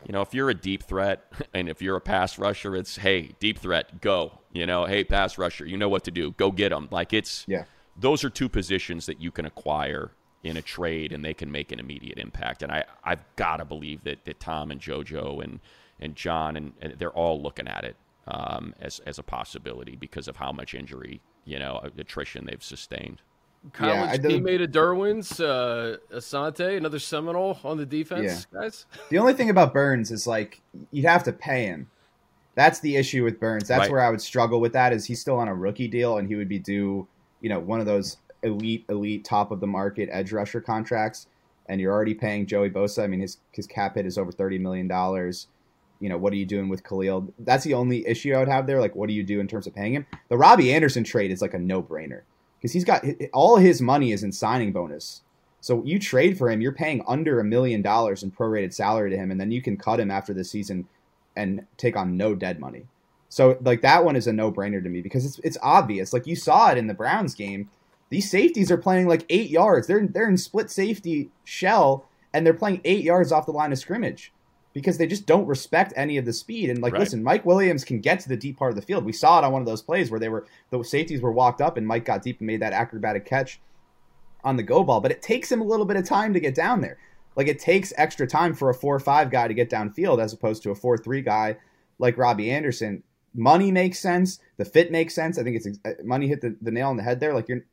you 0.08 0.12
know, 0.12 0.22
if 0.22 0.34
you're 0.34 0.50
a 0.50 0.54
deep 0.54 0.82
threat 0.82 1.30
and 1.54 1.68
if 1.68 1.80
you're 1.80 1.96
a 1.96 2.00
pass 2.00 2.38
rusher, 2.38 2.74
it's 2.74 2.96
hey, 2.96 3.34
deep 3.38 3.58
threat, 3.58 4.00
go. 4.00 4.40
You 4.52 4.66
know, 4.66 4.86
hey, 4.86 5.04
pass 5.04 5.38
rusher, 5.38 5.66
you 5.66 5.76
know 5.76 5.88
what 5.88 6.02
to 6.04 6.10
do, 6.10 6.32
go 6.32 6.50
get 6.50 6.70
them. 6.70 6.88
Like 6.90 7.12
it's 7.12 7.44
Yeah. 7.46 7.64
those 7.96 8.24
are 8.24 8.30
two 8.30 8.48
positions 8.48 9.06
that 9.06 9.20
you 9.20 9.30
can 9.30 9.44
acquire 9.44 10.10
in 10.42 10.56
a 10.56 10.62
trade 10.62 11.12
and 11.12 11.24
they 11.24 11.34
can 11.34 11.52
make 11.52 11.70
an 11.70 11.78
immediate 11.78 12.18
impact. 12.18 12.62
And 12.62 12.72
I, 12.72 12.84
I've 13.04 13.20
got 13.36 13.58
to 13.58 13.64
believe 13.64 14.04
that, 14.04 14.24
that 14.24 14.40
Tom 14.40 14.70
and 14.70 14.80
JoJo 14.80 15.44
and, 15.44 15.60
and 16.00 16.16
John, 16.16 16.56
and, 16.56 16.72
and 16.80 16.94
they're 16.98 17.10
all 17.10 17.42
looking 17.42 17.68
at 17.68 17.84
it 17.84 17.96
um, 18.28 18.74
as, 18.80 19.00
as 19.00 19.18
a 19.18 19.22
possibility 19.22 19.96
because 19.96 20.28
of 20.28 20.36
how 20.36 20.52
much 20.52 20.74
injury, 20.74 21.20
you 21.44 21.58
know, 21.58 21.80
attrition 21.98 22.46
they've 22.46 22.62
sustained. 22.62 23.20
Yeah, 23.64 23.70
College 23.72 24.10
I 24.10 24.18
teammate 24.18 24.62
of 24.62 24.70
Derwin's, 24.70 25.40
uh, 25.40 25.96
Asante, 26.12 26.76
another 26.76 26.98
Seminole 26.98 27.58
on 27.64 27.76
the 27.76 27.84
defense, 27.86 28.46
guys. 28.46 28.86
The 29.10 29.18
only 29.18 29.34
thing 29.34 29.50
about 29.50 29.74
Burns 29.74 30.10
is 30.10 30.26
like 30.26 30.60
you'd 30.90 31.04
have 31.04 31.24
to 31.24 31.32
pay 31.32 31.66
him. 31.66 31.90
That's 32.54 32.80
the 32.80 32.96
issue 32.96 33.24
with 33.24 33.38
Burns. 33.38 33.68
That's 33.68 33.82
Right. 33.82 33.90
where 33.90 34.00
I 34.00 34.10
would 34.10 34.20
struggle 34.20 34.60
with 34.60 34.72
that. 34.72 34.92
Is 34.92 35.04
he's 35.04 35.20
still 35.20 35.36
on 35.36 35.48
a 35.48 35.54
rookie 35.54 35.88
deal 35.88 36.18
and 36.18 36.28
he 36.28 36.34
would 36.34 36.48
be 36.48 36.58
due, 36.58 37.06
you 37.40 37.48
know, 37.48 37.58
one 37.60 37.80
of 37.80 37.86
those 37.86 38.16
elite, 38.42 38.84
elite, 38.88 39.24
top 39.24 39.50
of 39.50 39.60
the 39.60 39.66
market 39.66 40.08
edge 40.10 40.32
rusher 40.32 40.60
contracts, 40.60 41.26
and 41.68 41.80
you're 41.80 41.92
already 41.92 42.14
paying 42.14 42.46
Joey 42.46 42.70
Bosa. 42.70 43.02
I 43.04 43.06
mean, 43.06 43.20
his 43.20 43.38
his 43.52 43.66
cap 43.66 43.96
hit 43.96 44.06
is 44.06 44.16
over 44.18 44.32
thirty 44.32 44.58
million 44.58 44.88
dollars. 44.88 45.48
You 46.00 46.08
know, 46.08 46.16
what 46.16 46.32
are 46.32 46.36
you 46.36 46.46
doing 46.46 46.68
with 46.68 46.84
Khalil? 46.84 47.32
That's 47.40 47.64
the 47.64 47.74
only 47.74 48.06
issue 48.06 48.32
I 48.32 48.38
would 48.38 48.48
have 48.48 48.66
there. 48.68 48.80
Like, 48.80 48.94
what 48.94 49.08
do 49.08 49.14
you 49.14 49.24
do 49.24 49.40
in 49.40 49.48
terms 49.48 49.66
of 49.66 49.74
paying 49.74 49.94
him? 49.94 50.06
The 50.28 50.38
Robbie 50.38 50.72
Anderson 50.72 51.02
trade 51.04 51.32
is 51.32 51.42
like 51.42 51.54
a 51.54 51.58
no 51.58 51.82
brainer 51.82 52.22
because 52.58 52.72
he's 52.72 52.84
got 52.84 53.04
all 53.32 53.56
his 53.56 53.80
money 53.80 54.12
is 54.12 54.22
in 54.22 54.32
signing 54.32 54.72
bonus. 54.72 55.22
So 55.60 55.82
you 55.84 55.98
trade 55.98 56.38
for 56.38 56.50
him, 56.50 56.60
you're 56.60 56.72
paying 56.72 57.02
under 57.06 57.40
a 57.40 57.44
million 57.44 57.82
dollars 57.82 58.22
in 58.22 58.30
prorated 58.30 58.72
salary 58.72 59.10
to 59.10 59.16
him, 59.16 59.30
and 59.30 59.40
then 59.40 59.50
you 59.50 59.60
can 59.60 59.76
cut 59.76 60.00
him 60.00 60.10
after 60.10 60.32
the 60.32 60.44
season 60.44 60.86
and 61.36 61.66
take 61.76 61.96
on 61.96 62.16
no 62.16 62.34
dead 62.34 62.60
money. 62.60 62.86
So 63.28 63.58
like 63.62 63.82
that 63.82 64.04
one 64.04 64.16
is 64.16 64.26
a 64.26 64.32
no 64.32 64.50
brainer 64.50 64.82
to 64.82 64.88
me 64.88 65.00
because 65.00 65.24
it's 65.24 65.38
it's 65.40 65.58
obvious. 65.62 66.12
Like 66.12 66.26
you 66.26 66.36
saw 66.36 66.70
it 66.70 66.78
in 66.78 66.86
the 66.86 66.94
Browns 66.94 67.34
game. 67.34 67.70
These 68.10 68.30
safeties 68.30 68.70
are 68.70 68.78
playing 68.78 69.06
like 69.06 69.26
eight 69.28 69.50
yards. 69.50 69.86
They're 69.86 70.06
they're 70.06 70.28
in 70.28 70.38
split 70.38 70.70
safety 70.70 71.30
shell 71.44 72.06
and 72.32 72.46
they're 72.46 72.54
playing 72.54 72.80
eight 72.84 73.04
yards 73.04 73.32
off 73.32 73.46
the 73.46 73.52
line 73.52 73.72
of 73.72 73.78
scrimmage 73.78 74.32
because 74.74 74.98
they 74.98 75.06
just 75.06 75.26
don't 75.26 75.46
respect 75.46 75.92
any 75.96 76.18
of 76.18 76.24
the 76.24 76.32
speed. 76.32 76.70
And 76.70 76.80
like, 76.82 76.92
Right. 76.92 77.00
listen, 77.00 77.22
Mike 77.22 77.44
Williams 77.44 77.84
can 77.84 78.00
get 78.00 78.20
to 78.20 78.28
the 78.28 78.36
deep 78.36 78.58
part 78.58 78.70
of 78.70 78.76
the 78.76 78.82
field. 78.82 79.04
We 79.04 79.12
saw 79.12 79.38
it 79.38 79.44
on 79.44 79.52
one 79.52 79.62
of 79.62 79.66
those 79.66 79.82
plays 79.82 80.10
where 80.10 80.20
they 80.20 80.28
were 80.28 80.46
the 80.70 80.82
safeties 80.84 81.20
were 81.20 81.32
walked 81.32 81.60
up 81.60 81.76
and 81.76 81.86
Mike 81.86 82.04
got 82.04 82.22
deep 82.22 82.38
and 82.40 82.46
made 82.46 82.60
that 82.60 82.72
acrobatic 82.72 83.24
catch 83.24 83.60
on 84.44 84.56
the 84.56 84.62
go 84.62 84.84
ball. 84.84 85.00
But 85.00 85.10
it 85.10 85.22
takes 85.22 85.50
him 85.50 85.60
a 85.60 85.64
little 85.64 85.86
bit 85.86 85.96
of 85.96 86.04
time 86.04 86.32
to 86.34 86.40
get 86.40 86.54
down 86.54 86.80
there. 86.80 86.98
Like 87.34 87.48
it 87.48 87.58
takes 87.58 87.92
extra 87.96 88.26
time 88.26 88.54
for 88.54 88.68
a 88.68 88.74
four 88.74 88.98
five 89.00 89.30
guy 89.30 89.48
to 89.48 89.54
get 89.54 89.70
downfield 89.70 90.22
as 90.22 90.32
opposed 90.32 90.62
to 90.64 90.70
a 90.70 90.74
four 90.74 90.98
three 90.98 91.22
guy 91.22 91.56
like 91.98 92.18
Robbie 92.18 92.50
Anderson. 92.50 93.02
Money 93.34 93.70
makes 93.70 93.98
sense. 93.98 94.40
The 94.56 94.64
fit 94.64 94.90
makes 94.90 95.14
sense. 95.14 95.38
I 95.38 95.44
think 95.44 95.56
it's 95.56 95.78
uh, 95.84 95.92
money 96.02 96.28
hit 96.28 96.40
the, 96.40 96.56
the 96.60 96.70
nail 96.70 96.88
on 96.88 96.96
the 96.96 97.02
head 97.02 97.20
there. 97.20 97.34
Like 97.34 97.48
you're, 97.48 97.64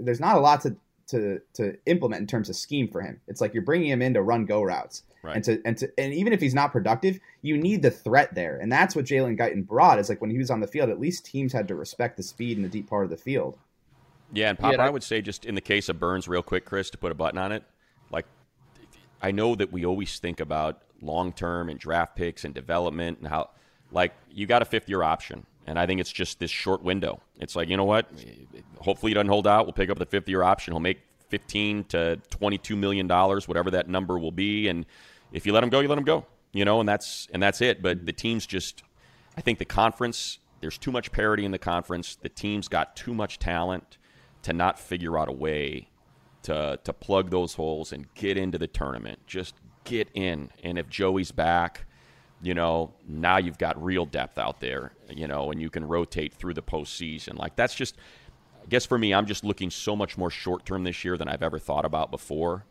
there's 0.00 0.20
not 0.20 0.36
a 0.36 0.40
lot 0.40 0.60
to 0.62 0.76
to 1.12 1.40
to 1.54 1.76
implement 1.86 2.20
in 2.20 2.26
terms 2.26 2.48
of 2.48 2.56
scheme 2.56 2.88
for 2.88 3.00
him. 3.00 3.20
It's 3.28 3.40
like 3.40 3.54
you're 3.54 3.62
bringing 3.62 3.88
him 3.90 4.02
in 4.02 4.14
to 4.14 4.22
run 4.22 4.44
go 4.44 4.62
routes 4.62 5.04
Right. 5.22 5.36
and 5.36 5.44
to 5.44 5.62
and 5.64 5.76
to 5.78 5.92
and 5.98 6.12
even 6.12 6.32
if 6.32 6.40
he's 6.40 6.54
not 6.54 6.72
productive, 6.72 7.20
you 7.42 7.56
need 7.56 7.82
the 7.82 7.90
threat 7.92 8.34
there, 8.34 8.58
and 8.58 8.72
that's 8.72 8.96
what 8.96 9.04
Jalen 9.04 9.38
Guyton 9.38 9.66
brought. 9.66 9.98
Is 10.00 10.08
like 10.08 10.20
when 10.20 10.30
he 10.30 10.38
was 10.38 10.50
on 10.50 10.60
the 10.60 10.66
field, 10.66 10.90
at 10.90 10.98
least 10.98 11.24
teams 11.24 11.52
had 11.52 11.68
to 11.68 11.76
respect 11.76 12.16
the 12.16 12.22
speed 12.24 12.56
in 12.56 12.62
the 12.64 12.68
deep 12.68 12.88
part 12.88 13.04
of 13.04 13.10
the 13.10 13.16
field. 13.16 13.56
Yeah, 14.32 14.48
and 14.48 14.58
Papa, 14.58 14.76
Yeah, 14.76 14.84
I 14.84 14.90
would 14.90 15.02
say 15.02 15.20
just 15.22 15.44
in 15.44 15.54
the 15.54 15.60
case 15.60 15.88
of 15.88 16.00
Burns, 16.00 16.26
real 16.26 16.42
quick, 16.42 16.64
Chris, 16.64 16.90
to 16.90 16.98
put 16.98 17.12
a 17.12 17.14
button 17.14 17.38
on 17.38 17.52
it, 17.52 17.62
like 18.10 18.26
I 19.20 19.30
know 19.30 19.54
that 19.54 19.72
we 19.72 19.86
always 19.86 20.18
think 20.18 20.40
about 20.40 20.82
long 21.00 21.32
term 21.32 21.68
and 21.68 21.78
draft 21.78 22.16
picks 22.16 22.44
and 22.44 22.52
development 22.52 23.18
and 23.18 23.28
how, 23.28 23.50
like, 23.92 24.12
you 24.30 24.46
got 24.46 24.62
a 24.62 24.64
fifth 24.64 24.88
year 24.88 25.02
option. 25.02 25.46
And 25.66 25.78
I 25.78 25.86
think 25.86 26.00
it's 26.00 26.12
just 26.12 26.38
this 26.38 26.50
short 26.50 26.82
window. 26.82 27.20
It's 27.38 27.54
like, 27.54 27.68
you 27.68 27.76
know 27.76 27.84
what? 27.84 28.10
Hopefully 28.78 29.10
he 29.10 29.14
doesn't 29.14 29.28
hold 29.28 29.46
out. 29.46 29.64
We'll 29.66 29.72
pick 29.72 29.90
up 29.90 29.98
the 29.98 30.06
fifth 30.06 30.28
year 30.28 30.42
option. 30.42 30.72
He'll 30.72 30.80
make 30.80 31.00
15 31.28 31.84
to 31.84 32.16
22 32.30 32.76
million 32.76 33.06
dollars, 33.06 33.48
whatever 33.48 33.70
that 33.70 33.88
number 33.88 34.18
will 34.18 34.32
be. 34.32 34.68
And 34.68 34.84
if 35.32 35.46
you 35.46 35.52
let 35.52 35.62
him 35.62 35.70
go, 35.70 35.80
you 35.80 35.88
let 35.88 35.98
him 35.98 36.04
go. 36.04 36.26
You 36.52 36.64
know, 36.64 36.80
and 36.80 36.88
that's 36.88 37.28
and 37.32 37.42
that's 37.42 37.60
it. 37.60 37.80
But 37.80 38.04
the 38.04 38.12
teams 38.12 38.44
just 38.44 38.82
I 39.36 39.40
think 39.40 39.58
the 39.58 39.64
conference, 39.64 40.38
there's 40.60 40.76
too 40.76 40.92
much 40.92 41.10
parity 41.12 41.44
in 41.44 41.50
the 41.50 41.58
conference. 41.58 42.16
The 42.16 42.28
team's 42.28 42.68
got 42.68 42.96
too 42.96 43.14
much 43.14 43.38
talent 43.38 43.96
to 44.42 44.52
not 44.52 44.78
figure 44.78 45.16
out 45.16 45.28
a 45.28 45.32
way 45.32 45.88
to 46.42 46.78
to 46.84 46.92
plug 46.92 47.30
those 47.30 47.54
holes 47.54 47.92
and 47.92 48.12
get 48.14 48.36
into 48.36 48.58
the 48.58 48.66
tournament. 48.66 49.20
Just 49.26 49.54
get 49.84 50.08
in. 50.14 50.50
And 50.62 50.78
if 50.78 50.88
Joey's 50.88 51.32
back, 51.32 51.86
you 52.42 52.54
know, 52.54 52.92
now 53.08 53.38
you've 53.38 53.58
got 53.58 53.82
real 53.82 54.04
depth 54.04 54.36
out 54.36 54.60
there, 54.60 54.92
you 55.08 55.28
know, 55.28 55.50
and 55.50 55.60
you 55.60 55.70
can 55.70 55.86
rotate 55.86 56.34
through 56.34 56.54
the 56.54 56.62
postseason. 56.62 57.38
Like 57.38 57.56
that's 57.56 57.74
just 57.74 57.96
I 58.62 58.66
guess 58.68 58.84
for 58.84 58.98
me, 58.98 59.14
I'm 59.14 59.26
just 59.26 59.44
looking 59.44 59.70
so 59.70 59.96
much 59.96 60.18
more 60.18 60.30
short 60.30 60.66
term 60.66 60.84
this 60.84 61.04
year 61.04 61.16
than 61.16 61.28
I've 61.28 61.42
ever 61.42 61.58
thought 61.58 61.84
about 61.84 62.10
before. 62.10 62.64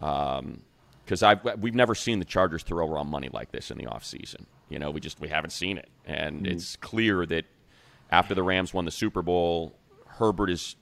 Um, 0.00 0.62
because 1.04 1.22
I've 1.22 1.60
we've 1.60 1.74
never 1.74 1.94
seen 1.94 2.18
the 2.18 2.24
Chargers 2.24 2.62
throw 2.62 2.90
around 2.90 3.08
money 3.08 3.28
like 3.30 3.52
this 3.52 3.70
in 3.70 3.76
the 3.76 3.84
offseason. 3.84 4.46
You 4.70 4.78
know, 4.78 4.90
we 4.90 5.00
just 5.00 5.20
we 5.20 5.28
haven't 5.28 5.50
seen 5.50 5.76
it, 5.76 5.90
and 6.06 6.46
it's 6.46 6.76
clear 6.76 7.26
that 7.26 7.44
after 8.10 8.34
the 8.34 8.42
Rams 8.42 8.72
won 8.72 8.86
the 8.86 8.90
Super 8.90 9.20
Bowl, 9.20 9.76
Herbert 10.06 10.48
is 10.48 10.76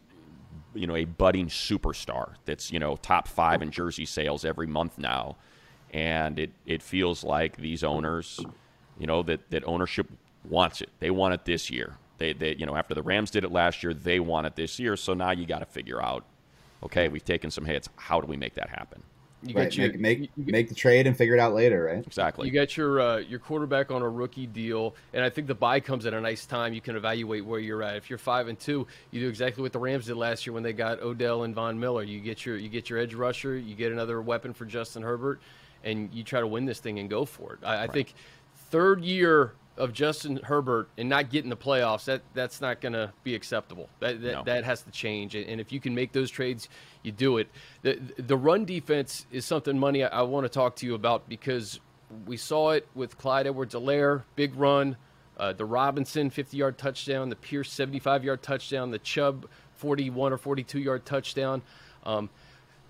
you 0.74 0.86
know 0.86 0.94
a 0.94 1.04
budding 1.04 1.48
superstar 1.48 2.34
that's 2.44 2.70
you 2.70 2.78
know 2.78 2.96
top 2.96 3.26
five 3.26 3.62
in 3.62 3.72
jersey 3.72 4.06
sales 4.06 4.44
every 4.44 4.68
month 4.68 4.96
now, 4.96 5.38
and 5.92 6.38
it 6.38 6.50
it 6.66 6.82
feels 6.82 7.24
like 7.24 7.56
these 7.56 7.84
owners, 7.84 8.40
you 8.98 9.06
know 9.06 9.22
that 9.24 9.50
that 9.50 9.64
ownership 9.64 10.10
wants 10.48 10.80
it. 10.80 10.90
They 11.00 11.10
want 11.10 11.34
it 11.34 11.44
this 11.44 11.70
year. 11.70 11.96
They 12.18 12.32
they 12.32 12.54
you 12.56 12.66
know 12.66 12.76
after 12.76 12.94
the 12.94 13.02
Rams 13.02 13.30
did 13.30 13.44
it 13.44 13.52
last 13.52 13.82
year, 13.82 13.94
they 13.94 14.20
want 14.20 14.46
it 14.46 14.56
this 14.56 14.78
year. 14.78 14.96
So 14.96 15.14
now 15.14 15.30
you 15.32 15.46
got 15.46 15.60
to 15.60 15.66
figure 15.66 16.02
out, 16.02 16.24
okay, 16.82 17.08
we've 17.08 17.24
taken 17.24 17.50
some 17.50 17.64
hits. 17.64 17.88
How 17.96 18.20
do 18.20 18.26
we 18.26 18.36
make 18.36 18.54
that 18.54 18.68
happen? 18.70 19.02
You 19.42 19.54
Right? 19.54 19.64
got 19.64 19.76
your 19.76 19.88
Make 19.88 20.00
make, 20.00 20.18
you, 20.20 20.28
you, 20.36 20.52
make 20.52 20.68
the 20.68 20.74
trade 20.74 21.06
and 21.06 21.16
figure 21.16 21.34
it 21.34 21.40
out 21.40 21.52
later, 21.52 21.82
right? 21.84 22.06
Exactly. 22.06 22.46
You 22.46 22.52
got 22.52 22.76
your 22.76 23.00
uh, 23.00 23.16
your 23.18 23.40
quarterback 23.40 23.90
on 23.90 24.00
a 24.02 24.08
rookie 24.08 24.46
deal, 24.46 24.94
and 25.12 25.24
I 25.24 25.30
think 25.30 25.48
the 25.48 25.54
buy 25.54 25.80
comes 25.80 26.06
at 26.06 26.14
a 26.14 26.20
nice 26.20 26.46
time. 26.46 26.72
You 26.74 26.80
can 26.80 26.94
evaluate 26.94 27.44
where 27.44 27.58
you're 27.58 27.82
at. 27.82 27.96
If 27.96 28.08
you're 28.08 28.20
five 28.20 28.46
and 28.46 28.58
two, 28.58 28.86
you 29.10 29.20
do 29.20 29.28
exactly 29.28 29.62
what 29.62 29.72
the 29.72 29.80
Rams 29.80 30.06
did 30.06 30.16
last 30.16 30.46
year 30.46 30.54
when 30.54 30.62
they 30.62 30.72
got 30.72 31.02
Odell 31.02 31.42
and 31.42 31.54
Von 31.54 31.80
Miller. 31.80 32.04
You 32.04 32.20
get 32.20 32.46
your 32.46 32.56
you 32.56 32.68
get 32.68 32.88
your 32.88 33.00
edge 33.00 33.14
rusher, 33.14 33.56
you 33.56 33.74
get 33.74 33.90
another 33.90 34.22
weapon 34.22 34.54
for 34.54 34.64
Justin 34.64 35.02
Herbert, 35.02 35.40
and 35.84 36.12
you 36.12 36.22
try 36.22 36.40
to 36.40 36.46
win 36.46 36.64
this 36.64 36.80
thing 36.80 36.98
and 36.98 37.08
go 37.10 37.24
for 37.24 37.54
it. 37.54 37.60
I, 37.64 37.84
I 37.84 37.86
think 37.86 38.14
third 38.70 39.04
year 39.04 39.52
of 39.78 39.92
Justin 39.92 40.38
Herbert 40.44 40.88
and 40.98 41.08
not 41.08 41.30
getting 41.30 41.48
the 41.48 41.56
playoffs, 41.56 42.04
that 42.04 42.20
that's 42.34 42.60
not 42.60 42.80
going 42.80 42.92
to 42.92 43.12
be 43.24 43.34
acceptable. 43.34 43.88
That 44.00 44.20
that, 44.22 44.32
No. 44.32 44.42
that 44.44 44.64
has 44.64 44.82
to 44.82 44.90
change. 44.90 45.34
And 45.34 45.60
if 45.60 45.72
you 45.72 45.80
can 45.80 45.94
make 45.94 46.12
those 46.12 46.30
trades, 46.30 46.68
you 47.02 47.10
do 47.12 47.38
it. 47.38 47.48
The 47.82 47.98
the 48.18 48.36
run 48.36 48.64
defense 48.64 49.26
is 49.30 49.44
something, 49.44 49.78
money. 49.78 50.04
I, 50.04 50.08
I 50.20 50.22
want 50.22 50.44
to 50.44 50.50
talk 50.50 50.76
to 50.76 50.86
you 50.86 50.94
about 50.94 51.28
because 51.28 51.80
we 52.26 52.36
saw 52.36 52.72
it 52.72 52.86
with 52.94 53.16
Clyde 53.16 53.46
Edwards-Helaire, 53.46 54.24
big 54.36 54.54
run. 54.56 54.96
Uh, 55.38 55.54
the 55.54 55.64
Robinson 55.64 56.30
50-yard 56.30 56.76
touchdown, 56.76 57.30
the 57.30 57.36
Pierce 57.36 57.74
75-yard 57.74 58.42
touchdown, 58.42 58.90
the 58.90 58.98
Chubb 58.98 59.48
41 59.76 60.34
or 60.34 60.38
42-yard 60.38 61.06
touchdown. 61.06 61.62
Um, 62.04 62.28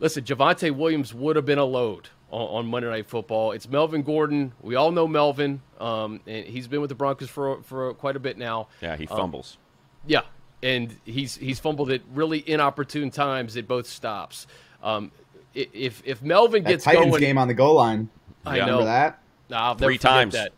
listen, 0.01 0.25
Javonte 0.25 0.73
Williams 0.73 1.15
would 1.15 1.37
have 1.37 1.47
been 1.47 1.59
a 1.61 1.65
load 1.65 2.09
on, 2.33 2.49
on 2.65 2.67
Monday 2.67 2.89
Night 2.91 3.07
Football. 3.07 3.53
It's 3.53 3.69
Melvin 3.69 4.03
Gordon. 4.03 4.53
We 4.63 4.75
all 4.75 4.91
know 4.91 5.07
Melvin. 5.07 5.61
Um, 5.79 6.21
and 6.27 6.45
he's 6.47 6.67
been 6.67 6.81
with 6.81 6.89
the 6.89 6.95
Broncos 6.97 7.29
for 7.31 7.63
for 7.63 7.95
quite 7.95 8.17
a 8.17 8.21
bit 8.21 8.37
now. 8.39 8.69
Yeah, 8.81 8.97
he 8.97 9.07
Um, 9.07 9.17
fumbles. 9.17 9.59
Yeah, 10.07 10.23
and 10.63 10.97
he's 11.05 11.37
he's 11.37 11.61
fumbled 11.61 11.91
at 11.93 12.01
really 12.13 12.43
inopportune 12.49 13.11
times 13.11 13.57
at 13.57 13.69
both 13.69 13.87
stops. 13.87 14.47
Um, 14.83 15.13
if 15.55 16.03
if 16.05 16.23
Melvin 16.23 16.65
That 16.65 16.71
gets 16.71 16.85
Titans 16.85 17.11
going, 17.11 17.21
game 17.21 17.39
on 17.39 17.47
the 17.47 17.55
goal 17.55 17.75
line. 17.77 18.09
I 18.45 18.57
Yeah. 18.57 18.67
know 18.67 18.85
that? 18.85 19.21
I'll 19.53 19.75
Three 19.75 19.95
never 19.95 19.99
forget 19.99 20.01
times. 20.11 20.35
That. 20.35 20.53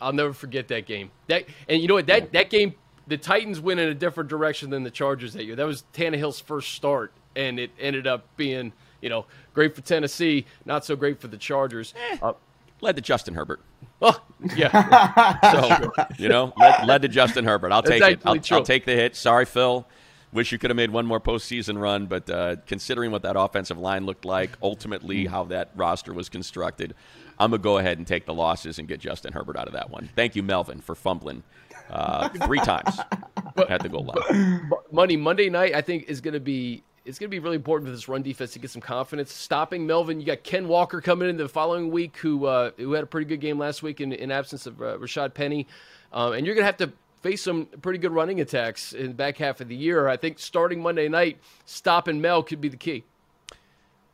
I'll 0.00 0.12
never 0.12 0.32
forget 0.32 0.68
that 0.68 0.86
game. 0.86 1.10
That 1.28 1.44
and 1.68 1.80
you 1.80 1.88
know 1.88 1.94
what 1.94 2.06
that 2.08 2.32
that 2.32 2.50
game 2.50 2.74
the 3.06 3.16
Titans 3.16 3.60
went 3.60 3.80
in 3.80 3.88
a 3.88 3.94
different 3.94 4.28
direction 4.28 4.70
than 4.70 4.82
the 4.82 4.90
Chargers 4.90 5.32
that 5.34 5.44
year. 5.44 5.56
That 5.56 5.66
was 5.66 5.84
Tannehill's 5.92 6.40
first 6.40 6.74
start, 6.74 7.12
and 7.36 7.58
it 7.58 7.70
ended 7.78 8.06
up 8.06 8.24
being 8.36 8.72
you 9.00 9.08
know 9.08 9.26
great 9.54 9.74
for 9.74 9.82
Tennessee, 9.82 10.46
not 10.64 10.84
so 10.84 10.96
great 10.96 11.20
for 11.20 11.28
the 11.28 11.36
Chargers. 11.38 11.94
Uh, 12.20 12.32
Led 12.82 12.96
to 12.96 13.02
Justin 13.02 13.34
Herbert. 13.34 13.60
oh, 14.00 14.18
yeah, 14.56 15.38
So 15.52 15.92
you 16.18 16.28
know, 16.28 16.52
led, 16.56 16.86
led 16.86 17.02
to 17.02 17.08
Justin 17.08 17.44
Herbert. 17.44 17.72
I'll 17.72 17.82
That's 17.82 18.00
take 18.00 18.12
it. 18.14 18.20
I'll. 18.24 18.38
I'll 18.52 18.62
take 18.64 18.86
the 18.86 18.94
hit. 18.94 19.16
Sorry, 19.16 19.44
Phil. 19.44 19.86
Wish 20.32 20.52
you 20.52 20.58
could 20.58 20.70
have 20.70 20.76
made 20.76 20.90
one 20.90 21.06
more 21.06 21.20
postseason 21.20 21.80
run, 21.80 22.06
but 22.06 22.30
uh, 22.30 22.56
considering 22.66 23.10
what 23.10 23.22
that 23.22 23.36
offensive 23.36 23.78
line 23.78 24.06
looked 24.06 24.24
like, 24.24 24.50
ultimately 24.62 25.26
how 25.26 25.42
that 25.44 25.72
roster 25.74 26.14
was 26.14 26.28
constructed, 26.28 26.94
I'm 27.38 27.50
gonna 27.50 27.62
go 27.62 27.78
ahead 27.78 27.98
and 27.98 28.06
take 28.06 28.26
the 28.26 28.34
losses 28.34 28.78
and 28.78 28.86
get 28.86 29.00
Justin 29.00 29.32
Herbert 29.32 29.56
out 29.56 29.66
of 29.66 29.72
that 29.72 29.90
one. 29.90 30.08
Thank 30.14 30.36
you, 30.36 30.44
Melvin, 30.44 30.80
for 30.80 30.94
fumbling 30.94 31.42
uh, 31.90 32.28
three 32.46 32.60
times 32.60 32.96
at 33.68 33.82
the 33.82 33.88
goal 33.88 34.04
line. 34.04 34.70
money 34.92 35.16
Monday 35.16 35.50
night. 35.50 35.74
I 35.74 35.80
think 35.80 36.04
is 36.04 36.20
going 36.20 36.34
to 36.34 36.40
be 36.40 36.84
it's 37.04 37.18
going 37.18 37.28
to 37.28 37.30
be 37.30 37.38
really 37.38 37.56
important 37.56 37.88
for 37.88 37.92
this 37.92 38.08
run 38.08 38.22
defense 38.22 38.52
to 38.52 38.58
get 38.58 38.70
some 38.70 38.82
confidence. 38.82 39.32
Stopping 39.32 39.86
Melvin, 39.86 40.20
you 40.20 40.26
got 40.26 40.42
Ken 40.42 40.68
Walker 40.68 41.00
coming 41.00 41.28
in 41.28 41.36
the 41.36 41.48
following 41.48 41.90
week, 41.90 42.16
who 42.18 42.46
uh, 42.46 42.70
who 42.76 42.92
had 42.92 43.04
a 43.04 43.06
pretty 43.06 43.26
good 43.26 43.40
game 43.40 43.58
last 43.58 43.82
week 43.82 44.00
in, 44.00 44.12
in 44.12 44.30
absence 44.30 44.66
of 44.66 44.80
uh, 44.80 44.98
Rashaad 44.98 45.34
Penny, 45.34 45.66
um, 46.12 46.32
and 46.32 46.46
you're 46.46 46.54
going 46.54 46.62
to 46.62 46.66
have 46.66 46.76
to 46.78 46.92
face 47.22 47.42
some 47.42 47.66
pretty 47.82 47.98
good 47.98 48.12
running 48.12 48.40
attacks 48.40 48.92
in 48.92 49.08
the 49.08 49.14
back 49.14 49.36
half 49.36 49.60
of 49.60 49.68
the 49.68 49.76
year. 49.76 50.08
I 50.08 50.16
think 50.16 50.38
starting 50.38 50.82
Monday 50.82 51.08
night, 51.08 51.38
stopping 51.64 52.20
Mel 52.20 52.42
could 52.42 52.60
be 52.60 52.68
the 52.68 52.76
key. 52.76 53.04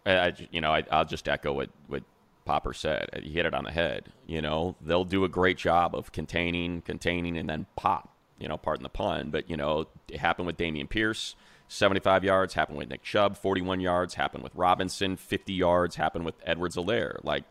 I, 0.04 0.32
you 0.50 0.60
know, 0.60 0.72
I, 0.72 0.84
I'll 0.90 1.04
just 1.04 1.28
echo 1.28 1.52
what, 1.52 1.70
what 1.88 2.04
Popper 2.44 2.72
said. 2.72 3.08
He 3.22 3.32
hit 3.32 3.46
it 3.46 3.54
on 3.54 3.64
the 3.64 3.72
head. 3.72 4.12
You 4.26 4.40
know, 4.40 4.76
they'll 4.80 5.04
do 5.04 5.24
a 5.24 5.28
great 5.28 5.58
job 5.58 5.94
of 5.94 6.12
containing, 6.12 6.82
containing, 6.82 7.36
and 7.36 7.48
then 7.48 7.66
pop. 7.74 8.12
You 8.38 8.48
know, 8.48 8.56
pardon 8.58 8.82
the 8.82 8.90
pun, 8.90 9.30
but 9.30 9.48
you 9.48 9.56
know, 9.56 9.86
it 10.08 10.18
happened 10.18 10.46
with 10.46 10.58
Dameon 10.58 10.88
Pierce, 10.90 11.34
75 11.68 12.24
yards. 12.24 12.54
Happened 12.54 12.78
with 12.78 12.88
Nick 12.88 13.02
Chubb, 13.02 13.36
41 13.36 13.80
yards. 13.80 14.14
Happened 14.14 14.42
with 14.42 14.54
Robinson, 14.54 15.16
50 15.16 15.52
yards. 15.52 15.96
Happened 15.96 16.24
with 16.24 16.34
Edwards 16.44 16.76
Helaire. 16.76 17.18
Like, 17.24 17.44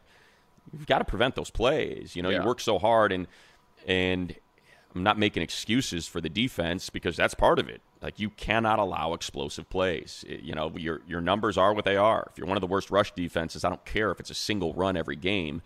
you've 0.73 0.87
got 0.87 0.99
to 0.99 1.05
prevent 1.05 1.35
those 1.35 1.49
plays. 1.49 2.15
You 2.15 2.21
know, 2.21 2.29
Yeah. 2.29 2.39
you 2.41 2.45
work 2.45 2.59
so 2.59 2.79
hard, 2.79 3.11
and 3.11 3.27
and 3.87 4.35
I'm 4.95 5.03
not 5.03 5.19
making 5.19 5.43
excuses 5.43 6.07
for 6.07 6.21
the 6.21 6.29
defense 6.29 6.89
because 6.89 7.15
that's 7.17 7.33
part 7.33 7.59
of 7.59 7.67
it. 7.69 7.81
Like 8.01 8.19
you 8.19 8.29
cannot 8.29 8.79
allow 8.79 9.13
explosive 9.13 9.69
plays. 9.69 10.23
It- 10.27 10.41
you 10.41 10.55
know, 10.55 10.71
your 10.77 11.01
your 11.07 11.21
numbers 11.21 11.57
are 11.57 11.73
what 11.73 11.85
they 11.85 11.97
are. 11.97 12.27
If 12.31 12.37
you're 12.37 12.47
one 12.47 12.57
of 12.57 12.61
the 12.61 12.67
worst 12.67 12.89
rush 12.89 13.11
defenses, 13.11 13.63
I 13.65 13.69
don't 13.69 13.83
care 13.85 14.09
if 14.11 14.19
it's 14.19 14.29
a 14.29 14.35
single 14.35 14.73
run 14.73 14.95
every 14.97 15.15
game. 15.17 15.61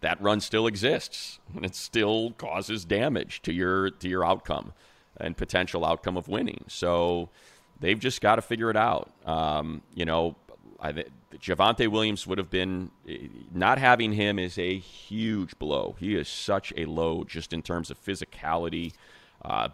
That 0.00 0.20
run 0.22 0.40
still 0.40 0.66
exists, 0.68 1.40
and 1.54 1.64
it 1.64 1.74
still 1.74 2.30
causes 2.32 2.84
damage 2.84 3.42
to 3.42 3.52
your 3.52 3.90
to 3.90 4.08
your 4.08 4.24
outcome 4.24 4.72
and 5.16 5.36
potential 5.36 5.84
outcome 5.84 6.16
of 6.16 6.28
winning. 6.28 6.64
So 6.68 7.28
they've 7.80 7.98
just 7.98 8.20
got 8.20 8.36
to 8.36 8.42
figure 8.42 8.70
it 8.70 8.76
out. 8.76 9.10
Um, 9.24 9.82
you 9.94 10.04
know, 10.04 10.36
I, 10.80 10.92
Javonte 11.36 11.88
Williams 11.88 12.26
would 12.26 12.38
have 12.38 12.50
been 12.50 12.90
not 13.52 13.78
having 13.78 14.12
him 14.12 14.38
is 14.38 14.58
a 14.58 14.78
huge 14.78 15.58
blow. 15.58 15.96
He 15.98 16.14
is 16.16 16.28
such 16.28 16.72
a 16.76 16.84
load 16.86 17.28
just 17.28 17.52
in 17.52 17.62
terms 17.62 17.90
of 17.90 18.02
physicality, 18.02 18.92
uh, 19.44 19.68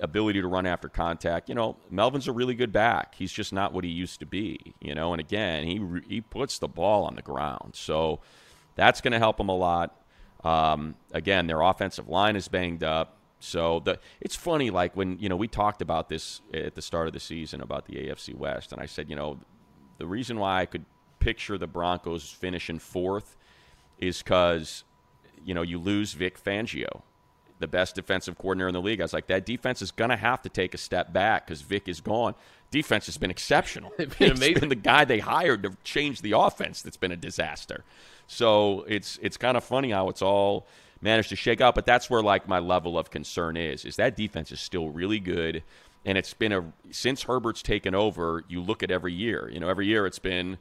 ability 0.00 0.40
to 0.40 0.46
run 0.46 0.66
after 0.66 0.88
contact. 0.88 1.48
You 1.48 1.54
know, 1.54 1.76
Melvin's 1.90 2.28
a 2.28 2.32
really 2.32 2.54
good 2.54 2.72
back. 2.72 3.14
He's 3.14 3.32
just 3.32 3.52
not 3.52 3.72
what 3.72 3.84
he 3.84 3.90
used 3.90 4.20
to 4.20 4.26
be. 4.26 4.74
You 4.80 4.94
know, 4.94 5.12
and 5.12 5.20
again, 5.20 5.64
he 5.64 5.80
he 6.08 6.20
puts 6.20 6.58
the 6.58 6.68
ball 6.68 7.04
on 7.04 7.16
the 7.16 7.22
ground, 7.22 7.74
so 7.74 8.20
that's 8.76 9.00
going 9.00 9.12
to 9.12 9.18
help 9.18 9.40
him 9.40 9.48
a 9.48 9.56
lot. 9.56 9.96
Um, 10.44 10.94
again, 11.12 11.46
their 11.46 11.60
offensive 11.60 12.08
line 12.08 12.36
is 12.36 12.48
banged 12.48 12.82
up. 12.82 13.16
So 13.40 13.80
the 13.80 13.98
it's 14.20 14.36
funny, 14.36 14.70
like 14.70 14.94
when 14.96 15.18
you 15.18 15.28
know 15.28 15.36
we 15.36 15.48
talked 15.48 15.82
about 15.82 16.08
this 16.08 16.40
at 16.54 16.74
the 16.74 16.82
start 16.82 17.06
of 17.08 17.14
the 17.14 17.20
season 17.20 17.60
about 17.60 17.86
the 17.86 17.94
AFC 17.94 18.34
West, 18.34 18.72
and 18.72 18.80
I 18.80 18.86
said, 18.86 19.08
you 19.10 19.16
know, 19.16 19.38
the 19.98 20.06
reason 20.06 20.38
why 20.38 20.60
I 20.60 20.66
could 20.66 20.84
picture 21.18 21.58
the 21.58 21.66
Broncos 21.66 22.30
finishing 22.30 22.78
fourth 22.78 23.36
is 23.98 24.22
because 24.22 24.84
you 25.44 25.54
know 25.54 25.62
you 25.62 25.78
lose 25.78 26.12
Vic 26.12 26.42
Fangio, 26.42 27.02
the 27.60 27.66
best 27.68 27.94
defensive 27.94 28.36
coordinator 28.36 28.68
in 28.68 28.74
the 28.74 28.82
league. 28.82 29.00
I 29.00 29.04
was 29.04 29.14
like, 29.14 29.26
that 29.28 29.46
defense 29.46 29.80
is 29.80 29.90
going 29.90 30.10
to 30.10 30.16
have 30.16 30.42
to 30.42 30.48
take 30.50 30.74
a 30.74 30.78
step 30.78 31.12
back 31.12 31.46
because 31.46 31.62
Vic 31.62 31.88
is 31.88 32.00
gone. 32.02 32.34
Defense 32.70 33.06
has 33.06 33.16
been 33.18 33.30
exceptional. 33.30 33.90
It's 33.98 34.14
been 34.16 34.32
It's 34.32 34.38
amazing. 34.38 34.60
been 34.60 34.68
the 34.68 34.74
guy 34.76 35.04
they 35.06 35.18
hired 35.18 35.62
to 35.64 35.76
change 35.82 36.20
the 36.20 36.32
offense 36.32 36.82
that's 36.82 36.96
been 36.98 37.10
a 37.12 37.16
disaster. 37.16 37.84
So 38.26 38.84
it's 38.86 39.18
it's 39.22 39.38
kind 39.38 39.56
of 39.56 39.64
funny 39.64 39.90
how 39.90 40.08
it's 40.10 40.22
all 40.22 40.66
managed 41.00 41.28
to 41.30 41.36
shake 41.36 41.60
out. 41.60 41.74
But 41.74 41.86
that's 41.86 42.10
where 42.10 42.22
like 42.22 42.48
my 42.48 42.58
level 42.58 42.98
of 42.98 43.10
concern 43.10 43.56
is 43.56 43.84
is 43.84 43.96
that 43.96 44.16
defense 44.16 44.52
is 44.52 44.60
still 44.60 44.90
really 44.90 45.20
good, 45.20 45.62
and 46.04 46.16
it's 46.16 46.34
been 46.34 46.52
a 46.52 46.72
since 46.90 47.24
Herbert's 47.24 47.62
taken 47.62 47.94
over. 47.94 48.44
You 48.48 48.60
look 48.60 48.82
at 48.82 48.90
every 48.90 49.12
year. 49.12 49.50
You 49.52 49.60
know, 49.60 49.68
every 49.68 49.86
year 49.86 50.06
it's 50.06 50.18
been 50.18 50.58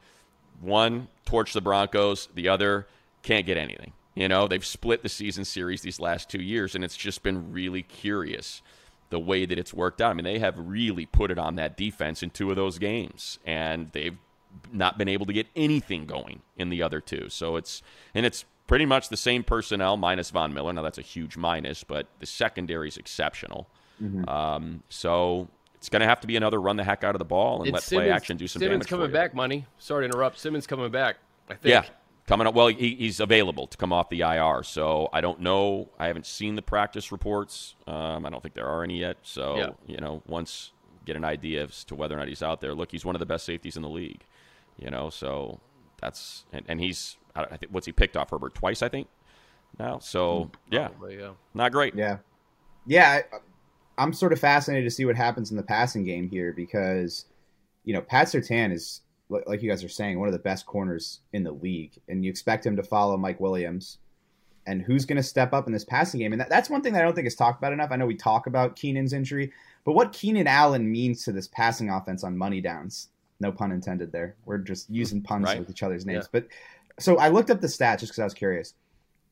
one 0.62 1.08
torch 1.26 1.54
the 1.54 1.62
Broncos, 1.62 2.28
the 2.34 2.50
other 2.50 2.88
can't 3.24 3.46
get 3.46 3.58
anything. 3.58 3.94
You 4.16 4.28
know, 4.28 4.48
they've 4.48 4.66
split 4.66 5.04
the 5.04 5.10
season 5.10 5.46
series 5.46 5.82
these 5.82 6.00
last 6.00 6.30
two 6.30 6.42
years, 6.42 6.76
and 6.76 6.84
it's 6.84 6.98
just 6.98 7.24
been 7.24 7.52
really 7.52 7.84
curious 7.84 8.62
the 9.10 9.20
way 9.20 9.46
that 9.46 9.58
it's 9.58 9.74
worked 9.74 10.02
out. 10.02 10.12
I 10.12 10.14
mean, 10.14 10.26
they 10.26 10.40
have 10.40 10.56
really 10.58 11.06
put 11.06 11.32
it 11.32 11.40
on 11.40 11.56
that 11.56 11.78
defense 11.78 12.22
in 12.22 12.30
two 12.30 12.50
of 12.50 12.56
those 12.56 12.80
games, 12.80 13.40
and 13.46 13.92
they've 13.92 14.18
not 14.72 14.98
been 14.98 15.08
able 15.08 15.26
to 15.26 15.34
get 15.34 15.48
anything 15.56 16.06
going 16.06 16.42
in 16.58 16.70
the 16.70 16.84
other 16.84 17.00
two. 17.00 17.30
So 17.30 17.56
it's 17.56 17.82
and 18.14 18.26
it's 18.26 18.46
pretty 18.70 18.86
much 18.86 19.10
the 19.10 19.18
same 19.18 19.44
personnel 19.44 19.98
minus 19.98 20.30
Von 20.30 20.54
Miller. 20.54 20.72
Now 20.72 20.84
that's 20.84 21.00
a 21.00 21.02
huge 21.02 21.36
minus, 21.36 21.84
but 21.84 22.08
the 22.20 22.26
secondary 22.26 22.88
is 22.88 22.96
exceptional. 22.98 23.68
Um, 24.30 24.84
so 24.88 25.50
it's 25.76 25.90
going 25.90 26.00
to 26.02 26.06
have 26.08 26.22
to 26.22 26.28
be 26.28 26.38
another 26.38 26.62
run 26.62 26.78
the 26.78 26.84
heck 26.86 27.04
out 27.04 27.16
of 27.16 27.20
the 27.20 27.26
ball 27.26 27.64
and 27.64 27.76
It's 27.76 27.92
let 27.92 27.98
play 28.00 28.10
action 28.12 28.38
do 28.38 28.48
some 28.48 28.62
Simmons 28.62 28.86
damage. 28.86 28.88
for 28.88 28.96
coming 28.96 29.08
you. 29.10 29.14
back, 29.14 29.34
money. 29.34 29.66
Sorry 29.78 30.04
to 30.04 30.06
interrupt. 30.14 30.40
Simmons 30.40 30.66
coming 30.68 30.90
back. 30.92 31.18
I 31.50 31.56
think. 31.56 31.66
Yeah, 31.74 31.84
coming 32.28 32.48
up. 32.48 32.54
Well, 32.54 32.68
he, 32.68 32.96
he's 32.96 33.20
available 33.20 33.68
to 33.68 33.76
come 33.78 33.92
off 33.92 34.08
the 34.10 34.22
IR, 34.22 34.64
so 34.64 35.10
I 35.12 35.20
don't 35.20 35.42
know. 35.42 35.90
I 36.00 36.08
haven't 36.08 36.26
seen 36.28 36.56
the 36.56 36.62
practice 36.62 37.12
reports. 37.12 37.76
Um, 37.88 38.26
I 38.26 38.30
don't 38.30 38.42
think 38.42 38.54
there 38.54 38.68
are 38.68 38.84
any 38.84 39.00
yet. 39.00 39.18
So 39.24 39.58
Yeah. 39.58 39.70
you 39.88 39.98
know, 39.98 40.22
once 40.28 40.72
get 41.06 41.16
an 41.16 41.26
idea 41.26 41.64
as 41.64 41.84
to 41.86 41.96
whether 41.96 42.16
or 42.16 42.20
not 42.20 42.28
he's 42.28 42.44
out 42.44 42.62
there. 42.62 42.74
Look, 42.76 42.92
he's 42.92 43.04
one 43.04 43.16
of 43.16 43.20
the 43.20 43.26
best 43.26 43.46
safeties 43.46 43.76
in 43.76 43.82
the 43.82 43.90
league. 43.90 44.24
You 44.78 44.92
know, 44.92 45.10
so 45.10 45.60
that's 46.00 46.46
and, 46.54 46.64
and 46.70 46.80
he's 46.80 47.18
I 47.36 47.44
I 47.44 47.58
think 47.58 47.72
what's 47.72 47.86
he 47.86 47.92
picked 47.92 48.18
off 48.18 48.30
Herbert 48.32 48.56
twice, 48.56 48.82
I 48.82 48.90
think. 48.90 49.08
Now, 49.78 50.00
so 50.00 50.46
mm, 50.46 50.54
yeah, 50.72 50.88
Probably, 50.90 51.20
yeah. 51.20 51.32
not 51.54 51.72
great. 51.72 51.96
Yeah, 51.96 52.18
yeah. 52.88 53.22
I, 53.32 53.38
I'm 54.02 54.14
sort 54.14 54.34
of 54.34 54.40
fascinated 54.40 54.86
to 54.90 54.92
see 54.96 55.06
what 55.06 55.16
happens 55.16 55.52
in 55.52 55.58
the 55.58 55.64
passing 55.64 56.06
game 56.06 56.30
here 56.30 56.54
because, 56.54 57.26
you 57.84 57.94
know, 57.94 58.02
Pat 58.02 58.28
Surtain 58.28 58.72
is 58.74 59.02
like 59.30 59.62
you 59.62 59.70
guys 59.70 59.84
are 59.84 59.90
saying 59.90 60.18
one 60.20 60.28
of 60.28 60.34
the 60.34 60.40
best 60.40 60.66
corners 60.66 61.20
in 61.34 61.44
the 61.44 61.52
league, 61.52 61.92
and 62.08 62.24
you 62.24 62.32
expect 62.32 62.66
him 62.66 62.76
to 62.78 62.84
follow 62.84 63.16
Mike 63.18 63.40
Williams. 63.40 63.98
And 64.66 64.82
who's 64.84 65.06
going 65.06 65.18
to 65.18 65.24
step 65.24 65.52
up 65.54 65.66
in 65.66 65.74
this 65.74 65.86
passing 65.86 66.20
game? 66.20 66.32
And 66.32 66.40
that, 66.42 66.50
that's 66.50 66.70
one 66.70 66.82
thing 66.82 66.94
that 66.94 67.00
I 67.00 67.02
don't 67.04 67.16
think 67.16 67.26
is 67.26 67.36
talked 67.36 67.60
about 67.60 67.74
enough. 67.74 67.90
I 67.92 67.96
know 67.96 68.06
we 68.06 68.14
talk 68.16 68.46
about 68.46 68.76
Keenan's 68.76 69.14
injury, 69.14 69.52
but 69.84 69.94
what 69.94 70.14
Keenan 70.14 70.46
Allen 70.46 70.92
means 70.92 71.24
to 71.24 71.32
this 71.32 71.48
passing 71.48 71.90
offense 71.90 72.24
on 72.24 72.38
money 72.38 72.62
downs, 72.62 73.08
no 73.40 73.52
pun 73.52 73.72
intended 73.72 74.12
there. 74.12 74.36
We're 74.46 74.60
just 74.60 74.88
using 74.90 75.22
puns 75.24 75.46
Right. 75.46 75.58
with 75.60 75.70
each 75.72 75.82
other's 75.82 76.06
names. 76.06 76.26
Yeah. 76.26 76.40
But 76.42 76.48
so 77.00 77.18
I 77.18 77.30
looked 77.30 77.50
up 77.50 77.62
the 77.62 77.68
stats 77.68 78.00
just 78.00 78.12
because 78.12 78.20
I 78.20 78.24
was 78.26 78.34
curious. 78.34 78.74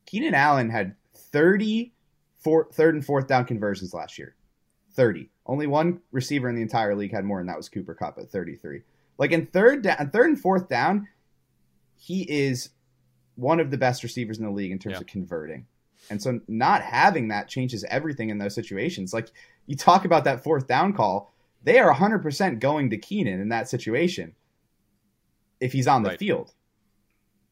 Keenan 0.06 0.34
Allen 0.34 0.70
had 0.70 0.94
30 1.14 1.92
four, 2.38 2.68
third 2.72 2.94
and 2.94 3.04
fourth 3.04 3.26
down 3.26 3.44
conversions 3.44 3.92
last 3.92 4.18
year. 4.18 4.34
30. 4.92 5.28
Only 5.46 5.66
one 5.66 6.00
receiver 6.12 6.48
in 6.48 6.56
the 6.56 6.62
entire 6.62 6.94
league 6.96 7.12
had 7.12 7.24
more, 7.24 7.40
and 7.40 7.48
that 7.48 7.56
was 7.56 7.68
Cooper 7.68 7.94
Kupp 7.94 8.18
at 8.18 8.30
33. 8.30 8.82
Like 9.18 9.32
in 9.32 9.46
third 9.46 9.82
down, 9.82 10.10
third 10.10 10.26
and 10.28 10.40
fourth 10.40 10.68
down, 10.68 11.08
he 11.96 12.22
is 12.22 12.70
one 13.34 13.60
of 13.60 13.70
the 13.70 13.78
best 13.78 14.02
receivers 14.02 14.38
in 14.38 14.44
the 14.44 14.50
league 14.50 14.70
in 14.72 14.78
terms 14.78 14.94
Yeah. 14.94 15.00
of 15.00 15.06
converting. 15.06 15.66
And 16.10 16.22
so 16.22 16.40
not 16.48 16.82
having 16.82 17.28
that 17.28 17.48
changes 17.48 17.84
everything 17.88 18.30
in 18.30 18.38
those 18.38 18.54
situations. 18.54 19.12
Like 19.12 19.28
you 19.66 19.76
talk 19.76 20.04
about 20.04 20.24
that 20.24 20.42
fourth 20.42 20.66
down 20.66 20.92
call, 20.92 21.32
they 21.64 21.78
are 21.78 21.92
100% 21.92 22.60
going 22.60 22.90
to 22.90 22.96
Keenan 22.98 23.40
in 23.40 23.48
that 23.50 23.68
situation 23.68 24.34
if 25.60 25.72
he's 25.72 25.86
on 25.88 26.02
the 26.02 26.10
Right. 26.10 26.18
field. 26.18 26.54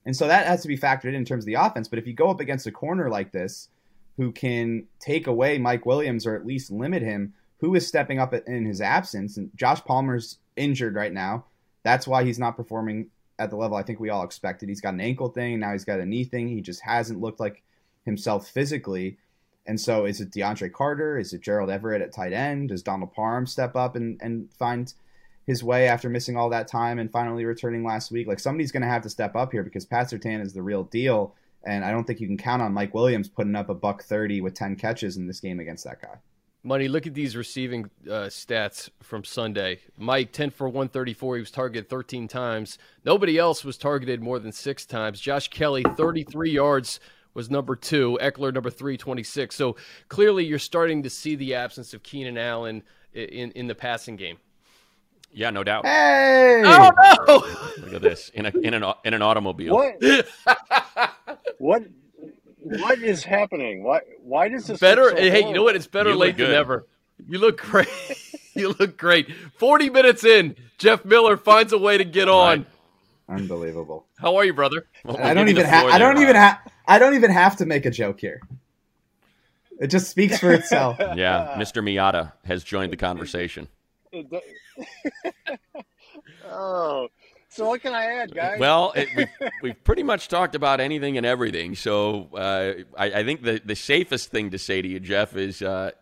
And 0.06 0.16
so 0.16 0.28
that 0.28 0.46
has 0.46 0.62
to 0.62 0.68
be 0.68 0.78
factored 0.78 1.08
in 1.08 1.16
in 1.16 1.24
terms 1.24 1.42
of 1.42 1.46
the 1.46 1.54
offense. 1.54 1.88
But 1.88 1.98
if 1.98 2.06
you 2.06 2.14
go 2.14 2.30
up 2.30 2.40
against 2.40 2.66
a 2.66 2.72
corner 2.72 3.10
like 3.10 3.32
this 3.32 3.68
who 4.16 4.32
can 4.32 4.84
take 5.00 5.26
away 5.26 5.58
Mike 5.58 5.84
Williams 5.84 6.26
or 6.26 6.36
at 6.36 6.46
least 6.46 6.70
limit 6.70 7.02
him, 7.02 7.34
who 7.58 7.74
is 7.74 7.86
stepping 7.86 8.18
up 8.18 8.32
in 8.32 8.64
his 8.64 8.80
absence? 8.80 9.36
And 9.36 9.50
Josh 9.56 9.82
Palmer's 9.84 10.38
injured 10.54 10.94
right 10.94 11.12
now. 11.12 11.44
That's 11.82 12.06
why 12.06 12.24
he's 12.24 12.38
not 12.38 12.56
performing 12.56 13.08
at 13.38 13.50
the 13.50 13.56
level 13.56 13.76
I 13.76 13.82
think 13.82 14.00
we 14.00 14.08
all 14.08 14.24
expected. 14.24 14.68
He's 14.68 14.80
got 14.80 14.94
an 14.94 15.00
ankle 15.00 15.28
thing, 15.28 15.58
now 15.58 15.72
he's 15.72 15.84
got 15.84 16.00
a 16.00 16.06
knee 16.06 16.24
thing. 16.24 16.48
He 16.48 16.60
just 16.60 16.80
hasn't 16.82 17.20
looked 17.20 17.40
like 17.40 17.62
himself 18.04 18.48
physically. 18.48 19.18
And 19.66 19.80
so 19.80 20.04
is 20.04 20.20
it 20.20 20.30
DeAndre 20.30 20.72
Carter? 20.72 21.18
Is 21.18 21.32
it 21.32 21.40
Gerald 21.40 21.70
Everett 21.70 22.00
at 22.00 22.12
tight 22.12 22.32
end? 22.32 22.68
Does 22.68 22.82
Donald 22.82 23.12
Parham 23.12 23.46
step 23.46 23.74
up 23.74 23.96
and, 23.96 24.18
and 24.22 24.48
find 24.54 24.92
his 25.46 25.62
way 25.64 25.88
after 25.88 26.08
missing 26.08 26.36
all 26.36 26.50
that 26.50 26.68
time 26.68 26.98
and 26.98 27.10
finally 27.10 27.44
returning 27.44 27.84
last 27.84 28.10
week? 28.10 28.26
Like 28.26 28.40
somebody's 28.40 28.72
going 28.72 28.82
to 28.82 28.88
have 28.88 29.02
to 29.02 29.10
step 29.10 29.36
up 29.36 29.52
here 29.52 29.62
because 29.62 29.84
Pat 29.86 30.10
Surtain 30.10 30.40
is 30.42 30.52
the 30.52 30.62
real 30.62 30.84
deal. 30.84 31.34
And 31.64 31.84
I 31.84 31.90
don't 31.90 32.04
think 32.04 32.20
you 32.20 32.26
can 32.28 32.36
count 32.36 32.62
on 32.62 32.72
Mike 32.72 32.94
Williams 32.94 33.28
putting 33.28 33.56
up 33.56 33.68
a 33.68 33.74
buck 33.74 34.02
30 34.04 34.40
with 34.40 34.54
10 34.54 34.76
catches 34.76 35.16
in 35.16 35.26
this 35.26 35.40
game 35.40 35.58
against 35.60 35.84
that 35.84 36.00
guy. 36.00 36.16
Money, 36.62 36.88
look 36.88 37.06
at 37.06 37.14
these 37.14 37.36
receiving 37.36 37.88
uh, 38.06 38.26
stats 38.26 38.90
from 39.00 39.22
Sunday. 39.24 39.78
Mike, 39.96 40.32
10 40.32 40.50
for 40.50 40.68
134. 40.68 41.36
He 41.36 41.40
was 41.40 41.50
targeted 41.52 41.88
13 41.88 42.26
times. 42.26 42.76
Nobody 43.04 43.38
else 43.38 43.64
was 43.64 43.76
targeted 43.78 44.20
more 44.20 44.40
than 44.40 44.50
six 44.50 44.84
times. 44.84 45.20
Josh 45.20 45.46
Kelley, 45.48 45.84
33 45.96 46.50
yards, 46.50 46.98
was 47.34 47.50
number 47.50 47.76
two. 47.76 48.18
Ekeler, 48.20 48.52
number 48.52 48.70
three, 48.70 48.96
26. 48.96 49.54
So 49.54 49.76
clearly 50.08 50.44
you're 50.44 50.58
starting 50.58 51.04
to 51.04 51.10
see 51.10 51.36
the 51.36 51.54
absence 51.54 51.94
of 51.94 52.02
Keenan 52.02 52.36
Allen 52.38 52.82
i- 53.14 53.18
in, 53.20 53.52
in 53.52 53.66
the 53.68 53.74
passing 53.76 54.16
game. 54.16 54.38
Yeah, 55.36 55.50
no 55.50 55.62
doubt. 55.62 55.84
Hey! 55.84 56.62
Oh, 56.64 56.90
no! 57.28 57.84
Look 57.84 57.92
at 57.92 58.00
this 58.00 58.30
in 58.30 58.46
a 58.46 58.52
in 58.62 58.72
an 58.72 58.82
in 59.04 59.12
an 59.12 59.20
automobile. 59.20 59.74
What? 59.74 60.26
what? 61.58 61.82
What 62.58 62.98
is 63.00 63.22
happening? 63.22 63.84
Why? 63.84 64.00
Why 64.22 64.48
does 64.48 64.66
this 64.66 64.80
better. 64.80 65.02
look 65.02 65.18
so 65.18 65.22
hey, 65.22 65.46
you 65.46 65.52
know 65.52 65.62
what? 65.62 65.76
It's 65.76 65.86
better 65.86 66.10
You 66.10 66.16
late 66.16 66.38
than 66.38 66.46
good. 66.46 66.52
never. 66.52 66.86
You 67.28 67.38
look 67.38 67.58
great. 67.58 67.88
you 68.54 68.74
look 68.80 68.96
great. 68.96 69.30
40 69.58 69.90
minutes 69.90 70.24
in, 70.24 70.56
Jeff 70.78 71.04
Miller 71.04 71.36
finds 71.36 71.74
a 71.74 71.78
way 71.78 71.98
to 71.98 72.04
get 72.04 72.30
on. 72.30 72.64
Unbelievable. 73.28 74.06
How 74.18 74.36
are 74.36 74.44
you, 74.44 74.54
brother? 74.54 74.86
Well, 75.04 75.18
I 75.18 75.34
don't 75.34 75.50
even 75.50 75.64
the 75.64 75.68
have. 75.68 75.84
I 75.84 75.98
don't 75.98 76.16
even 76.22 76.34
have. 76.34 76.58
I 76.88 76.98
don't 76.98 77.14
even 77.14 77.30
have 77.30 77.56
to 77.56 77.66
make 77.66 77.84
a 77.84 77.90
joke 77.90 78.20
here. 78.20 78.40
It 79.78 79.88
just 79.88 80.08
speaks 80.08 80.38
for 80.38 80.50
itself. 80.50 80.98
Yeah, 81.14 81.56
Mr. 81.58 81.84
Miata 81.84 82.32
has 82.44 82.64
joined 82.64 82.90
the 82.90 82.96
conversation. 82.96 83.68
Oh, 86.48 87.08
so 87.48 87.68
what 87.68 87.80
can 87.82 87.94
I 87.94 88.04
add, 88.04 88.34
guys? 88.34 88.58
Well, 88.58 88.92
it, 88.94 89.08
we've, 89.16 89.28
we've 89.62 89.84
pretty 89.84 90.02
much 90.02 90.28
talked 90.28 90.54
about 90.54 90.80
anything 90.80 91.16
and 91.16 91.26
everything. 91.26 91.74
So 91.74 92.28
uh, 92.34 92.82
I, 92.96 93.20
I 93.20 93.24
think 93.24 93.42
the, 93.42 93.60
the 93.64 93.76
safest 93.76 94.30
thing 94.30 94.50
to 94.50 94.58
say 94.58 94.82
to 94.82 94.88
you, 94.88 95.00
Jeff, 95.00 95.36
is 95.36 95.62
uh, 95.62 95.92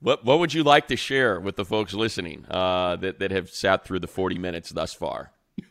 what, 0.00 0.24
what 0.24 0.38
would 0.38 0.52
you 0.54 0.62
like 0.62 0.88
to 0.88 0.96
share 0.96 1.40
with 1.40 1.56
the 1.56 1.64
folks 1.64 1.94
listening 1.94 2.44
uh, 2.50 2.96
that, 2.96 3.18
that 3.18 3.30
have 3.30 3.50
sat 3.50 3.84
through 3.84 4.00
the 4.00 4.08
40 4.08 4.38
minutes 4.38 4.70
thus 4.70 4.92
far? 4.92 5.32
Uh, 5.60 5.62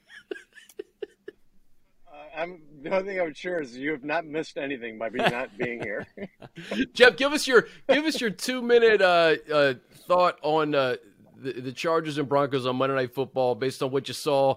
I'm 2.37 2.61
the 2.81 2.91
only 2.91 3.13
thing 3.13 3.19
I 3.19 3.23
would 3.23 3.37
share 3.37 3.61
is 3.61 3.75
you 3.75 3.91
have 3.91 4.03
not 4.03 4.25
missed 4.25 4.57
anything 4.57 4.99
by 4.99 5.09
not 5.09 5.57
being 5.57 5.81
here. 5.81 6.05
Jeff, 6.93 7.17
give 7.17 7.33
us 7.33 7.47
your 7.47 7.67
give 7.89 8.05
us 8.05 8.21
your 8.21 8.29
two 8.29 8.61
minute 8.61 9.01
uh, 9.01 9.35
uh, 9.51 9.73
thought 10.07 10.37
on 10.43 10.75
uh, 10.75 10.97
the, 11.45 11.61
the 11.61 11.71
Chargers 11.71 12.17
and 12.17 12.27
Broncos 12.27 12.65
on 12.65 12.75
Monday 12.75 12.95
Night 12.95 13.13
Football, 13.13 13.55
based 13.55 13.83
on 13.83 13.91
what 13.91 14.07
you 14.07 14.13
saw 14.13 14.55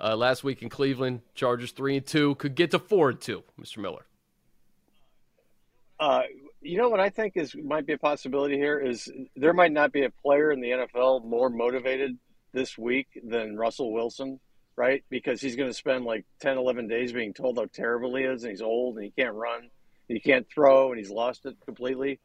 uh, 0.00 0.16
last 0.16 0.44
week 0.44 0.62
in 0.62 0.68
Cleveland. 0.68 1.20
Chargers 1.34 1.72
three 1.72 1.96
and 1.96 2.06
two 2.06 2.34
could 2.36 2.54
get 2.54 2.70
to 2.70 2.78
four 2.78 3.10
and 3.10 3.20
two. 3.20 3.42
Mr. 3.60 3.78
Miller. 3.78 4.06
Uh, 5.98 6.22
you 6.60 6.78
know 6.78 6.88
what 6.88 7.00
I 7.00 7.10
think 7.10 7.36
is 7.36 7.54
might 7.56 7.86
be 7.86 7.92
a 7.92 7.98
possibility 7.98 8.56
here 8.56 8.78
is 8.78 9.10
there 9.36 9.52
might 9.52 9.72
not 9.72 9.92
be 9.92 10.04
a 10.04 10.10
player 10.10 10.52
in 10.52 10.60
the 10.60 10.70
NFL 10.70 11.24
more 11.24 11.50
motivated 11.50 12.16
this 12.52 12.78
week 12.78 13.08
than 13.24 13.56
Russell 13.56 13.92
Wilson, 13.92 14.38
right? 14.76 15.04
Because 15.10 15.40
he's 15.40 15.56
going 15.56 15.68
to 15.68 15.74
spend 15.74 16.04
like 16.04 16.24
10, 16.40 16.56
11 16.56 16.88
days 16.88 17.12
being 17.12 17.34
told 17.34 17.58
how 17.58 17.66
terrible 17.72 18.14
he 18.14 18.24
is 18.24 18.44
and 18.44 18.50
he's 18.50 18.62
old 18.62 18.96
and 18.96 19.04
he 19.04 19.10
can't 19.10 19.34
run, 19.34 19.60
and 19.60 19.70
he 20.08 20.20
can't 20.20 20.46
throw, 20.52 20.90
and 20.90 20.98
he's 20.98 21.10
lost 21.10 21.46
it 21.46 21.56
completely. 21.64 22.20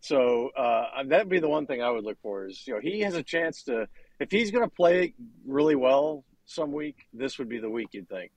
So 0.00 0.50
uh, 0.56 1.02
that'd 1.06 1.28
be 1.28 1.40
the 1.40 1.48
one 1.48 1.66
thing 1.66 1.82
I 1.82 1.90
would 1.90 2.04
look 2.04 2.18
for 2.22 2.46
is 2.46 2.66
you 2.66 2.74
know 2.74 2.80
he 2.80 3.00
has 3.00 3.14
a 3.14 3.22
chance 3.22 3.64
to 3.64 3.88
if 4.20 4.30
he's 4.30 4.50
going 4.50 4.64
to 4.64 4.70
play 4.70 5.14
really 5.46 5.74
well 5.74 6.24
some 6.46 6.72
week, 6.72 7.06
this 7.12 7.38
would 7.38 7.48
be 7.48 7.58
the 7.58 7.70
week 7.70 7.88
you'd 7.92 8.08
think, 8.08 8.32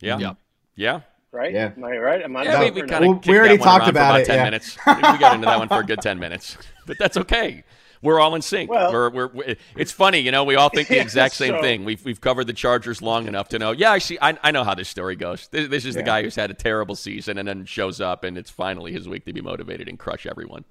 Yeah. 0.00 0.18
Yeah. 0.18 0.34
Yeah. 0.74 1.00
right? 1.32 1.52
Yeah. 1.52 1.72
Am 1.76 1.84
I 1.84 1.96
right? 1.96 2.22
Am 2.22 2.36
I 2.36 2.44
Yeah, 2.44 2.60
we, 2.60 2.70
we 2.70 2.82
kind 2.82 3.04
of 3.04 3.10
Well, 3.10 3.20
we 3.26 3.38
already 3.38 3.58
talked 3.58 3.88
about 3.88 4.20
it, 4.20 4.26
10 4.26 4.36
yeah. 4.36 4.44
minutes. 4.44 4.78
We 4.86 4.94
we 4.94 5.18
got 5.18 5.34
into 5.34 5.46
that 5.46 5.58
one 5.58 5.68
for 5.68 5.80
a 5.80 5.84
good 5.84 6.00
10 6.00 6.18
minutes. 6.18 6.56
But 6.86 6.98
that's 6.98 7.16
okay. 7.16 7.64
We're 8.00 8.18
all 8.20 8.34
in 8.34 8.42
sync. 8.42 8.70
Well- 8.70 8.92
we're, 8.92 9.10
we're, 9.10 9.26
we 9.28 9.56
it's 9.76 9.92
funny, 9.92 10.18
you 10.18 10.30
know, 10.30 10.44
we 10.44 10.54
all 10.56 10.68
think 10.68 10.88
the 10.88 11.00
exact 11.00 11.34
same 11.34 11.54
so- 11.54 11.60
thing. 11.60 11.84
We've, 11.84 12.04
we've 12.04 12.20
covered 12.20 12.46
the 12.46 12.52
Chargers 12.52 13.02
long 13.02 13.28
enough 13.28 13.48
to 13.50 13.58
know, 13.58 13.72
yeah, 13.72 13.90
I 13.92 13.98
see, 13.98 14.18
I, 14.22 14.38
I 14.42 14.50
know 14.50 14.64
how 14.64 14.74
this 14.74 14.88
story 14.88 15.16
goes. 15.16 15.48
This, 15.48 15.68
this 15.68 15.84
is 15.84 15.94
the 15.94 16.02
guy 16.02 16.22
who's 16.22 16.36
had 16.36 16.50
a 16.50 16.54
terrible 16.54 16.96
season 16.96 17.38
and 17.38 17.46
then 17.46 17.64
shows 17.64 18.00
up 18.00 18.24
and 18.24 18.38
it's 18.38 18.50
finally 18.50 18.92
his 18.92 19.08
week 19.08 19.24
to 19.26 19.32
be 19.32 19.40
motivated 19.40 19.88
and 19.88 19.98
crush 19.98 20.26
everyone. 20.26 20.64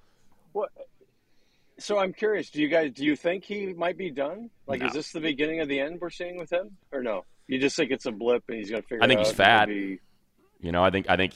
So 1.80 1.98
I'm 1.98 2.14
curious. 2.14 2.50
Do 2.52 2.62
you 2.62 2.68
guys 2.68 2.92
do 2.92 3.04
you 3.04 3.16
think 3.16 3.44
he 3.44 3.74
might 3.74 3.98
be 3.98 4.12
done? 4.12 4.52
Like, 4.68 4.82
No. 4.82 4.88
is 4.88 4.94
this 4.94 5.12
the 5.12 5.20
beginning 5.20 5.62
of 5.62 5.68
the 5.68 5.80
end 5.80 6.00
we're 6.00 6.12
seeing 6.12 6.38
with 6.38 6.52
him, 6.52 6.78
or 6.92 7.02
no? 7.02 7.26
You 7.48 7.60
just 7.60 7.76
think 7.76 7.92
it's 7.92 8.06
a 8.06 8.12
blip 8.12 8.44
and 8.50 8.58
he's 8.58 8.70
going 8.70 8.82
to 8.84 8.88
figure. 8.88 9.04
Out 9.04 9.06
I 9.06 9.08
think 9.08 9.20
he's 9.26 9.32
fat. 9.36 9.68
You 9.70 10.72
know, 10.72 10.84
I 10.84 10.92
think, 10.92 11.10
I 11.10 11.18
think 11.18 11.34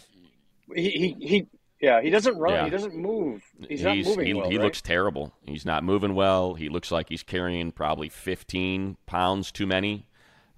He, 0.76 0.90
he 0.92 1.16
he 1.28 1.48
yeah. 1.82 2.02
He 2.02 2.10
doesn't 2.10 2.38
run. 2.38 2.54
Yeah. 2.54 2.64
He 2.66 2.70
doesn't 2.70 2.96
move. 2.96 3.42
He's, 3.68 3.84
not 3.84 3.96
he's, 3.96 4.06
moving 4.08 4.26
he, 4.28 4.34
well. 4.34 4.50
he 4.50 4.58
right? 4.58 4.64
looks 4.64 4.82
terrible. 4.82 5.34
He's 5.46 5.66
not 5.66 5.84
moving 5.84 6.14
well. 6.14 6.54
He 6.54 6.70
looks 6.70 6.92
like 6.92 7.10
he's 7.10 7.24
carrying 7.24 7.72
probably 7.72 8.10
15 8.10 8.98
pounds 9.08 9.52
too 9.52 9.66
many. 9.66 10.08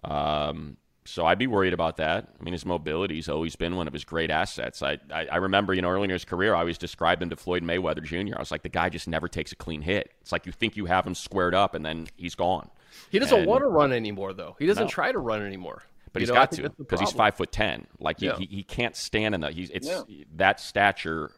Um, 0.04 0.78
so 1.08 1.26
I'd 1.26 1.40
be 1.40 1.48
worried 1.48 1.74
about 1.74 1.98
that. 1.98 2.28
I 2.40 2.44
mean, 2.44 2.52
his 2.54 2.66
mobility's 2.66 3.30
always 3.30 3.56
been 3.56 3.76
one 3.76 3.88
of 3.88 3.94
his 3.94 4.04
great 4.06 4.30
assets. 4.30 4.82
I, 4.84 4.98
I, 5.12 5.28
I 5.32 5.36
remember, 5.38 5.74
you 5.74 5.82
know, 5.82 5.90
early 5.90 6.04
in 6.06 6.10
his 6.10 6.26
career, 6.26 6.54
I 6.54 6.60
always 6.60 6.78
described 6.78 7.22
him 7.22 7.30
to 7.30 7.36
Floyd 7.36 7.64
Mayweather 7.64 8.04
Jr. 8.04 8.36
I 8.36 8.40
was 8.40 8.52
like, 8.52 8.64
the 8.64 8.70
guy 8.70 8.90
just 8.90 9.08
never 9.08 9.28
takes 9.28 9.52
a 9.52 9.56
clean 9.56 9.82
hit. 9.82 10.12
It's 10.22 10.32
like 10.32 10.46
you 10.46 10.52
think 10.52 10.76
you 10.78 10.86
have 10.86 11.06
him 11.08 11.16
squared 11.16 11.56
up, 11.56 11.74
and 11.76 11.86
then 11.86 12.08
he's 12.18 12.36
gone. 12.36 12.70
He 13.10 13.20
doesn't 13.20 13.40
And- 13.40 13.48
want 13.48 13.62
to 13.64 13.68
run 13.68 13.92
anymore, 13.94 14.34
though. 14.34 14.56
He 14.60 14.66
doesn't 14.66 14.84
No. 14.86 14.90
try 14.90 15.12
to 15.12 15.20
run 15.20 15.42
anymore. 15.42 15.84
But 16.14 16.22
You 16.22 16.24
he's 16.24 16.30
know, 16.30 16.36
got 16.36 16.52
to 16.54 16.70
because 16.78 17.00
he's 17.00 17.12
five 17.12 17.36
foot 17.36 17.52
ten. 17.52 17.86
Like 18.00 18.20
he, 18.20 18.26
Yeah. 18.28 18.38
he, 18.38 18.46
he 18.48 18.64
can't 18.64 18.96
stand 18.96 19.36
in 19.36 19.42
the. 19.42 19.52
He's 19.52 19.70
it's 19.70 19.88
Yeah. 19.88 20.02
that 20.38 20.60
stature 20.60 21.32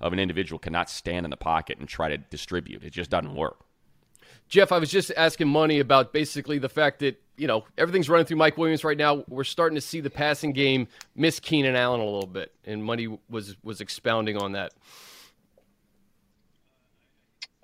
of 0.00 0.12
an 0.12 0.18
individual 0.18 0.58
cannot 0.58 0.90
stand 0.90 1.24
in 1.24 1.30
the 1.30 1.36
pocket 1.36 1.78
and 1.78 1.88
try 1.88 2.08
to 2.08 2.18
distribute. 2.18 2.82
It 2.82 2.90
just 2.90 3.10
doesn't 3.10 3.34
work. 3.34 3.58
Jeff, 4.48 4.72
I 4.72 4.78
was 4.78 4.90
just 4.90 5.12
asking 5.16 5.48
Money 5.48 5.80
about 5.80 6.12
basically 6.12 6.58
the 6.58 6.68
fact 6.68 7.00
that, 7.00 7.20
you 7.36 7.46
know, 7.46 7.64
everything's 7.76 8.08
running 8.08 8.26
through 8.26 8.36
Mike 8.36 8.56
Williams 8.56 8.84
right 8.84 8.96
now. 8.96 9.24
We're 9.28 9.44
starting 9.44 9.74
to 9.74 9.80
see 9.80 10.00
the 10.00 10.10
passing 10.10 10.52
game 10.52 10.88
miss 11.14 11.40
Keenan 11.40 11.74
Allen 11.74 12.00
a 12.00 12.04
little 12.04 12.28
bit. 12.28 12.52
And 12.64 12.84
Money 12.84 13.18
was 13.28 13.56
was 13.62 13.80
expounding 13.80 14.36
on 14.36 14.52
that. 14.52 14.72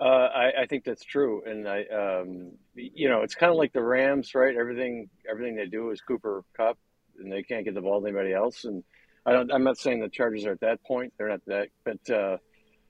Uh, 0.01 0.29
I, 0.35 0.63
I 0.63 0.67
think 0.67 0.83
that's 0.83 1.05
true, 1.05 1.45
and 1.47 1.69
I, 1.69 1.85
um, 1.85 2.51
you 2.75 3.09
know, 3.09 3.21
it's 3.21 3.37
kind 3.37 3.53
of 3.53 3.57
like 3.57 3.73
the 3.73 3.85
Rams, 3.85 4.35
right? 4.35 4.57
Everything, 4.57 5.09
everything 5.31 5.55
they 5.55 5.67
do 5.67 5.91
is 5.91 6.01
Cooper 6.01 6.43
Kupp, 6.57 6.77
and 7.21 7.31
they 7.31 7.45
can't 7.45 7.65
get 7.65 7.75
the 7.75 7.83
ball 7.83 8.01
to 8.01 8.09
anybody 8.09 8.33
else. 8.33 8.65
And 8.65 8.83
I 9.25 9.31
don't, 9.31 9.53
I'm 9.53 9.63
not 9.63 9.79
saying 9.79 10.01
the 10.01 10.09
Chargers 10.09 10.45
are 10.45 10.51
at 10.51 10.61
that 10.61 10.83
point; 10.83 11.13
they're 11.17 11.29
not 11.29 11.43
that, 11.47 11.69
but, 11.85 12.11
uh, 12.11 12.39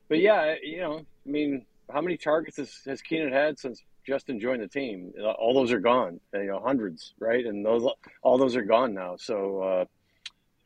but 0.09 0.20
yeah, 0.20 0.55
you 0.62 0.80
know, 0.80 1.01
I 1.01 1.30
mean, 1.30 1.66
how 1.91 2.01
many 2.01 2.16
targets 2.16 2.57
has, 2.59 2.72
has 2.87 3.03
Keenan 3.03 3.33
had 3.33 3.59
since 3.59 3.83
Justin 4.07 4.41
joined 4.41 4.62
the 4.62 4.68
team? 4.68 5.12
All 5.39 5.55
those 5.55 5.72
are 5.72 5.80
gone, 5.80 6.20
you 6.35 6.45
know, 6.45 6.61
hundreds, 6.61 7.14
right? 7.18 7.45
And 7.45 7.64
those, 7.64 7.85
all 8.22 8.39
those 8.39 8.57
are 8.57 8.62
gone 8.64 8.95
now. 8.95 9.16
So. 9.16 9.62
Uh, 9.62 9.85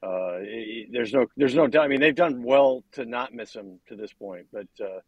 uh, 0.03 0.39
there's 0.93 1.13
no, 1.13 1.27
there's 1.37 1.55
no 1.55 1.67
doubt. 1.67 1.85
I 1.85 1.89
mean, 1.89 2.01
they've 2.01 2.15
done 2.15 2.43
well 2.43 2.85
to 2.93 3.05
not 3.05 3.33
miss 3.35 3.55
him 3.55 3.81
to 3.89 3.97
this 3.97 4.13
point, 4.13 4.47
but 4.53 4.69
uh, 4.81 5.01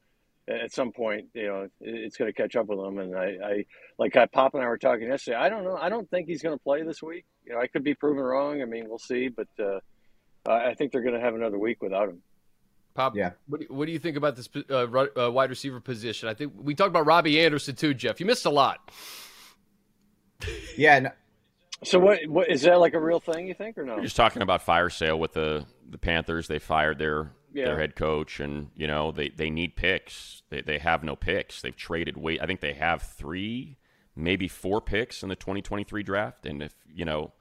at 0.49 0.73
some 0.73 0.93
point, 0.93 1.27
you 1.35 1.47
know, 1.47 1.63
it- 1.63 1.73
it's 1.81 2.17
going 2.17 2.33
to 2.33 2.33
catch 2.33 2.57
up 2.57 2.67
with 2.67 2.79
him. 2.81 2.99
And 2.99 3.17
I, 3.17 3.37
I 3.45 3.65
like 3.99 4.17
I, 4.17 4.27
Pop 4.27 4.55
and 4.55 4.63
I 4.63 4.67
were 4.67 4.79
talking 4.79 5.07
yesterday. 5.07 5.37
I 5.37 5.51
don't 5.51 5.63
know. 5.65 5.77
I 5.77 5.89
don't 5.89 6.09
think 6.11 6.27
he's 6.27 6.43
going 6.43 6.57
to 6.57 6.63
play 6.63 6.83
this 6.83 7.03
week. 7.03 7.27
You 7.47 7.53
know, 7.55 7.61
I 7.61 7.69
could 7.69 7.85
be 7.85 7.95
proven 7.95 8.23
wrong. 8.25 8.61
I 8.63 8.65
mean, 8.65 8.89
we'll 8.89 8.99
see. 8.99 9.29
But 9.29 9.49
uh, 9.63 9.81
I 10.51 10.75
think 10.75 10.91
they're 10.91 11.03
going 11.03 11.15
to 11.15 11.21
have 11.21 11.35
another 11.35 11.59
week 11.59 11.83
without 11.83 12.09
him. 12.09 12.23
Pop, 12.99 13.15
Yeah. 13.15 13.31
what, 13.47 13.61
do, 13.61 13.67
what 13.71 13.87
do 13.87 13.93
you 13.93 14.01
think 14.01 14.17
about 14.17 14.35
this 14.35 14.49
uh, 14.69 14.75
uh, 15.17 15.31
wide 15.31 15.51
receiver 15.51 15.79
position? 15.79 16.29
I 16.29 16.35
think 16.35 16.53
we 16.61 16.75
talked 16.75 16.89
about 16.91 17.07
Robbie 17.07 17.41
Anderson 17.41 17.77
too, 17.77 17.95
Jeff. 17.95 18.19
You 18.19 18.27
missed 18.27 18.45
a 18.45 18.51
lot. 18.51 18.91
Yeah, 20.77 20.99
no, 20.99 21.11
So 21.85 22.01
what, 22.01 22.27
what 22.27 22.51
is 22.51 22.63
that 22.63 22.81
like 22.81 22.95
a 22.95 23.01
real 23.01 23.21
thing? 23.21 23.47
You 23.47 23.55
think 23.55 23.79
or 23.79 23.85
no? 23.85 23.95
You're 23.95 24.03
just 24.05 24.17
talking 24.17 24.43
about 24.43 24.63
fire 24.63 24.91
sale 24.91 25.19
with 25.19 25.33
the 25.33 25.65
the 25.89 25.99
Panthers. 25.99 26.49
They 26.49 26.59
fired 26.59 26.99
their 26.99 27.31
Yeah. 27.53 27.67
their 27.67 27.79
head 27.79 27.95
coach, 27.97 28.41
and 28.41 28.71
you 28.75 28.87
know 28.89 29.13
they, 29.13 29.29
they 29.31 29.49
need 29.51 29.77
picks. 29.77 30.43
They 30.51 30.61
they 30.61 30.79
have 30.79 31.03
no 31.05 31.15
picks. 31.17 31.63
They've 31.63 31.75
traded 31.77 32.17
way. 32.17 32.39
I 32.41 32.47
think 32.47 32.61
they 32.61 32.73
have 32.75 33.03
three, 33.03 33.79
maybe 34.17 34.49
four 34.49 34.81
picks 34.81 35.23
in 35.23 35.29
the 35.29 35.37
2023 35.37 36.03
draft. 36.03 36.47
And 36.47 36.63
if 36.65 36.75
you 36.93 37.05
know 37.05 37.33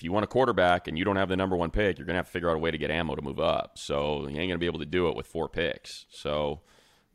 if 0.00 0.04
you 0.04 0.12
want 0.12 0.24
a 0.24 0.26
quarterback 0.26 0.88
and 0.88 0.96
you 0.96 1.04
don't 1.04 1.16
have 1.16 1.28
the 1.28 1.36
number 1.36 1.54
one 1.54 1.70
pick, 1.70 1.98
you're 1.98 2.06
gonna 2.06 2.16
have 2.16 2.24
to 2.24 2.32
figure 2.32 2.48
out 2.48 2.56
a 2.56 2.58
way 2.58 2.70
to 2.70 2.78
get 2.78 2.90
ammo 2.90 3.14
to 3.14 3.20
move 3.20 3.38
up. 3.38 3.76
So 3.76 4.26
you 4.28 4.40
ain't 4.40 4.48
gonna 4.48 4.56
be 4.56 4.64
able 4.64 4.78
to 4.78 4.86
do 4.86 5.08
it 5.08 5.14
with 5.14 5.26
four 5.26 5.46
picks. 5.46 6.06
So 6.08 6.62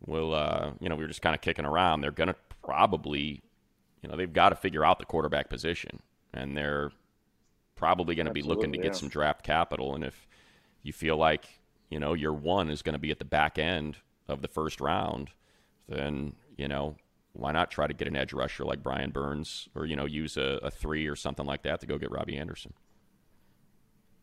we'll 0.05 0.35
uh, 0.35 0.73
you 0.79 0.87
know 0.87 0.95
we 0.95 1.03
were 1.03 1.07
just 1.07 1.23
kind 1.23 1.33
of 1.33 1.41
kicking 1.41 1.65
around. 1.65 2.01
They're 2.01 2.11
gonna 2.11 2.35
probably 2.63 3.41
you 4.03 4.07
know 4.07 4.15
they've 4.15 4.31
got 4.31 4.49
to 4.49 4.55
figure 4.55 4.85
out 4.85 4.99
the 4.99 5.05
quarterback 5.05 5.49
position, 5.49 5.99
and 6.31 6.55
they're 6.55 6.91
probably 7.73 8.13
going 8.13 8.27
to 8.27 8.31
be 8.31 8.43
looking 8.43 8.71
to 8.71 8.77
Absolutely, 8.77 8.89
get 8.89 8.95
some 8.95 9.09
draft 9.09 9.43
capital. 9.43 9.95
And 9.95 10.03
if 10.03 10.27
you 10.83 10.93
feel 10.93 11.17
like 11.17 11.59
you 11.89 11.99
know 11.99 12.13
your 12.13 12.33
one 12.33 12.69
is 12.69 12.83
going 12.83 12.93
to 12.93 12.99
be 12.99 13.09
at 13.09 13.17
the 13.17 13.25
back 13.25 13.57
end 13.57 13.97
of 14.27 14.43
the 14.43 14.47
first 14.47 14.79
round, 14.79 15.31
then 15.89 16.35
you 16.55 16.67
know 16.67 16.97
why 17.35 17.51
not 17.51 17.71
try 17.71 17.87
to 17.87 17.93
get 17.93 18.07
an 18.07 18.15
edge 18.15 18.33
rusher 18.33 18.63
like 18.65 18.83
Brian 18.83 19.11
Burns, 19.11 19.69
or 19.75 19.85
you 19.85 19.95
know 19.95 20.05
use 20.05 20.37
a, 20.37 20.59
a 20.63 20.71
three 20.71 21.07
or 21.07 21.15
something 21.15 21.45
like 21.45 21.63
that 21.63 21.81
to 21.81 21.87
go 21.87 21.97
get 21.97 22.11
Robbie 22.11 22.37
Anderson. 22.37 22.73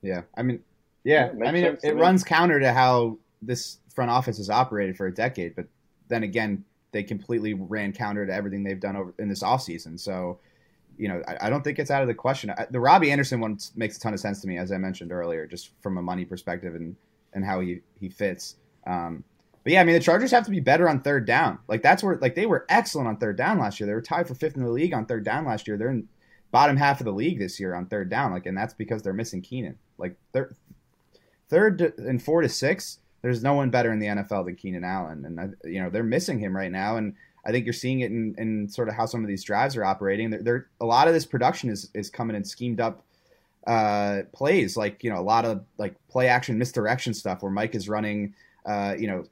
Yeah, 0.03 0.23
I 0.37 0.43
mean, 0.43 0.61
yeah, 1.05 1.31
Yeah, 1.33 1.45
I 1.45 1.51
mean, 1.53 1.65
it, 1.65 1.81
it 1.83 1.95
me. 1.95 2.01
runs 2.01 2.25
counter 2.25 2.61
to 2.61 2.73
how 2.73 3.19
this 3.41 3.79
front 3.95 4.11
office 4.11 4.37
has 4.39 4.51
operated 4.51 4.97
for 4.97 5.07
a 5.07 5.15
decade. 5.15 5.55
But 5.55 5.67
then 6.09 6.23
again, 6.23 6.65
they 6.93 7.03
completely 7.03 7.55
ran 7.55 7.93
counter 7.93 8.27
to 8.27 8.33
everything 8.33 8.63
they've 8.65 8.81
done 8.81 8.97
over 8.97 9.15
in 9.19 9.29
this 9.29 9.43
offseason. 9.43 9.99
So, 9.99 10.39
you 10.99 11.09
know, 11.09 11.23
I, 11.29 11.47
I 11.47 11.51
don't 11.51 11.63
think 11.63 11.79
it's 11.79 11.91
out 11.91 12.03
of 12.03 12.09
the 12.09 12.15
question. 12.15 12.51
I, 12.51 12.67
the 12.71 12.81
Robbie 12.81 13.11
Anderson 13.11 13.41
one 13.41 13.59
makes 13.77 13.97
a 13.97 14.01
ton 14.01 14.15
of 14.15 14.21
sense 14.21 14.41
to 14.43 14.49
me, 14.49 14.59
as 14.59 14.73
I 14.73 14.79
mentioned 14.79 15.13
earlier, 15.13 15.47
just 15.47 15.71
from 15.81 15.99
a 15.99 16.03
money 16.03 16.25
perspective 16.25 16.75
and 16.75 16.97
and 17.35 17.45
how 17.45 17.61
he 17.61 17.81
he 17.99 18.09
fits. 18.09 18.57
Um, 18.87 19.25
but 19.65 19.73
yeah, 19.73 19.81
I 19.81 19.85
mean, 19.85 19.95
the 19.95 20.01
Chargers 20.01 20.31
have 20.33 20.45
to 20.45 20.51
be 20.51 20.61
better 20.61 20.89
on 20.89 21.01
third 21.01 21.27
down. 21.27 21.59
Like 21.69 21.83
that's 21.83 22.03
where 22.03 22.17
like 22.17 22.35
they 22.35 22.47
were 22.47 22.67
excellent 22.69 23.09
on 23.09 23.17
third 23.17 23.37
down 23.37 23.59
last 23.59 23.79
year. 23.79 23.87
They 23.87 23.95
were 23.95 24.03
tied 24.03 24.27
for 24.27 24.35
fifth 24.35 24.57
in 24.57 24.65
the 24.65 24.71
league 24.71 24.95
on 24.95 25.07
third 25.07 25.25
down 25.25 25.45
last 25.45 25.69
year. 25.69 25.77
They're 25.77 25.91
in 25.91 26.09
bottom 26.51 26.77
half 26.77 27.01
of 27.01 27.07
the 27.07 27.13
league 27.13 27.39
this 27.39 27.59
year 27.59 27.75
on 27.75 27.87
third 27.87 28.11
down. 28.11 28.33
Like, 28.33 28.47
and 28.47 28.57
that's 28.57 28.75
because 28.75 29.03
they're 29.03 29.13
missing 29.13 29.41
Keenan. 29.41 29.79
Like 29.99 30.17
third, 30.33 30.57
third 31.49 31.81
and 31.99 32.23
four 32.23 32.43
to 32.43 32.49
six, 32.49 32.99
there's 33.23 33.43
no 33.43 33.55
one 33.55 33.71
better 33.71 33.93
in 33.93 33.99
the 34.01 34.07
NFL 34.07 34.47
than 34.47 34.57
Keenan 34.57 34.85
Allen, 34.85 35.25
and 35.25 35.41
I, 35.41 35.49
you 35.69 35.83
know 35.83 35.91
they're 35.91 36.03
missing 36.03 36.39
him 36.39 36.57
right 36.57 36.73
now. 36.73 36.97
And 36.97 37.15
I 37.45 37.53
think 37.53 37.67
you're 37.67 37.73
seeing 37.73 38.01
it 38.01 38.11
in, 38.11 38.35
in 38.39 38.69
sort 38.69 38.89
of 38.89 38.95
how 38.95 39.07
some 39.07 39.23
of 39.23 39.29
these 39.29 39.45
drives 39.45 39.77
are 39.77 39.85
operating. 39.85 40.31
They're, 40.31 40.43
they're 40.43 40.67
a 40.81 40.85
lot 40.85 41.09
of 41.09 41.15
this 41.15 41.27
production 41.27 41.71
is 41.71 41.89
is 41.95 42.11
coming 42.11 42.35
in 42.37 42.45
schemed 42.45 42.81
up 42.81 43.05
uh, 43.67 44.23
plays, 44.33 44.77
like 44.77 45.05
you 45.05 45.11
know 45.11 45.21
a 45.21 45.23
lot 45.23 45.45
of 45.45 45.65
like 45.79 45.95
play 46.09 46.29
action 46.29 46.59
misdirection 46.59 47.15
stuff 47.15 47.43
where 47.43 47.53
Mike 47.53 47.75
is 47.75 47.89
running, 47.89 48.35
uh, 48.67 48.95
you 48.99 49.07
know, 49.07 49.25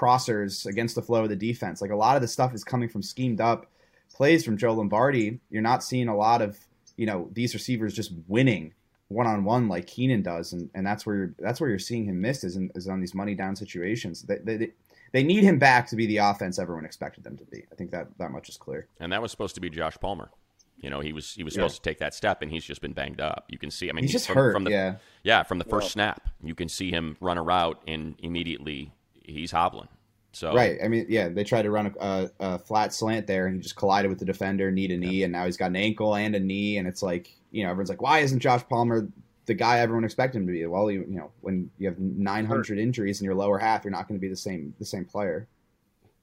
crossers 0.00 0.66
against 0.66 0.94
the 0.94 1.02
flow 1.02 1.22
of 1.24 1.28
the 1.28 1.36
defense. 1.36 1.80
Like 1.82 1.90
a 1.90 1.96
lot 1.96 2.16
of 2.16 2.22
the 2.22 2.28
stuff 2.28 2.54
is 2.54 2.64
coming 2.64 2.88
from 2.88 3.02
schemed 3.02 3.40
up 3.40 3.66
plays 4.12 4.44
from 4.44 4.56
Joe 4.56 4.74
Lombardi. 4.74 5.40
You're 5.50 5.62
not 5.62 5.84
seeing 5.84 6.08
a 6.08 6.16
lot 6.16 6.42
of 6.42 6.58
you 6.96 7.06
know 7.06 7.28
these 7.32 7.54
receivers 7.54 7.94
just 7.94 8.12
winning 8.28 8.72
one 9.08 9.26
on 9.26 9.44
one 9.44 9.68
like 9.68 9.86
Keenan 9.86 10.22
does, 10.22 10.52
and, 10.52 10.70
and 10.74 10.86
that's 10.86 11.04
where 11.04 11.16
you're, 11.16 11.34
that's 11.38 11.60
where 11.60 11.68
you're 11.68 11.78
seeing 11.80 12.04
him 12.04 12.20
missed 12.20 12.44
is, 12.44 12.56
in, 12.56 12.70
is 12.74 12.86
on 12.88 13.00
these 13.00 13.14
money 13.14 13.34
down 13.34 13.56
situations. 13.56 14.22
They, 14.22 14.38
they 14.38 14.70
they 15.12 15.22
need 15.24 15.42
him 15.42 15.58
back 15.58 15.88
to 15.88 15.96
be 15.96 16.06
the 16.06 16.18
offense 16.18 16.58
everyone 16.58 16.84
expected 16.84 17.24
them 17.24 17.36
to 17.36 17.44
be. 17.44 17.64
I 17.72 17.74
think 17.74 17.90
that 17.90 18.06
that 18.18 18.30
much 18.30 18.48
is 18.48 18.56
clear. 18.56 18.86
And 19.00 19.12
that 19.12 19.20
was 19.20 19.30
supposed 19.32 19.56
to 19.56 19.60
be 19.60 19.68
Josh 19.68 19.96
Palmer. 20.00 20.30
You 20.78 20.88
know, 20.90 21.00
he 21.00 21.12
was 21.12 21.34
he 21.34 21.42
was 21.44 21.54
Yeah. 21.54 21.62
supposed 21.62 21.82
to 21.82 21.88
take 21.90 21.98
that 21.98 22.14
step, 22.14 22.40
and 22.42 22.50
he's 22.50 22.64
just 22.64 22.80
been 22.80 22.92
banged 22.92 23.20
up. 23.20 23.44
You 23.48 23.58
can 23.58 23.70
see. 23.70 23.88
I 23.90 23.92
mean, 23.92 24.04
He's 24.04 24.12
just 24.12 24.26
from, 24.28 24.36
hurt. 24.36 24.52
from 24.52 24.64
the 24.64 24.70
yeah, 24.70 24.94
yeah 25.24 25.42
from 25.42 25.58
the 25.58 25.64
first 25.64 25.84
Well- 25.84 25.90
snap. 25.90 26.28
You 26.42 26.54
can 26.54 26.68
see 26.68 26.90
him 26.90 27.16
run 27.20 27.36
a 27.38 27.42
route, 27.42 27.82
and 27.88 28.14
immediately 28.20 28.92
he's 29.32 29.50
hobbling. 29.50 29.88
So 30.32 30.54
right. 30.54 30.78
I 30.82 30.88
mean, 30.88 31.06
yeah, 31.08 31.28
they 31.28 31.42
tried 31.44 31.62
to 31.62 31.70
run 31.70 31.86
a, 31.86 32.04
a, 32.04 32.30
a 32.40 32.58
flat 32.58 32.94
slant 32.94 33.26
there, 33.26 33.46
and 33.46 33.56
he 33.56 33.62
just 33.62 33.76
collided 33.76 34.10
with 34.10 34.20
the 34.20 34.24
defender, 34.24 34.70
knee 34.70 34.88
to 34.88 34.96
knee, 34.96 35.24
and 35.24 35.32
now 35.32 35.44
he's 35.44 35.56
got 35.56 35.66
an 35.66 35.76
ankle 35.76 36.14
and 36.14 36.34
a 36.34 36.40
knee, 36.40 36.78
and 36.78 36.86
it's 36.86 37.02
like 37.02 37.34
you 37.50 37.64
know 37.64 37.70
everyone's 37.70 37.90
like, 37.90 38.02
why 38.02 38.20
isn't 38.20 38.38
Josh 38.38 38.62
Palmer 38.68 39.08
the 39.46 39.54
guy 39.54 39.80
everyone 39.80 40.04
expected 40.04 40.38
him 40.38 40.46
to 40.46 40.52
be? 40.52 40.64
Well, 40.66 40.90
you 40.90 41.00
you 41.08 41.16
know 41.16 41.32
when 41.40 41.70
you 41.78 41.88
have 41.88 41.98
900 41.98 42.78
injuries 42.78 43.20
in 43.20 43.24
your 43.24 43.34
lower 43.34 43.58
half, 43.58 43.84
you're 43.84 43.90
not 43.90 44.06
going 44.06 44.18
to 44.18 44.22
be 44.22 44.28
the 44.28 44.36
same 44.36 44.72
the 44.78 44.84
same 44.84 45.04
player. 45.04 45.48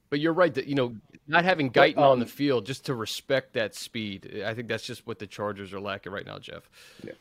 But 0.09 0.21
you're 0.21 0.33
right 0.33 0.53
that 0.53 0.67
you 0.67 0.75
know 0.75 0.95
not 1.27 1.43
having 1.43 1.69
Guyton 1.69 1.97
on 1.97 2.13
um, 2.13 2.19
the 2.19 2.25
field 2.25 2.65
just 2.65 2.85
to 2.85 2.95
respect 2.95 3.53
that 3.53 3.75
speed. 3.75 4.41
I 4.45 4.53
think 4.53 4.69
that's 4.69 4.85
just 4.85 5.05
what 5.05 5.19
the 5.19 5.27
Chargers 5.27 5.73
are 5.73 5.81
lacking 5.81 6.13
right 6.13 6.25
now, 6.25 6.39
Jeff. 6.39 6.69
Yeah. 7.03 7.11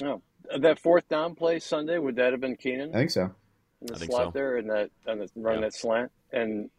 No. 0.00 0.22
That 0.56 0.78
fourth 0.78 1.08
down 1.08 1.34
play 1.34 1.58
Sunday, 1.58 1.98
would 1.98 2.16
that 2.16 2.32
have 2.32 2.40
been 2.40 2.56
Keenan 2.56 2.90
I 2.90 2.98
think 2.98 3.10
so. 3.10 3.32
In 3.80 3.86
the 3.88 3.94
I 3.94 4.06
slot 4.06 4.24
so. 4.26 4.30
there 4.34 4.56
and 4.56 4.68
that 4.70 4.90
and 5.06 5.20
the, 5.20 5.28
running 5.36 5.62
Yeah. 5.62 5.68
that 5.68 5.74
slant? 5.74 6.10
And 6.32 6.70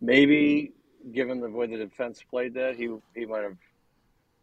maybe 0.00 0.72
given 1.12 1.40
the 1.40 1.50
way 1.50 1.66
the 1.66 1.76
defense 1.76 2.22
played 2.28 2.54
that, 2.54 2.76
he 2.76 2.88
he 3.14 3.26
might 3.26 3.42
have 3.42 3.56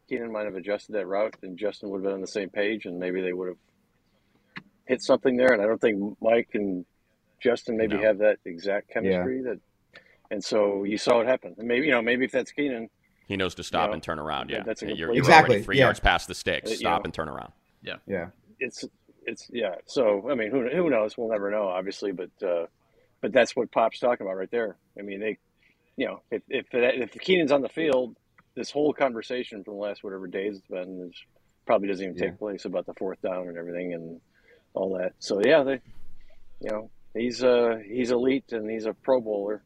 Keenan 0.09 0.31
might 0.31 0.45
have 0.45 0.55
adjusted 0.55 0.93
that 0.93 1.07
route 1.07 1.35
and 1.41 1.57
Justin 1.57 1.89
would 1.89 1.97
have 1.99 2.03
been 2.03 2.13
on 2.13 2.21
the 2.21 2.27
same 2.27 2.49
page 2.49 2.85
and 2.85 2.99
maybe 2.99 3.21
they 3.21 3.33
would 3.33 3.47
have 3.47 3.57
hit 4.85 5.01
something 5.01 5.37
there. 5.37 5.53
And 5.53 5.61
I 5.61 5.65
don't 5.65 5.79
think 5.79 6.17
Mike 6.21 6.49
and 6.53 6.85
Justin 7.39 7.77
maybe 7.77 7.95
No. 7.95 8.03
have 8.03 8.17
that 8.19 8.37
exact 8.45 8.89
chemistry 8.89 9.41
that 9.43 9.59
and 10.29 10.43
so 10.43 10.83
you 10.83 10.97
saw 10.97 11.21
it 11.21 11.27
happen. 11.27 11.55
And 11.57 11.67
maybe 11.67 11.85
you 11.87 11.91
know, 11.93 12.01
maybe 12.01 12.25
if 12.25 12.31
that's 12.31 12.51
Keenan, 12.51 12.89
he 13.27 13.37
knows 13.37 13.55
to 13.55 13.63
stop 13.63 13.89
Yeah. 13.89 13.93
and 13.93 14.03
turn 14.03 14.19
around. 14.19 14.49
Yeah, 14.49 14.63
That's 14.63 14.81
a 14.83 14.87
you're, 14.87 14.95
you're 15.13 15.13
Exactly, 15.13 15.61
three 15.63 15.77
yeah. 15.77 15.85
yards 15.85 16.01
past 16.01 16.27
the 16.27 16.35
sticks. 16.35 16.69
Uh, 16.69 16.71
you 16.71 16.77
Stop 16.77 17.01
know. 17.01 17.05
and 17.05 17.13
turn 17.13 17.29
around. 17.29 17.53
Yeah, 17.81 17.95
yeah. 18.05 18.27
it's 18.59 18.83
it's 19.25 19.47
yeah. 19.51 19.75
So 19.85 20.29
I 20.29 20.35
mean, 20.35 20.51
who 20.51 20.67
who 20.69 20.89
knows? 20.89 21.17
We'll 21.17 21.29
never 21.29 21.51
know, 21.51 21.67
obviously. 21.67 22.11
But 22.11 22.31
uh, 22.45 22.65
but 23.21 23.31
that's 23.33 23.55
what 23.55 23.71
Pop's 23.71 23.99
talking 23.99 24.25
about 24.25 24.37
right 24.37 24.51
there. 24.51 24.77
I 24.97 25.01
mean, 25.03 25.19
they, 25.19 25.37
you 25.97 26.07
know, 26.07 26.21
if 26.31 26.41
if 26.49 26.65
if 26.73 27.11
Keenan's 27.21 27.51
on 27.51 27.61
the 27.61 27.69
field, 27.69 28.15
this 28.55 28.71
whole 28.71 28.93
conversation 28.93 29.63
from 29.63 29.75
the 29.75 29.79
last 29.79 30.03
whatever 30.03 30.27
days 30.27 30.57
it's 30.57 30.67
been 30.67 31.09
is 31.09 31.15
probably 31.65 31.87
doesn't 31.87 32.03
even 32.03 32.17
Yeah. 32.17 32.29
take 32.31 32.39
place 32.39 32.65
about 32.65 32.85
the 32.85 32.93
fourth 32.95 33.21
down 33.21 33.47
and 33.47 33.57
everything 33.57 33.93
and 33.93 34.19
all 34.73 34.97
that. 34.97 35.13
So 35.19 35.41
yeah, 35.45 35.63
they, 35.63 35.79
you 36.59 36.69
know, 36.71 36.89
he's 37.13 37.43
uh 37.43 37.77
he's 37.85 38.11
elite 38.11 38.51
and 38.51 38.69
he's 38.69 38.85
a 38.85 38.93
Pro 38.93 39.21
Bowler. 39.21 39.63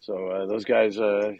So 0.00 0.26
uh, 0.30 0.46
those 0.46 0.64
guys, 0.64 0.98
uh, 0.98 1.34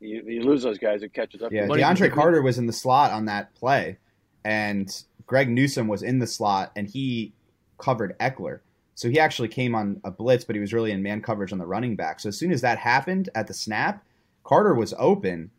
you, 0.00 0.22
you 0.26 0.40
lose 0.42 0.62
those 0.62 0.78
guys, 0.78 1.02
it 1.02 1.12
catches 1.12 1.42
up. 1.42 1.52
Yeah, 1.52 1.62
you. 1.62 1.68
Money- 1.68 1.82
DeAndre 1.82 2.10
Carter 2.10 2.40
was 2.40 2.56
in 2.56 2.64
the 2.66 2.72
slot 2.72 3.10
on 3.10 3.26
that 3.26 3.54
play, 3.54 3.98
and 4.42 4.88
Greg 5.26 5.48
Newsome 5.48 5.88
was 5.88 6.02
in 6.02 6.18
the 6.18 6.26
slot, 6.26 6.72
and 6.76 6.88
he 6.88 7.32
covered 7.78 8.18
Ekeler. 8.18 8.60
So 8.94 9.10
he 9.10 9.20
actually 9.20 9.48
came 9.48 9.74
on 9.74 10.00
a 10.04 10.10
blitz, 10.10 10.44
but 10.44 10.56
he 10.56 10.60
was 10.60 10.72
really 10.72 10.92
in 10.92 11.02
man 11.02 11.20
coverage 11.20 11.52
on 11.52 11.58
the 11.58 11.66
running 11.66 11.96
back. 11.96 12.20
So 12.20 12.30
as 12.30 12.38
soon 12.38 12.52
as 12.52 12.62
that 12.62 12.78
happened 12.78 13.28
at 13.34 13.46
the 13.46 13.54
snap, 13.54 14.02
Carter 14.42 14.74
was 14.74 14.94
open, 14.98 15.50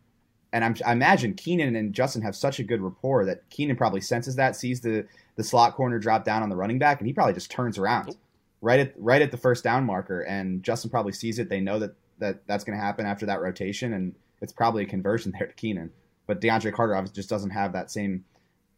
and 0.52 0.64
I'm, 0.64 0.74
I 0.84 0.92
imagine 0.92 1.34
Keenan 1.34 1.76
and 1.76 1.92
Justin 1.92 2.22
have 2.22 2.34
such 2.34 2.58
a 2.58 2.64
good 2.64 2.80
rapport 2.80 3.24
that 3.26 3.48
Keenan 3.50 3.76
probably 3.76 4.00
senses 4.00 4.36
that, 4.36 4.56
sees 4.56 4.80
the 4.80 5.06
the 5.36 5.44
slot 5.44 5.74
corner 5.74 6.00
drop 6.00 6.24
down 6.24 6.42
on 6.42 6.48
the 6.48 6.56
running 6.56 6.80
back, 6.80 6.98
and 6.98 7.06
he 7.06 7.12
probably 7.12 7.34
just 7.34 7.50
turns 7.50 7.78
around 7.78 8.16
right 8.60 8.80
at 8.80 8.94
right 8.96 9.22
at 9.22 9.30
the 9.30 9.36
first 9.36 9.62
down 9.62 9.84
marker, 9.84 10.22
and 10.22 10.62
Justin 10.62 10.90
probably 10.90 11.12
sees 11.12 11.38
it. 11.38 11.48
They 11.48 11.60
know 11.60 11.78
that 11.78 11.94
that 12.18 12.46
that's 12.46 12.64
going 12.64 12.76
to 12.76 12.84
happen 12.84 13.06
after 13.06 13.26
that 13.26 13.40
rotation, 13.40 13.92
and 13.92 14.14
it's 14.40 14.52
probably 14.52 14.82
a 14.82 14.86
conversion 14.86 15.32
there 15.38 15.46
to 15.46 15.54
Keenan. 15.54 15.90
But 16.26 16.40
DeAndre 16.40 16.72
Carter 16.72 16.94
obviously 16.94 17.16
just 17.16 17.30
doesn't 17.30 17.50
have 17.50 17.72
that 17.72 17.90
same 17.90 18.24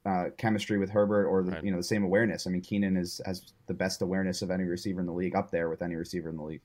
uh, 0.06 0.26
chemistry 0.38 0.78
with 0.78 0.90
Herbert 0.90 1.26
or 1.26 1.42
the, 1.42 1.52
Right. 1.52 1.64
you 1.64 1.70
know 1.70 1.76
the 1.76 1.82
same 1.82 2.04
awareness. 2.04 2.46
I 2.46 2.50
mean, 2.50 2.62
Keenan 2.62 2.96
is 2.96 3.20
has 3.26 3.52
the 3.66 3.74
best 3.74 4.00
awareness 4.02 4.42
of 4.42 4.50
any 4.50 4.64
receiver 4.64 5.00
in 5.00 5.06
the 5.06 5.12
league, 5.12 5.34
up 5.36 5.50
there 5.50 5.68
with 5.68 5.82
any 5.82 5.94
receiver 5.94 6.28
in 6.30 6.36
the 6.36 6.42
league. 6.42 6.62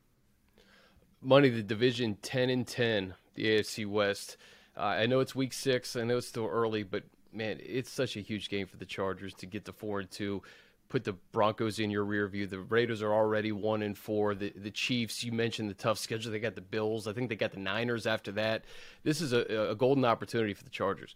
Money, 1.22 1.50
the 1.50 1.64
division 1.64 2.18
10 2.22 2.50
and 2.50 2.68
10, 2.68 3.16
the 3.34 3.46
AFC 3.46 3.86
West. 3.86 4.38
Uh, 4.78 4.82
I 4.82 5.06
know 5.08 5.22
it's 5.22 5.34
week 5.34 5.54
six. 5.54 5.96
I 5.96 6.04
know 6.04 6.18
it's 6.18 6.28
still 6.28 6.46
early, 6.48 6.84
but 6.84 7.04
man, 7.34 7.60
it's 7.64 7.90
such 7.90 8.16
a 8.16 8.20
huge 8.22 8.50
game 8.50 8.68
for 8.68 8.78
the 8.78 8.86
Chargers 8.86 9.34
to 9.36 9.46
get 9.46 9.66
to 9.66 9.74
four 9.74 10.00
and 10.02 10.12
two. 10.12 10.44
Put 10.88 11.04
the 11.04 11.14
Broncos 11.14 11.80
in 11.80 11.90
your 11.90 12.04
rear 12.06 12.28
view. 12.28 12.46
The 12.46 12.60
Raiders 12.60 13.02
are 13.02 13.12
already 13.12 13.52
one 13.52 13.82
and 13.82 13.98
four. 13.98 14.36
The 14.36 14.54
the 14.56 14.70
Chiefs, 14.70 15.24
you 15.24 15.32
mentioned 15.32 15.68
the 15.70 15.74
tough 15.74 15.98
schedule. 15.98 16.32
They 16.32 16.40
got 16.40 16.54
the 16.56 16.62
Bills. 16.62 17.08
I 17.08 17.14
think 17.14 17.30
they 17.30 17.36
got 17.36 17.52
the 17.54 17.60
Niners 17.60 18.06
after 18.06 18.32
that. 18.34 18.66
This 19.04 19.20
is 19.20 19.34
a, 19.34 19.72
a 19.72 19.76
golden 19.76 20.06
opportunity 20.06 20.54
for 20.54 20.64
the 20.64 20.70
Chargers. 20.70 21.16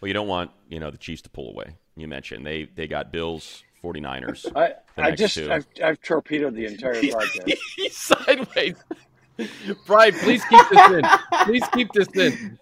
Well, 0.00 0.08
you 0.08 0.14
don't 0.14 0.28
want 0.28 0.50
you 0.68 0.80
know 0.80 0.90
the 0.90 0.98
Chiefs 0.98 1.22
to 1.22 1.30
pull 1.30 1.50
away. 1.50 1.76
You 1.96 2.08
mentioned 2.08 2.46
they 2.46 2.68
they 2.74 2.86
got 2.86 3.12
Bills, 3.12 3.62
49ers. 3.82 4.46
I, 4.56 4.74
I 4.96 5.10
just 5.12 5.34
two. 5.34 5.50
I've, 5.50 5.66
I've 5.82 6.00
torpedoed 6.02 6.54
the 6.54 6.66
entire 6.66 6.94
podcast. 7.02 7.58
He's 7.76 7.96
sideways. 7.96 8.76
Brian, 9.86 10.14
please 10.14 10.44
keep 10.46 10.68
this 10.70 10.90
in. 10.92 11.02
Please 11.44 11.64
keep 11.72 11.92
this 11.92 12.08
in. 12.14 12.58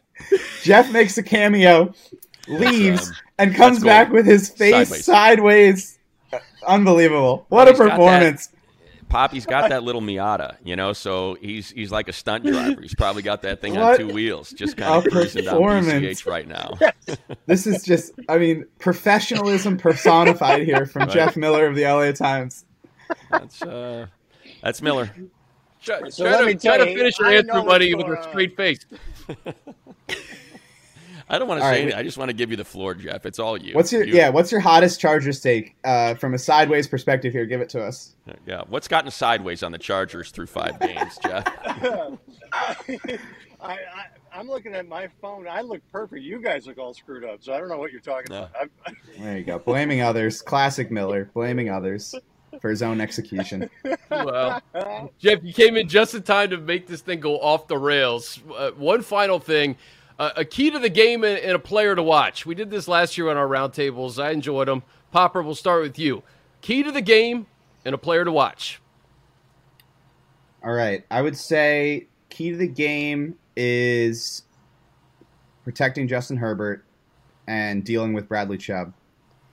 Jeff 0.63 0.91
makes 0.93 1.17
a 1.19 1.23
cameo, 1.23 1.93
leaves, 2.49 3.09
um, 3.09 3.15
and 3.39 3.55
comes 3.55 3.83
back 3.83 4.11
with 4.11 4.27
his 4.27 4.49
face 4.51 4.89
Sideways. 4.89 5.05
sideways. 5.05 5.99
Unbelievable! 6.67 7.47
What 7.49 7.69
a 7.69 7.71
He's 7.71 7.79
got 7.79 7.85
that- 7.87 7.91
performance! 7.93 8.49
Poppy's 9.09 9.47
got 9.47 9.71
that 9.71 9.83
little 9.85 10.01
Miata, 10.01 10.57
you 10.65 10.77
know, 10.77 10.93
so 10.93 11.37
he's 11.41 11.71
he's 11.71 11.91
like 11.93 12.09
a 12.09 12.13
stunt 12.13 12.45
driver. 12.47 12.81
He's 12.81 12.95
probably 12.95 13.23
got 13.23 13.43
that 13.43 13.61
thing 13.61 13.75
What 13.75 14.01
on 14.01 14.09
two 14.09 14.15
wheels, 14.15 14.51
just 14.51 14.77
kind 14.77 15.05
of 15.07 15.11
cruising 15.13 15.45
down 15.45 15.55
performance. 15.55 16.23
PCH 16.23 16.27
right 16.27 16.47
now. 16.49 16.79
This 17.47 17.67
is 17.67 17.85
just, 17.85 18.13
I 18.29 18.39
mean, 18.39 18.67
professionalism 18.81 19.77
personified 19.79 20.63
here 20.65 20.85
from 20.87 21.03
Right. 21.03 21.11
Jeff 21.13 21.37
Miller 21.37 21.67
of 21.67 21.77
the 21.77 21.85
LA 21.85 22.11
Times. 22.13 22.65
That's 23.31 23.63
uh, 23.63 24.07
that's 24.63 24.83
Miller. 24.83 25.11
Try, 25.83 26.09
So 26.09 26.25
try 26.25 26.33
let 26.33 26.41
to, 26.41 26.47
me 26.47 26.55
try 26.55 26.77
tell 26.77 26.87
to 26.87 26.95
finish 26.95 27.19
your 27.21 27.29
answer, 27.29 27.63
buddy, 27.63 27.95
with 27.95 28.07
a 28.09 28.23
straight 28.29 28.57
face. 28.57 28.81
I 31.29 31.39
don't 31.39 31.49
want 31.49 31.61
to 31.61 31.65
All 31.65 31.71
say 31.71 31.77
right. 31.79 31.83
anything. 31.83 31.99
I 31.99 32.03
just 32.05 32.19
want 32.19 32.29
to 32.29 32.37
give 32.37 32.51
you 32.51 32.57
the 32.57 32.65
floor, 32.65 32.95
Jeff. 32.95 33.27
It's 33.27 33.39
all 33.39 33.57
you. 33.61 33.75
What's 33.75 33.93
your 33.93 34.05
You- 34.05 34.15
yeah? 34.15 34.29
What's 34.29 34.53
your 34.53 34.61
hottest 34.61 35.01
Chargers 35.01 35.41
take 35.41 35.75
uh, 35.85 36.15
from 36.15 36.35
a 36.35 36.39
sideways 36.39 36.87
perspective 36.87 37.33
here? 37.33 37.47
Give 37.47 37.61
it 37.61 37.69
to 37.71 37.83
us. 37.83 38.15
Yeah. 38.47 38.63
What's 38.69 38.87
gotten 38.89 39.11
sideways 39.11 39.63
on 39.63 39.73
the 39.73 39.79
Chargers 39.79 40.31
through 40.31 40.47
five 40.47 40.79
games, 40.81 41.19
Jeff? 41.23 41.47
I, 43.61 43.73
I, 43.73 43.77
I'm 44.33 44.49
looking 44.49 44.75
at 44.75 44.87
my 44.87 45.09
phone. 45.21 45.49
I 45.49 45.63
look 45.63 45.81
perfect. 45.91 46.23
You 46.23 46.41
guys 46.41 46.67
look 46.67 46.79
all 46.79 46.95
screwed 46.95 47.25
up. 47.25 47.43
So 47.43 47.53
I 47.55 47.59
don't 47.59 47.69
know 47.69 47.79
what 47.79 47.91
you're 47.93 48.01
talking 48.01 48.27
No. 48.31 48.45
about. 48.45 48.71
I'm, 48.87 48.97
There 49.19 49.39
you 49.39 49.45
go. 49.45 49.59
Blaming 49.59 50.03
others. 50.03 50.43
Classic 50.43 50.91
Miller. 50.91 51.31
Blaming 51.35 51.71
others 51.71 52.15
for 52.61 52.71
his 52.71 52.83
own 52.83 53.01
execution. 53.01 53.69
Well, 54.11 54.63
Jeff, 55.19 55.41
you 55.43 55.53
came 55.53 55.77
in 55.77 55.89
just 55.89 56.15
in 56.15 56.23
time 56.23 56.51
to 56.51 56.59
make 56.59 56.87
this 56.87 57.01
thing 57.01 57.21
go 57.21 57.39
off 57.41 57.67
the 57.69 57.79
rails. 57.79 58.39
Uh, 58.57 58.71
one 58.73 59.03
final 59.03 59.39
thing. 59.39 59.77
Uh, 60.19 60.31
a 60.37 60.45
key 60.45 60.71
to 60.71 60.79
the 60.79 60.89
game 60.89 61.25
and, 61.25 61.39
and 61.39 61.53
a 61.53 61.59
player 61.59 61.95
to 61.95 62.03
watch. 62.03 62.47
We 62.47 62.55
did 62.55 62.71
this 62.71 62.89
last 62.89 63.19
year 63.19 63.29
on 63.29 63.37
our 63.37 63.47
roundtables. 63.47 64.23
I 64.23 64.31
enjoyed 64.31 64.69
them. 64.69 64.83
Popper, 65.11 65.43
we'll 65.43 65.55
start 65.55 65.83
with 65.83 65.99
you. 65.99 66.23
Key 66.63 66.83
to 66.83 66.91
the 66.91 67.03
game 67.03 67.47
and 67.85 67.95
a 67.95 67.99
player 67.99 68.25
to 68.25 68.33
watch. 68.33 68.81
All 70.65 70.73
right. 70.73 71.05
I 71.11 71.23
would 71.23 71.37
say 71.37 72.07
key 72.31 72.51
to 72.51 72.57
the 72.57 72.67
game 72.67 73.37
is 73.57 74.43
protecting 75.65 76.09
Justin 76.09 76.37
Herbert 76.37 76.85
and 77.47 77.85
dealing 77.85 78.13
with 78.13 78.29
Bradley 78.29 78.59
Chubb. 78.59 78.93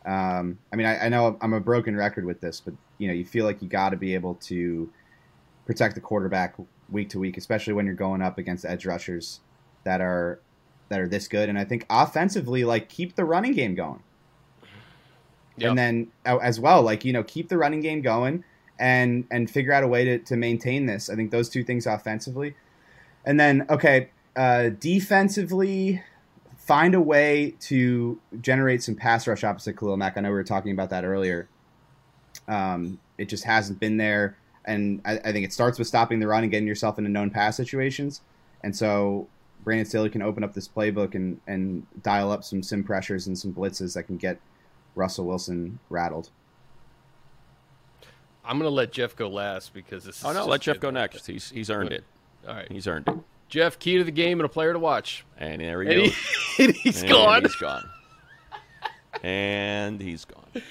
Um, 0.06 0.58
I 0.72 0.76
mean, 0.76 0.88
I, 0.88 1.06
I 1.06 1.10
know 1.10 1.38
I'm 1.42 1.54
a 1.54 1.60
broken 1.60 1.96
record 1.96 2.26
with 2.26 2.42
this, 2.42 2.60
but 2.60 2.74
you 2.98 3.08
know, 3.08 3.14
you 3.14 3.26
feel 3.26 3.46
like 3.46 3.62
you 3.62 3.68
got 3.68 3.90
to 3.90 3.98
be 3.98 4.14
able 4.14 4.36
to 4.36 4.92
protect 5.66 5.96
the 5.96 6.02
quarterback 6.02 6.56
week 6.90 7.10
to 7.10 7.20
week, 7.20 7.38
especially 7.38 7.74
when 7.74 7.86
you're 7.86 7.96
going 7.96 8.22
up 8.22 8.38
against 8.38 8.66
edge 8.66 8.86
rushers 8.86 9.40
that 9.84 10.02
are 10.02 10.40
that 10.90 11.00
are 11.00 11.08
this 11.08 11.28
good. 11.28 11.50
And 11.50 11.58
I 11.58 11.66
think 11.66 11.86
offensively, 11.90 12.64
like 12.64 12.90
keep 12.90 13.16
the 13.16 13.26
running 13.26 13.54
game 13.54 13.76
going. 13.76 14.02
Yep. 15.58 15.70
and 15.70 15.78
then 15.78 16.08
uh, 16.26 16.38
as 16.38 16.60
well 16.60 16.82
like 16.82 17.06
you 17.06 17.14
know 17.14 17.22
keep 17.22 17.48
the 17.48 17.60
running 17.60 17.80
game 17.80 18.02
going 18.02 18.44
and 18.80 19.28
and 19.30 19.48
figure 19.48 19.72
out 19.72 19.84
a 19.84 19.88
way 19.88 20.04
to, 20.04 20.18
to 20.18 20.36
maintain 20.36 20.88
this 20.88 21.12
i 21.12 21.16
think 21.16 21.30
those 21.30 21.48
two 21.48 21.64
things 21.64 21.86
offensively 21.86 22.56
and 23.24 23.40
then 23.40 23.64
okay 23.70 24.10
uh, 24.36 24.70
defensively 24.80 26.02
find 26.58 26.96
a 26.96 27.02
way 27.02 27.56
to 27.60 28.20
generate 28.42 28.82
some 28.82 28.96
pass 28.96 29.28
rush 29.28 29.44
opposite 29.44 29.78
Khalil 29.78 29.98
Mack. 29.98 30.18
I 30.18 30.22
know 30.22 30.30
we 30.30 30.36
were 30.36 30.44
talking 30.44 30.72
about 30.72 30.90
that 30.92 31.04
earlier. 31.04 31.48
Um, 32.48 33.00
it 33.18 33.26
just 33.30 33.44
hasn't 33.44 33.80
been 33.80 33.98
there, 33.98 34.38
and 34.66 35.02
I, 35.06 35.18
I 35.18 35.32
think 35.32 35.46
it 35.46 35.54
starts 35.54 35.78
with 35.78 35.88
stopping 35.88 36.20
the 36.20 36.28
run 36.28 36.44
and 36.44 36.52
getting 36.52 36.68
yourself 36.68 36.98
into 36.98 37.10
known 37.10 37.30
pass 37.30 37.58
situations. 37.58 38.22
And 38.64 38.76
so 38.76 39.28
Brandon 39.64 39.86
Staley 39.86 40.10
can 40.10 40.22
open 40.22 40.44
up 40.44 40.54
this 40.54 40.68
playbook 40.68 41.16
and 41.16 41.40
and 41.48 41.86
dial 42.04 42.32
up 42.32 42.44
some 42.44 42.62
sim 42.64 42.84
pressures 42.84 43.28
and 43.28 43.38
some 43.38 43.54
blitzes 43.54 43.94
that 43.96 44.04
can 44.04 44.18
get 44.18 44.40
Russell 44.96 45.26
Wilson 45.26 45.80
rattled. 45.90 46.30
I'm 48.46 48.58
going 48.60 48.70
to 48.70 48.76
let 48.76 48.92
Jeff 48.92 49.16
go 49.16 49.30
last 49.30 49.74
because 49.74 50.04
this. 50.04 50.18
Is 50.20 50.26
Oh 50.26 50.34
no, 50.34 50.46
let 50.46 50.62
Jeff 50.62 50.76
go 50.80 50.88
getting- 50.90 50.96
next. 50.96 51.26
He's 51.28 51.50
he's 51.50 51.70
earned 51.70 51.92
it. 51.94 52.04
All 52.48 52.54
right, 52.56 52.70
He's 52.72 52.88
earned 52.88 53.08
it. 53.08 53.16
Jeff, 53.48 53.78
key 53.80 53.98
to 53.98 54.04
the 54.04 54.12
game 54.12 54.40
and 54.40 54.46
a 54.46 54.50
player 54.50 54.74
to 54.74 54.80
watch. 54.80 55.26
And 55.38 55.62
there 55.62 55.82
he 55.84 55.90
And, 55.94 56.04
goes. 56.06 56.16
he, 56.58 56.64
and 56.66 56.74
he's 56.76 57.02
And 57.04 57.12
gone, 57.12 57.42
He's 57.44 57.56
gone. 57.56 57.90
and 59.24 60.02
he's 60.02 60.26
gone. 60.26 60.62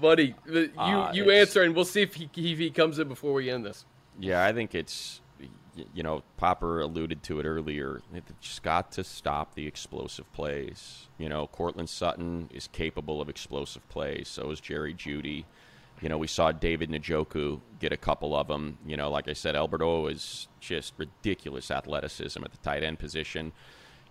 buddy. 0.00 0.34
You 0.46 0.70
Ah, 0.76 1.12
you 1.12 1.22
it's- 1.24 1.48
answer, 1.48 1.62
and 1.62 1.74
we'll 1.74 1.84
see 1.84 2.02
if 2.02 2.14
he 2.14 2.28
if 2.36 2.58
he 2.58 2.70
comes 2.70 2.98
in 2.98 3.08
before 3.08 3.32
we 3.32 3.50
end 3.50 3.64
this. 3.64 3.84
Yeah, 4.20 4.44
I 4.44 4.52
think 4.52 4.74
it's 4.74 5.20
y- 5.20 5.27
you 5.94 6.02
know 6.02 6.22
Popper 6.36 6.80
alluded 6.80 7.22
to 7.24 7.40
it 7.40 7.46
earlier. 7.46 8.02
They 8.12 8.22
just 8.40 8.62
got 8.62 8.92
to 8.92 9.04
stop 9.04 9.54
the 9.54 9.66
explosive 9.66 10.32
plays. 10.32 11.06
You 11.18 11.28
know, 11.28 11.46
Courtland 11.46 11.88
Sutton 11.88 12.48
is 12.52 12.68
capable 12.68 13.20
of 13.20 13.28
explosive 13.28 13.88
plays. 13.88 14.28
So 14.28 14.50
is 14.50 14.60
Jerry 14.60 14.94
Jeudy. 14.94 15.44
You 16.00 16.08
know, 16.08 16.18
we 16.18 16.28
saw 16.28 16.52
David 16.52 16.90
Njoku 16.90 17.60
get 17.80 17.92
a 17.92 17.96
couple 17.96 18.36
of 18.36 18.48
them. 18.48 18.78
You 18.86 18.96
know, 18.96 19.10
like 19.10 19.28
I 19.28 19.32
said, 19.32 19.56
Alberto 19.56 20.06
is 20.06 20.46
just 20.60 20.94
ridiculous 20.96 21.70
athleticism 21.70 22.42
at 22.44 22.52
the 22.52 22.58
tight 22.58 22.82
end 22.82 22.98
position. 22.98 23.52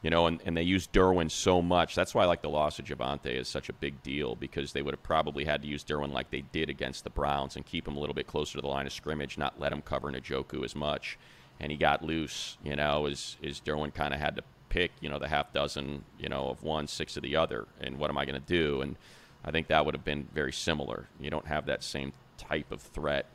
You 0.03 0.11
know, 0.11 0.27
and, 0.27 0.39
and 0.45 0.55
they 0.55 0.63
use 0.63 0.87
Derwin 0.87 1.31
so 1.31 1.61
much. 1.61 1.95
That's 1.95 2.13
why 2.13 2.23
I 2.23 2.27
like 2.27 2.43
the 2.43 2.49
loss 2.49 2.77
of 2.77 2.85
Javonte 2.85 3.33
is 3.33 3.47
such 3.47 3.67
a 3.67 3.73
big 3.73 4.03
deal 4.03 4.35
because 4.35 4.71
they 4.71 4.83
would 4.83 4.93
have 4.93 5.01
probably 5.01 5.43
had 5.43 5.63
to 5.63 5.67
use 5.67 5.83
Derwin 5.83 6.13
like 6.13 6.29
they 6.29 6.41
did 6.51 6.69
against 6.69 7.03
the 7.03 7.09
Browns 7.09 7.55
and 7.55 7.65
keep 7.65 7.87
him 7.87 7.97
a 7.97 7.99
little 7.99 8.13
bit 8.13 8.27
closer 8.27 8.57
to 8.57 8.61
the 8.61 8.67
line 8.67 8.85
of 8.85 8.93
scrimmage, 8.93 9.37
not 9.37 9.59
let 9.59 9.73
him 9.73 9.81
cover 9.81 10.11
Njoku 10.11 10.63
as 10.63 10.75
much. 10.75 11.17
And 11.59 11.71
he 11.71 11.77
got 11.77 12.03
loose, 12.03 12.57
you 12.63 12.75
know, 12.75 13.07
as, 13.07 13.37
as 13.43 13.59
Derwin 13.59 13.93
kind 13.93 14.13
of 14.13 14.19
had 14.19 14.35
to 14.35 14.43
pick, 14.69 14.91
you 15.01 15.09
know, 15.09 15.17
the 15.17 15.27
half 15.27 15.53
dozen, 15.53 16.03
you 16.19 16.29
know, 16.29 16.49
of 16.49 16.61
one, 16.63 16.87
six 16.87 17.17
of 17.17 17.23
the 17.23 17.35
other. 17.35 17.67
And 17.79 17.97
what 17.97 18.09
am 18.09 18.17
I 18.17 18.25
going 18.25 18.39
to 18.39 18.47
do? 18.47 18.81
And 18.81 18.95
I 19.43 19.51
think 19.51 19.67
that 19.67 19.85
would 19.85 19.95
have 19.95 20.05
been 20.05 20.27
very 20.33 20.53
similar. 20.53 21.07
You 21.19 21.29
don't 21.29 21.47
have 21.47 21.65
that 21.65 21.83
same 21.83 22.13
type 22.37 22.71
of 22.71 22.81
threat 22.81 23.25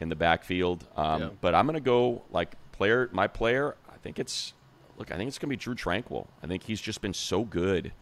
in 0.00 0.08
the 0.08 0.16
backfield. 0.16 0.86
Um, 0.96 1.22
Yeah. 1.22 1.28
But 1.40 1.54
I'm 1.54 1.66
going 1.66 1.74
to 1.74 1.80
go 1.80 2.22
like 2.30 2.54
player. 2.72 3.08
My 3.12 3.26
player, 3.26 3.76
I 3.92 3.96
think 3.98 4.18
it's 4.18 4.52
look. 4.98 5.12
I 5.12 5.16
think 5.16 5.28
it's 5.28 5.38
going 5.38 5.48
to 5.48 5.56
be 5.56 5.56
Drew 5.56 5.74
Tranquill. 5.74 6.26
I 6.42 6.46
think 6.46 6.64
he's 6.64 6.80
just 6.80 7.00
been 7.00 7.14
so 7.14 7.44
good 7.44 7.92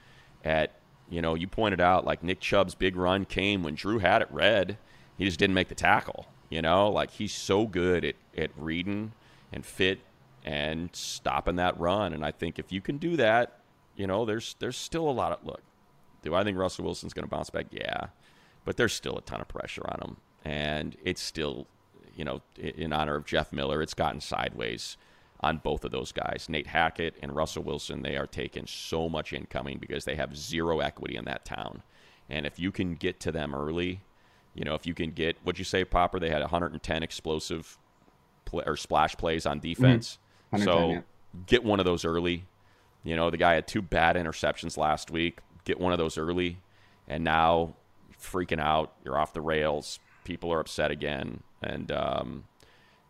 at 0.45 0.73
you 1.11 1.23
know. 1.23 1.35
You 1.35 1.47
pointed 1.47 1.81
out 1.81 2.05
like 2.05 2.23
Nick 2.23 2.41
Chubb's 2.41 2.75
big 2.75 2.97
run 2.97 3.25
came 3.25 3.63
when 3.63 3.75
Drew 3.75 3.99
had 3.99 4.23
it 4.23 4.29
read. 4.31 4.79
He 5.19 5.25
just 5.25 5.39
didn't 5.39 5.55
make 5.55 5.69
the 5.69 5.75
tackle. 5.75 6.27
You 6.49 6.63
know, 6.63 6.89
like 6.91 7.11
he's 7.11 7.33
so 7.33 7.67
good 7.67 8.05
at 8.05 8.15
at 8.37 8.51
reading 8.57 9.13
and 9.53 9.65
fit 9.65 10.01
and 10.45 10.91
stopping 10.93 11.57
that 11.57 11.79
run. 11.79 12.13
And 12.13 12.25
I 12.25 12.31
think 12.31 12.59
if 12.59 12.73
you 12.73 12.81
can 12.81 12.99
do 12.99 13.17
that, 13.17 13.59
you 13.97 14.07
know, 14.07 14.25
there's 14.25 14.57
there's 14.59 14.77
still 14.77 15.09
a 15.09 15.13
lot 15.13 15.33
of 15.33 15.45
look. 15.45 15.63
Do 16.23 16.35
I 16.35 16.45
think 16.45 16.57
Russell 16.57 16.85
Wilson's 16.85 17.13
going 17.13 17.25
to 17.25 17.31
bounce 17.31 17.51
back? 17.51 17.67
Yeah, 17.71 18.07
but 18.65 18.77
there's 18.77 18.93
still 18.93 19.17
a 19.19 19.23
ton 19.23 19.41
of 19.41 19.49
pressure 19.49 19.83
on 19.87 20.01
him, 20.01 20.17
and 20.45 20.97
it's 21.05 21.21
still, 21.21 21.67
you 22.17 22.25
know, 22.25 22.43
in 22.57 22.93
honor 22.93 23.17
of 23.17 23.27
Jeff 23.27 23.53
Miller, 23.53 23.83
it's 23.83 23.95
gotten 23.95 24.21
sideways 24.21 24.97
on 25.41 25.59
both 25.59 25.85
of 25.85 25.91
those 25.91 26.13
guys, 26.13 26.47
Nate 26.49 26.69
Hackett 26.69 27.17
and 27.21 27.35
Russell 27.35 27.65
Wilson. 27.65 28.03
They 28.03 28.17
are 28.17 28.29
taking 28.29 28.67
so 28.67 29.09
much 29.09 29.33
incoming 29.33 29.79
because 29.79 30.05
they 30.05 30.15
have 30.15 30.37
zero 30.37 30.79
equity 30.79 31.17
in 31.17 31.25
that 31.25 31.45
town, 31.45 31.83
and 32.31 32.47
if 32.47 32.59
you 32.59 32.71
can 32.71 32.95
get 32.95 33.21
to 33.21 33.33
them 33.33 33.55
early, 33.55 34.01
you 34.55 34.65
know, 34.65 34.75
if 34.75 34.87
you 34.87 34.95
can 34.95 35.11
get 35.11 35.37
what'd 35.43 35.59
you 35.59 35.65
say, 35.65 35.85
Popper? 35.85 36.19
They 36.19 36.31
had 36.31 36.41
110 36.41 37.03
explosive 37.03 37.79
pl- 38.53 38.63
or 38.65 38.77
splash 38.77 39.17
plays 39.17 39.47
on 39.47 39.59
defense. 39.59 40.19
110, 40.51 40.65
So 40.73 40.91
yeah. 40.93 41.01
get 41.47 41.65
one 41.65 41.81
of 41.81 41.85
those 41.87 42.05
early. 42.05 42.45
You 43.03 43.17
know, 43.17 43.31
the 43.31 43.37
guy 43.37 43.55
had 43.55 43.67
two 43.67 43.83
bad 43.83 44.15
interceptions 44.15 44.77
last 44.77 45.11
week. 45.11 45.41
Get 45.65 45.81
one 45.81 45.93
of 45.93 45.99
those 45.99 46.17
early, 46.17 46.59
and 47.09 47.25
now 47.25 47.75
freaking 48.21 48.61
out. 48.61 48.93
You're 49.05 49.19
off 49.19 49.33
the 49.33 49.41
rails. 49.41 49.99
People 50.23 50.53
are 50.53 50.61
upset 50.61 50.93
again, 50.93 51.43
and 51.63 51.91
um, 51.91 52.45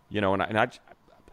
you 0.08 0.20
know, 0.22 0.32
and 0.32 0.42
I, 0.42 0.46
and 0.46 0.58
I, 0.58 0.68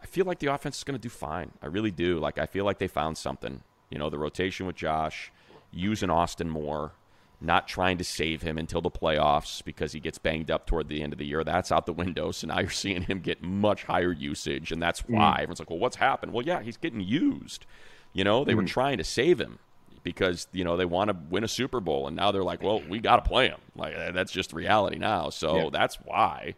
I 0.02 0.06
feel 0.06 0.26
like 0.26 0.40
the 0.40 0.48
offense 0.48 0.76
is 0.78 0.84
going 0.84 0.98
to 0.98 1.00
do 1.02 1.08
fine. 1.08 1.52
I 1.62 1.66
really 1.68 1.90
do. 1.90 2.18
Like 2.18 2.38
I 2.38 2.44
feel 2.46 2.66
like 2.66 2.78
they 2.78 2.88
found 2.88 3.16
something. 3.16 3.62
You 3.90 3.98
know, 3.98 4.10
the 4.10 4.18
rotation 4.18 4.66
with 4.66 4.76
Josh, 4.76 5.32
using 5.72 6.10
Austin 6.10 6.50
more, 6.50 6.92
not 7.40 7.66
trying 7.66 7.96
to 7.98 8.04
save 8.04 8.42
him 8.42 8.58
until 8.58 8.80
the 8.82 8.90
playoffs 8.90 9.64
because 9.64 9.92
he 9.92 10.00
gets 10.00 10.18
banged 10.18 10.50
up 10.50 10.66
toward 10.66 10.88
the 10.88 11.02
end 11.02 11.12
of 11.12 11.18
the 11.18 11.24
year. 11.26 11.42
That's 11.42 11.72
out 11.72 11.86
the 11.86 11.92
window. 11.92 12.30
So 12.32 12.46
now 12.48 12.60
you're 12.60 12.68
seeing 12.70 13.02
him 13.02 13.20
get 13.20 13.42
much 13.42 13.84
higher 13.84 14.12
usage, 14.12 14.72
and 14.72 14.82
that's 14.82 15.00
why 15.08 15.36
everyone's 15.38 15.58
like, 15.60 15.70
"Well, 15.70 15.78
what's 15.78 15.96
happened?" 15.96 16.32
Well, 16.32 16.44
yeah, 16.44 16.60
he's 16.62 16.76
getting 16.76 17.00
used. 17.00 17.64
You 18.12 18.24
know, 18.24 18.44
they 18.44 18.54
were 18.54 18.64
trying 18.64 18.98
to 18.98 19.04
save 19.04 19.40
him 19.40 19.58
because 20.02 20.48
you 20.52 20.64
know 20.64 20.76
they 20.76 20.84
want 20.84 21.08
to 21.10 21.16
win 21.30 21.44
a 21.44 21.48
Super 21.48 21.80
Bowl, 21.80 22.06
and 22.06 22.16
now 22.16 22.30
they're 22.32 22.44
like, 22.44 22.62
"Well, 22.62 22.82
we 22.88 22.98
got 23.00 23.22
to 23.22 23.28
play 23.28 23.48
him." 23.48 23.60
Like 23.74 23.94
uh, 23.94 24.10
that's 24.12 24.32
just 24.32 24.52
reality 24.52 24.98
now. 24.98 25.30
So 25.30 25.56
Yeah. 25.56 25.68
that's 25.72 25.96
why. 25.96 26.54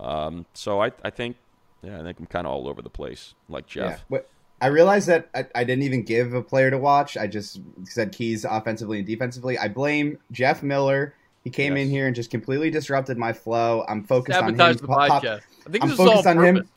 Um, 0.00 0.46
so 0.54 0.82
I, 0.82 0.90
I 1.04 1.10
think, 1.10 1.36
yeah, 1.82 2.00
I 2.00 2.02
think 2.02 2.18
I'm 2.18 2.26
kind 2.26 2.46
of 2.46 2.52
all 2.52 2.66
over 2.68 2.82
the 2.82 2.90
place, 2.90 3.34
like 3.48 3.66
Jeff. 3.66 3.90
Yeah. 3.90 3.98
What, 4.08 4.28
I 4.60 4.68
realized 4.68 5.08
that 5.08 5.28
I, 5.34 5.46
I 5.54 5.64
didn't 5.64 5.82
even 5.84 6.02
give 6.04 6.32
a 6.32 6.42
player 6.42 6.70
to 6.70 6.78
watch. 6.78 7.16
I 7.16 7.26
just 7.26 7.60
said 7.84 8.12
keys 8.12 8.44
offensively 8.44 8.98
and 8.98 9.06
defensively. 9.06 9.58
I 9.58 9.68
blame 9.68 10.18
Jeff 10.32 10.62
Miller. 10.62 11.14
He 11.42 11.50
came 11.50 11.76
in 11.76 11.90
here 11.90 12.06
and 12.06 12.16
just 12.16 12.30
completely 12.30 12.70
disrupted 12.70 13.18
my 13.18 13.32
flow. 13.32 13.84
I'm 13.86 14.02
focused 14.04 14.40
on 14.40 14.50
him. 14.50 14.56
Sabotage 14.56 14.80
pop- 14.80 15.08
pop-. 15.08 15.24
I 15.24 15.70
think 15.70 15.82
I'm 15.82 15.90
this 15.90 15.98
is 15.98 16.00
all 16.00 16.06
focused 16.06 16.26
on 16.26 16.36
purpose. 16.36 16.62
him. 16.62 16.70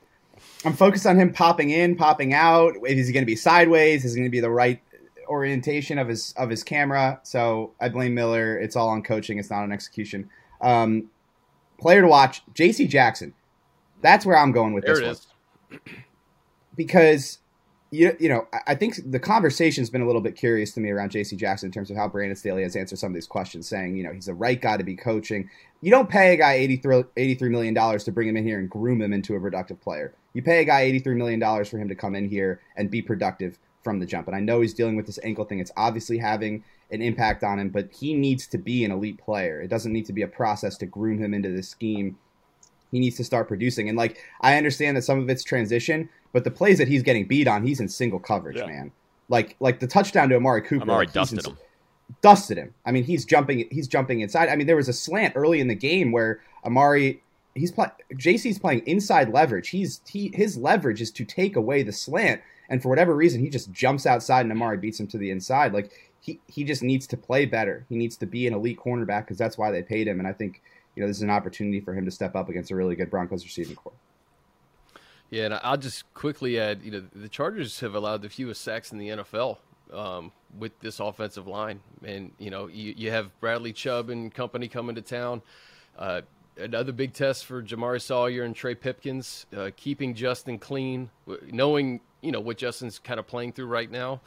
I'm 0.66 0.74
focused 0.74 1.06
on 1.06 1.18
him 1.18 1.32
popping 1.32 1.70
in, 1.70 1.96
popping 1.96 2.34
out. 2.34 2.74
Is 2.86 3.08
he 3.08 3.14
going 3.14 3.22
to 3.24 3.28
be 3.28 3.36
sideways? 3.36 4.04
Is 4.04 4.14
he 4.14 4.20
going 4.20 4.30
to 4.30 4.36
be 4.36 4.42
the 4.42 4.50
right 4.50 4.82
orientation 5.28 5.98
of 5.98 6.10
his 6.10 6.34
of 6.38 6.50
his 6.50 6.64
camera? 6.64 7.22
So 7.24 7.74
I 7.80 7.90
blame 7.90 8.14
Miller. 8.14 8.58
It's 8.58 8.76
all 8.76 8.90
on 8.90 9.04
coaching. 9.04 9.40
It's 9.40 9.50
not 9.50 9.64
on 9.64 9.72
execution. 9.72 10.30
Um, 10.60 11.10
player 11.80 12.02
to 12.02 12.08
watch: 12.08 12.42
J.C. 12.54 12.88
Jackson. 12.88 13.34
That's 14.02 14.26
where 14.26 14.38
I'm 14.38 14.52
going 14.52 14.74
with 14.74 14.84
There 14.86 14.96
this 14.96 15.02
it 15.02 15.06
one 15.06 15.80
is. 15.80 15.82
because 16.76 17.40
you, 17.92 18.16
you 18.20 18.28
know, 18.28 18.48
I 18.66 18.76
think 18.76 18.96
the 19.06 19.20
conversation's 19.20 19.90
been 19.90 20.02
a 20.02 20.06
little 20.06 20.22
bit 20.22 20.36
curious 20.36 20.74
to 20.74 20.82
me 20.82 20.90
around 20.90 21.12
J.C. 21.12 21.36
Jackson 21.36 21.68
in 21.68 21.72
terms 21.72 21.90
of 21.90 21.96
how 21.96 22.08
Brandon 22.08 22.36
Staley 22.36 22.64
has 22.64 22.76
answered 22.76 23.00
some 23.00 23.12
of 23.12 23.16
these 23.16 23.28
questions, 23.28 23.68
saying, 23.68 23.96
you 23.96 24.04
know, 24.04 24.12
he's 24.12 24.26
the 24.26 24.34
right 24.34 24.62
guy 24.62 24.78
to 24.78 24.84
be 24.84 24.96
coaching. 24.96 25.50
You 25.82 25.92
don't 25.92 26.10
pay 26.10 26.34
a 26.34 26.38
guy 26.38 26.60
$83, 26.60 27.06
$83 27.16 27.50
million 27.50 28.00
to 28.00 28.12
bring 28.12 28.28
him 28.28 28.38
in 28.38 28.44
here 28.44 28.60
and 28.60 28.70
groom 28.70 29.02
him 29.02 29.14
into 29.14 29.36
a 29.36 29.40
productive 29.40 29.80
player. 29.80 30.14
You 30.34 30.42
pay 30.42 30.62
a 30.62 30.66
guy 30.66 30.92
$83 30.92 31.16
million 31.16 31.66
for 31.66 31.78
him 31.78 31.88
to 31.88 31.96
come 31.96 32.16
in 32.16 32.30
here 32.30 32.62
and 32.76 32.92
be 32.92 33.02
productive 33.02 33.58
from 33.84 34.00
the 34.00 34.06
jump. 34.06 34.28
And 34.28 34.36
I 34.36 34.42
know 34.42 34.60
he's 34.60 34.74
dealing 34.74 34.98
with 34.98 35.06
this 35.06 35.20
ankle 35.24 35.46
thing. 35.46 35.60
It's 35.60 35.72
obviously 35.78 36.18
having 36.18 36.66
an 36.92 37.02
impact 37.02 37.44
on 37.44 37.58
him, 37.58 37.70
but 37.70 37.90
he 37.94 38.14
needs 38.14 38.46
to 38.48 38.58
be 38.58 38.84
an 38.84 38.92
elite 38.92 39.18
player. 39.18 39.62
It 39.62 39.70
doesn't 39.70 39.94
need 39.94 40.06
to 40.08 40.14
be 40.14 40.24
a 40.24 40.28
process 40.28 40.78
to 40.78 40.86
groom 40.86 41.20
him 41.20 41.34
into 41.34 41.50
this 41.50 41.70
scheme. 41.70 42.18
He 42.92 43.00
needs 43.00 43.18
to 43.18 43.24
start 43.24 43.48
producing. 43.48 43.88
And 43.90 43.98
like 43.98 44.18
I 44.42 44.58
understand 44.58 44.98
that 44.98 45.04
some 45.04 45.20
of 45.20 45.30
it's 45.30 45.44
transition, 45.44 46.10
but 46.34 46.44
the 46.44 46.52
plays 46.52 46.78
that 46.78 46.88
he's 46.88 47.04
getting 47.04 47.26
beat 47.26 47.48
on, 47.48 47.66
he's 47.66 47.80
in 47.80 47.88
single 47.88 48.20
coverage, 48.20 48.58
yeah. 48.58 48.66
man. 48.66 48.92
Like 49.30 49.56
like 49.60 49.80
the 49.80 49.88
touchdown 49.88 50.30
to 50.30 50.36
Amari 50.36 50.62
Cooper. 50.62 50.84
Amari 50.84 51.08
dusted 51.08 51.46
in, 51.46 51.52
him. 51.52 51.58
Dusted 52.22 52.58
him. 52.58 52.74
I 52.86 52.92
mean, 52.92 53.04
he's 53.04 53.26
jumping. 53.26 53.68
He's 53.72 53.88
jumping 53.88 54.22
inside. 54.22 54.50
I 54.50 54.56
mean, 54.56 54.68
there 54.68 54.76
was 54.76 54.90
a 54.90 54.94
slant 54.94 55.34
early 55.36 55.60
in 55.60 55.68
the 55.68 55.76
game 55.76 56.12
where 56.12 56.42
Amari. 56.66 57.22
He's 57.56 57.72
play, 57.72 57.88
JC's 58.14 58.60
playing 58.60 58.82
inside 58.86 59.34
leverage. 59.34 59.70
He's 59.70 60.00
he 60.08 60.32
his 60.34 60.58
leverage 60.58 61.02
is 61.02 61.10
to 61.12 61.26
take 61.26 61.56
away 61.56 61.82
the 61.82 61.92
slant, 61.92 62.40
and 62.70 62.84
for 62.84 62.90
whatever 62.90 63.16
reason, 63.16 63.42
he 63.42 63.50
just 63.50 63.72
jumps 63.72 64.06
outside 64.06 64.42
and 64.42 64.52
Amari 64.52 64.78
beats 64.78 65.00
him 65.00 65.08
to 65.08 65.18
the 65.18 65.32
inside. 65.32 65.74
Like 65.74 65.92
he 66.20 66.40
he 66.48 66.64
just 66.64 66.84
needs 66.84 67.08
to 67.08 67.18
play 67.18 67.46
better. 67.46 67.86
He 67.90 67.96
needs 67.96 68.16
to 68.18 68.28
be 68.28 68.46
an 68.46 68.54
elite 68.54 68.80
cornerback 68.80 69.22
because 69.22 69.38
that's 69.38 69.58
why 69.58 69.72
they 69.72 69.82
paid 69.82 70.08
him. 70.08 70.20
And 70.20 70.28
I 70.28 70.34
think 70.34 70.62
you 70.96 71.02
know 71.02 71.08
this 71.08 71.18
is 71.18 71.24
an 71.24 71.30
opportunity 71.30 71.80
for 71.80 71.94
him 71.94 72.06
to 72.06 72.12
step 72.12 72.36
up 72.36 72.48
against 72.48 72.70
a 72.70 72.76
really 72.76 72.96
good 72.96 73.10
Broncos 73.10 73.44
receiving 73.44 73.76
corps. 73.76 73.94
Yeah, 75.30 75.46
and 75.46 75.54
I'll 75.56 75.78
just 75.78 76.12
quickly 76.14 76.60
add, 76.60 76.82
you 76.84 76.92
know, 76.92 77.04
the 77.14 77.28
Chargers 77.28 77.80
have 77.82 77.96
allowed 77.96 78.22
the 78.22 78.30
fewest 78.30 78.62
sacks 78.62 78.92
in 78.92 78.98
the 78.98 79.10
NFL 79.10 79.58
um, 79.94 80.32
with 80.58 80.80
this 80.80 81.00
offensive 81.00 81.48
line, 81.48 81.82
and 82.04 82.32
you 82.38 82.50
know, 82.50 82.68
you, 82.68 82.94
you 82.96 83.12
have 83.12 83.38
Bradley 83.40 83.74
Chubb 83.74 84.10
and 84.10 84.34
company 84.34 84.68
coming 84.68 84.96
to 84.96 85.02
town. 85.02 85.42
Uh, 85.98 86.22
another 86.58 86.92
big 86.92 87.14
test 87.14 87.46
for 87.46 87.62
Jamaree 87.62 88.02
Salyer 88.02 88.44
and 88.44 88.56
Trey 88.56 88.76
Pipkins, 88.76 89.46
uh, 89.56 89.72
keeping 89.76 90.14
Justin 90.14 90.60
clean, 90.60 91.10
knowing 91.52 92.00
you 92.22 92.32
know 92.32 92.40
what 92.40 92.58
Justin's 92.58 93.00
kind 93.00 93.20
of 93.20 93.28
playing 93.28 93.54
through 93.54 93.68
right 93.68 93.90
now. 93.90 94.22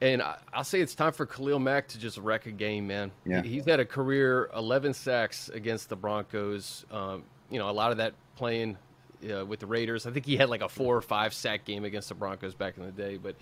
And 0.00 0.20
I, 0.20 0.36
will 0.54 0.64
say 0.64 0.80
it's 0.80 0.94
time 0.94 1.12
for 1.12 1.24
Khalil 1.24 1.58
Mack 1.58 1.88
to 1.88 1.98
just 1.98 2.18
wreck 2.18 2.46
a 2.46 2.50
game, 2.50 2.86
man. 2.86 3.12
Yeah. 3.24 3.42
He's 3.42 3.64
had 3.64 3.80
a 3.80 3.84
career 3.84 4.50
11 4.54 4.92
sacks 4.94 5.48
against 5.48 5.88
the 5.88 5.96
Broncos. 5.96 6.84
Um, 6.90 7.22
you 7.48 7.58
know, 7.58 7.70
a 7.70 7.72
lot 7.72 7.90
of 7.92 7.98
that 7.98 8.14
playing 8.36 8.76
uh, 9.30 9.44
with 9.44 9.60
the 9.60 9.66
Raiders. 9.66 10.06
I 10.06 10.10
think 10.10 10.26
he 10.26 10.36
had 10.36 10.48
like 10.48 10.62
a 10.62 10.68
four 10.68 10.96
or 10.96 11.02
five 11.02 11.34
sack 11.34 11.64
game 11.64 11.84
against 11.84 12.08
the 12.08 12.14
Broncos 12.14 12.54
back 12.54 12.76
in 12.76 12.84
the 12.84 12.92
day. 12.92 13.16
But 13.16 13.36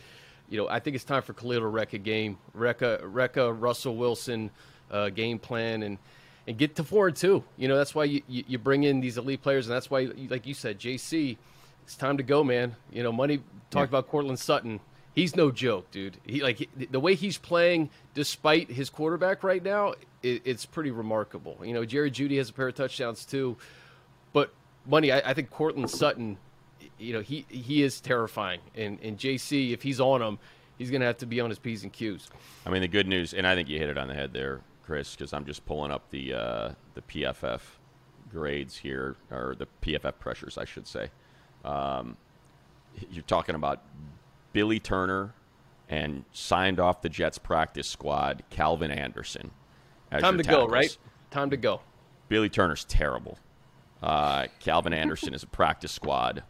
you 0.49 0.59
know, 0.59 0.69
I 0.69 0.81
think 0.81 0.97
it's 0.97 1.05
time 1.05 1.23
for 1.23 1.33
Khalil 1.33 1.61
to 1.61 1.67
wreck 1.67 1.93
a 1.93 1.99
game, 1.99 2.39
wreck 2.55 2.83
a, 2.83 3.01
wreck 3.03 3.37
a 3.37 3.53
Russell 3.53 3.97
Wilson 3.97 4.51
uh, 4.91 5.09
game 5.09 5.39
plan, 5.39 5.83
and 5.83 5.99
and 6.47 6.59
get 6.59 6.77
to 6.77 6.85
four 6.85 7.09
and 7.09 7.17
two. 7.17 7.45
You 7.57 7.69
know, 7.69 7.77
that's 7.77 7.95
why 7.95 8.05
you, 8.05 8.23
you, 8.29 8.45
you 8.47 8.59
bring 8.59 8.85
in 8.85 9.01
these 9.01 9.17
elite 9.17 9.43
players, 9.43 9.67
and 9.67 9.75
that's 9.75 9.91
why, 9.91 10.09
like 10.29 10.47
you 10.47 10.55
said, 10.55 10.79
JC, 10.79 11.37
it's 11.85 11.97
time 11.97 12.17
to 12.17 12.23
go, 12.23 12.43
man. 12.43 12.77
You 12.93 13.03
know, 13.03 13.13
money 13.13 13.39
talked 13.71 13.93
yeah. 13.93 13.99
about 13.99 14.09
Courtland 14.09 14.39
Sutton. 14.39 14.81
He's 15.15 15.37
no 15.37 15.51
joke, 15.51 15.91
dude. 15.91 16.17
He 16.25 16.43
like 16.43 16.69
the 16.91 17.01
way 17.01 17.15
he's 17.15 17.39
playing, 17.39 17.91
despite 18.15 18.71
his 18.71 18.89
quarterback 18.89 19.43
right 19.43 19.63
now, 19.63 19.95
it, 20.23 20.43
it's 20.45 20.65
pretty 20.65 20.91
remarkable. 20.91 21.59
You 21.63 21.75
know, 21.75 21.85
Jerry 21.85 22.11
Jeudy 22.11 22.39
has 22.39 22.49
a 22.49 22.53
pair 22.53 22.69
of 22.69 22.75
touchdowns 22.75 23.25
too, 23.25 23.57
money. 24.87 25.13
I, 25.13 25.31
I 25.31 25.35
think 25.35 25.51
Courtland 25.51 25.91
Sutton, 25.91 26.39
you 26.99 27.13
know, 27.13 27.21
he 27.21 27.47
he 27.49 27.83
is 27.83 28.01
terrifying, 28.01 28.61
and 28.75 28.99
and 29.03 29.19
JC, 29.19 29.73
if 29.73 29.83
he's 29.83 30.01
on 30.01 30.23
him, 30.23 30.39
he's 30.79 30.91
going 30.91 31.01
to 31.01 31.07
have 31.07 31.19
to 31.19 31.27
be 31.27 31.41
on 31.41 31.51
his 31.51 31.59
p's 31.59 31.83
and 31.83 31.93
q's. 31.93 32.31
I 32.67 32.71
mean, 32.71 32.83
the 32.83 32.89
good 32.89 33.07
news, 33.07 33.35
and 33.35 33.47
I 33.47 33.55
think 33.55 33.69
you 33.69 33.79
hit 33.79 33.89
it 33.89 33.99
on 33.99 34.09
the 34.09 34.15
head 34.15 34.33
there, 34.33 34.61
Chris, 34.85 35.15
because 35.15 35.33
I'm 35.33 35.45
just 35.45 35.65
pulling 35.67 35.91
up 35.91 36.11
the 36.11 36.35
uh, 36.35 36.71
the 36.95 37.03
PFF 37.03 37.61
grades 38.31 38.77
here, 38.77 39.17
or 39.31 39.55
the 39.57 39.67
PFF 39.83 40.19
pressures, 40.19 40.59
I 40.59 40.65
should 40.65 40.87
say. 40.87 41.11
Um, 41.65 42.17
you're 43.11 43.23
talking 43.23 43.55
about 43.55 43.83
Billy 44.53 44.81
Turner 44.81 45.35
and 45.89 46.25
signed 46.33 46.81
off 46.81 47.03
the 47.03 47.09
Jets 47.09 47.39
practice 47.39 47.89
squad, 47.89 48.43
Calvin 48.51 48.91
Anderson. 48.91 49.51
Time 50.11 50.37
to 50.39 50.43
tackles. 50.43 50.67
go, 50.67 50.73
right? 50.73 50.97
Time 51.31 51.51
to 51.51 51.57
go. 51.57 51.81
Billy 52.29 52.49
Turner's 52.49 52.85
terrible. 52.85 53.39
Uh, 54.03 54.47
Calvin 54.59 54.93
Anderson 54.93 55.33
is 55.33 55.43
a 55.43 55.47
practice 55.47 55.93
squad 55.93 56.43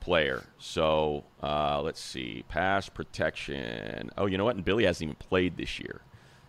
player. 0.00 0.44
So 0.58 1.24
uh, 1.42 1.80
let's 1.82 2.00
see, 2.00 2.44
pass 2.48 2.88
protection. 2.88 4.10
Oh, 4.16 4.26
you 4.26 4.38
know 4.38 4.44
what? 4.44 4.56
And 4.56 4.64
Billy 4.64 4.84
hasn't 4.84 5.02
even 5.02 5.16
played 5.16 5.56
this 5.56 5.78
year. 5.78 6.00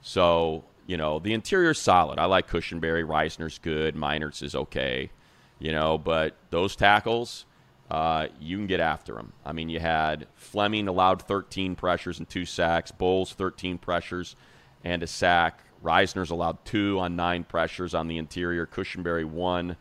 So 0.01 0.63
you 0.87 0.97
know 0.97 1.19
the 1.19 1.33
interior's 1.33 1.79
solid. 1.79 2.19
I 2.19 2.25
like 2.25 2.49
Cushenberry. 2.49 3.05
Risner's 3.05 3.59
good. 3.59 3.95
Meinerz 3.95 4.41
is 4.41 4.55
okay. 4.55 5.11
You 5.59 5.71
know, 5.71 5.97
but 5.97 6.35
those 6.49 6.75
tackles, 6.75 7.45
uh, 7.91 8.27
you 8.39 8.57
can 8.57 8.65
get 8.65 8.79
after 8.79 9.13
them. 9.13 9.33
I 9.45 9.53
mean, 9.53 9.69
you 9.69 9.79
had 9.79 10.27
Fleming 10.33 10.87
allowed 10.87 11.21
13 11.21 11.75
pressures 11.75 12.17
and 12.17 12.27
two 12.27 12.45
sacks. 12.45 12.91
Bolles 12.91 13.33
13 13.33 13.77
pressures 13.77 14.35
and 14.83 15.03
a 15.03 15.07
sack. 15.07 15.63
Risner's 15.83 16.31
allowed 16.31 16.63
two 16.65 16.99
on 16.99 17.15
nine 17.15 17.43
pressures 17.43 17.93
on 17.93 18.07
the 18.07 18.17
interior. 18.17 18.65
Cushenberry 18.65 19.25
one 19.25 19.77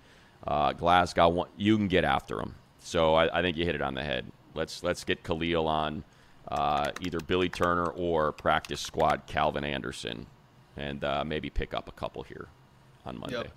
uh, 0.46 0.72
Glasgow, 0.72 1.46
you 1.56 1.76
can 1.76 1.88
get 1.88 2.04
after 2.04 2.36
them. 2.36 2.54
So 2.78 3.14
I, 3.14 3.38
I, 3.38 3.42
think 3.42 3.56
you 3.56 3.64
hit 3.64 3.74
it 3.74 3.82
on 3.82 3.94
the 3.94 4.02
head. 4.02 4.26
Let's 4.54 4.82
let's 4.82 5.04
get 5.04 5.22
Khalil 5.22 5.68
on 5.68 6.02
uh, 6.48 6.90
either 7.00 7.20
Billy 7.20 7.48
Turner 7.48 7.86
or 7.86 8.32
practice 8.32 8.80
squad 8.80 9.26
Calvin 9.26 9.64
Anderson, 9.64 10.26
and 10.76 11.04
uh, 11.04 11.24
maybe 11.24 11.50
pick 11.50 11.74
up 11.74 11.88
a 11.88 11.92
couple 11.92 12.22
here 12.22 12.48
on 13.04 13.18
Monday. 13.18 13.36
Yep. 13.36 13.52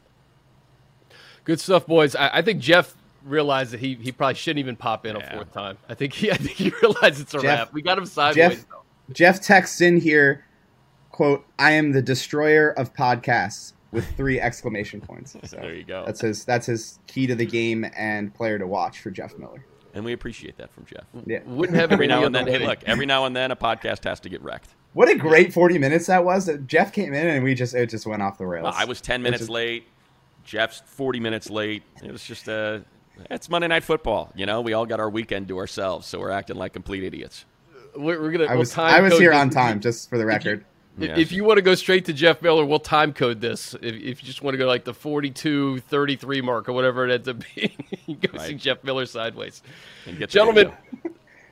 Good 1.46 1.60
stuff, 1.60 1.86
boys. 1.86 2.16
I, 2.16 2.38
I, 2.38 2.42
think 2.42 2.62
Jeff 2.62 2.96
realized 3.24 3.72
that 3.72 3.80
he, 3.80 3.96
he 3.96 4.12
probably 4.12 4.36
shouldn't 4.36 4.60
even 4.60 4.76
pop 4.76 5.06
in 5.06 5.16
yeah. 5.16 5.24
a 5.24 5.36
fourth 5.36 5.52
time. 5.52 5.78
I 5.90 5.94
think 5.94 6.14
he 6.14 6.32
I 6.32 6.36
think 6.36 6.56
he 6.56 6.72
realized 6.82 7.22
it's 7.22 7.34
a 7.34 7.42
Jeff, 7.42 7.60
wrap. 7.60 7.74
We 7.74 7.82
got 7.82 7.98
him 7.98 8.06
sideways. 8.06 8.60
Jeff, 8.60 8.66
Jeff 9.12 9.42
texts 9.42 9.82
in 9.82 10.00
here, 10.00 10.46
quote, 11.12 11.46
"I 11.58 11.72
am 11.72 11.92
the 11.92 12.02
destroyer 12.02 12.72
of 12.72 12.94
podcasts." 12.94 13.74
With 13.94 14.06
three 14.18 14.40
exclamation 14.40 15.00
points. 15.00 15.38
So 15.46 15.58
there 15.58 15.76
you 15.76 15.84
go. 15.84 16.04
That's 16.06 16.22
his 16.22 16.46
that's 16.46 16.66
his 16.66 17.00
key 17.08 17.28
to 17.28 17.36
the 17.36 17.46
game 17.46 17.86
and 17.96 18.34
player 18.34 18.58
to 18.58 18.66
watch 18.66 19.00
for 19.00 19.12
Jeff 19.12 19.38
Miller. 19.38 19.66
And 19.94 20.04
we 20.04 20.14
appreciate 20.14 20.58
that 20.58 20.72
from 20.74 20.86
Jeff. 20.86 21.04
Yeah. 21.26 21.42
Wouldn't 21.46 21.78
have 21.78 21.92
every 21.92 22.08
now 22.08 22.24
and 22.24 22.34
then. 22.34 22.48
Hey, 22.48 22.66
look, 22.66 22.84
every 22.86 23.06
now 23.06 23.26
and 23.26 23.36
then 23.36 23.52
a 23.52 23.56
podcast 23.56 24.04
has 24.06 24.20
to 24.22 24.30
get 24.30 24.42
wrecked. 24.42 24.74
What 24.94 25.10
a 25.10 25.16
great 25.16 25.54
40 25.54 25.78
minutes 25.78 26.08
that 26.08 26.26
was. 26.26 26.50
Jeff 26.66 26.92
came 26.92 27.14
in 27.14 27.28
and 27.28 27.44
we 27.44 27.54
just 27.54 27.76
it 27.76 27.90
just 27.90 28.08
went 28.08 28.22
off 28.22 28.38
the 28.38 28.48
rails. 28.48 28.74
I 28.76 28.86
was 28.86 29.02
10 29.02 29.22
minutes 29.22 29.42
just... 29.42 29.52
late. 29.52 29.86
Jeff's 30.44 30.82
40 30.86 31.20
minutes 31.20 31.50
late. 31.50 31.84
It 32.04 32.12
was 32.12 32.24
just 32.24 32.50
uh 32.50 32.80
it's 33.30 33.50
Monday 33.50 33.68
night 33.68 33.84
football. 33.84 34.32
You 34.36 34.46
know, 34.46 34.62
we 34.62 34.74
all 34.74 34.86
got 34.86 35.00
our 35.00 35.10
weekend 35.10 35.48
to 35.50 35.58
ourselves, 35.58 36.08
so 36.08 36.20
we're 36.20 36.32
acting 36.32 36.56
like 36.56 36.74
complete 36.74 37.04
idiots. 37.04 37.46
We're, 37.96 38.20
we're 38.20 38.32
gonna. 38.32 38.46
I 38.46 38.56
was 38.56 38.76
I 38.76 39.02
was 39.02 39.18
here 39.20 39.34
on 39.34 39.52
time, 39.52 39.80
just 39.80 40.10
for 40.10 40.18
the 40.18 40.26
record. 40.26 40.66
Yes. 40.98 41.18
If 41.18 41.32
you 41.32 41.44
want 41.44 41.58
to 41.58 41.64
go 41.64 41.74
straight 41.76 42.06
to 42.06 42.14
Jeff 42.14 42.42
Miller, 42.42 42.66
we'll 42.66 42.80
time 42.80 43.14
code 43.14 43.42
this. 43.42 43.74
If, 43.76 43.96
if 43.96 44.22
you 44.22 44.28
just 44.28 44.44
want 44.44 44.54
to 44.54 44.58
go 44.58 44.68
like 44.68 44.84
the 44.84 44.94
42 44.94 45.80
33 45.80 46.42
mark 46.42 46.70
or 46.70 46.74
whatever 46.74 47.08
it 47.08 47.14
ends 47.14 47.28
up 47.28 47.38
being, 47.56 47.72
you 48.06 48.16
go 48.16 48.38
right. 48.38 48.48
see 48.48 48.54
Jeff 48.56 48.84
Miller 48.84 49.06
sideways. 49.06 49.64
Gentlemen, 50.28 50.72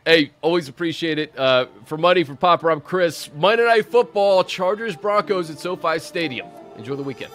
hey, 0.06 0.32
always 0.42 0.70
appreciate 0.70 1.18
it. 1.18 1.38
Uh, 1.38 1.68
for 1.86 1.98
money 1.98 2.24
for 2.24 2.36
Popper, 2.36 2.70
I'm 2.70 2.82
Chris. 2.82 3.30
Monday 3.36 3.66
Night 3.66 3.88
Football, 3.88 4.44
Chargers 4.44 4.96
Broncos 4.96 5.50
at 5.50 5.60
SoFi 5.60 5.98
Stadium. 6.00 6.48
Enjoy 6.78 6.96
the 6.96 7.04
weekend. 7.04 7.32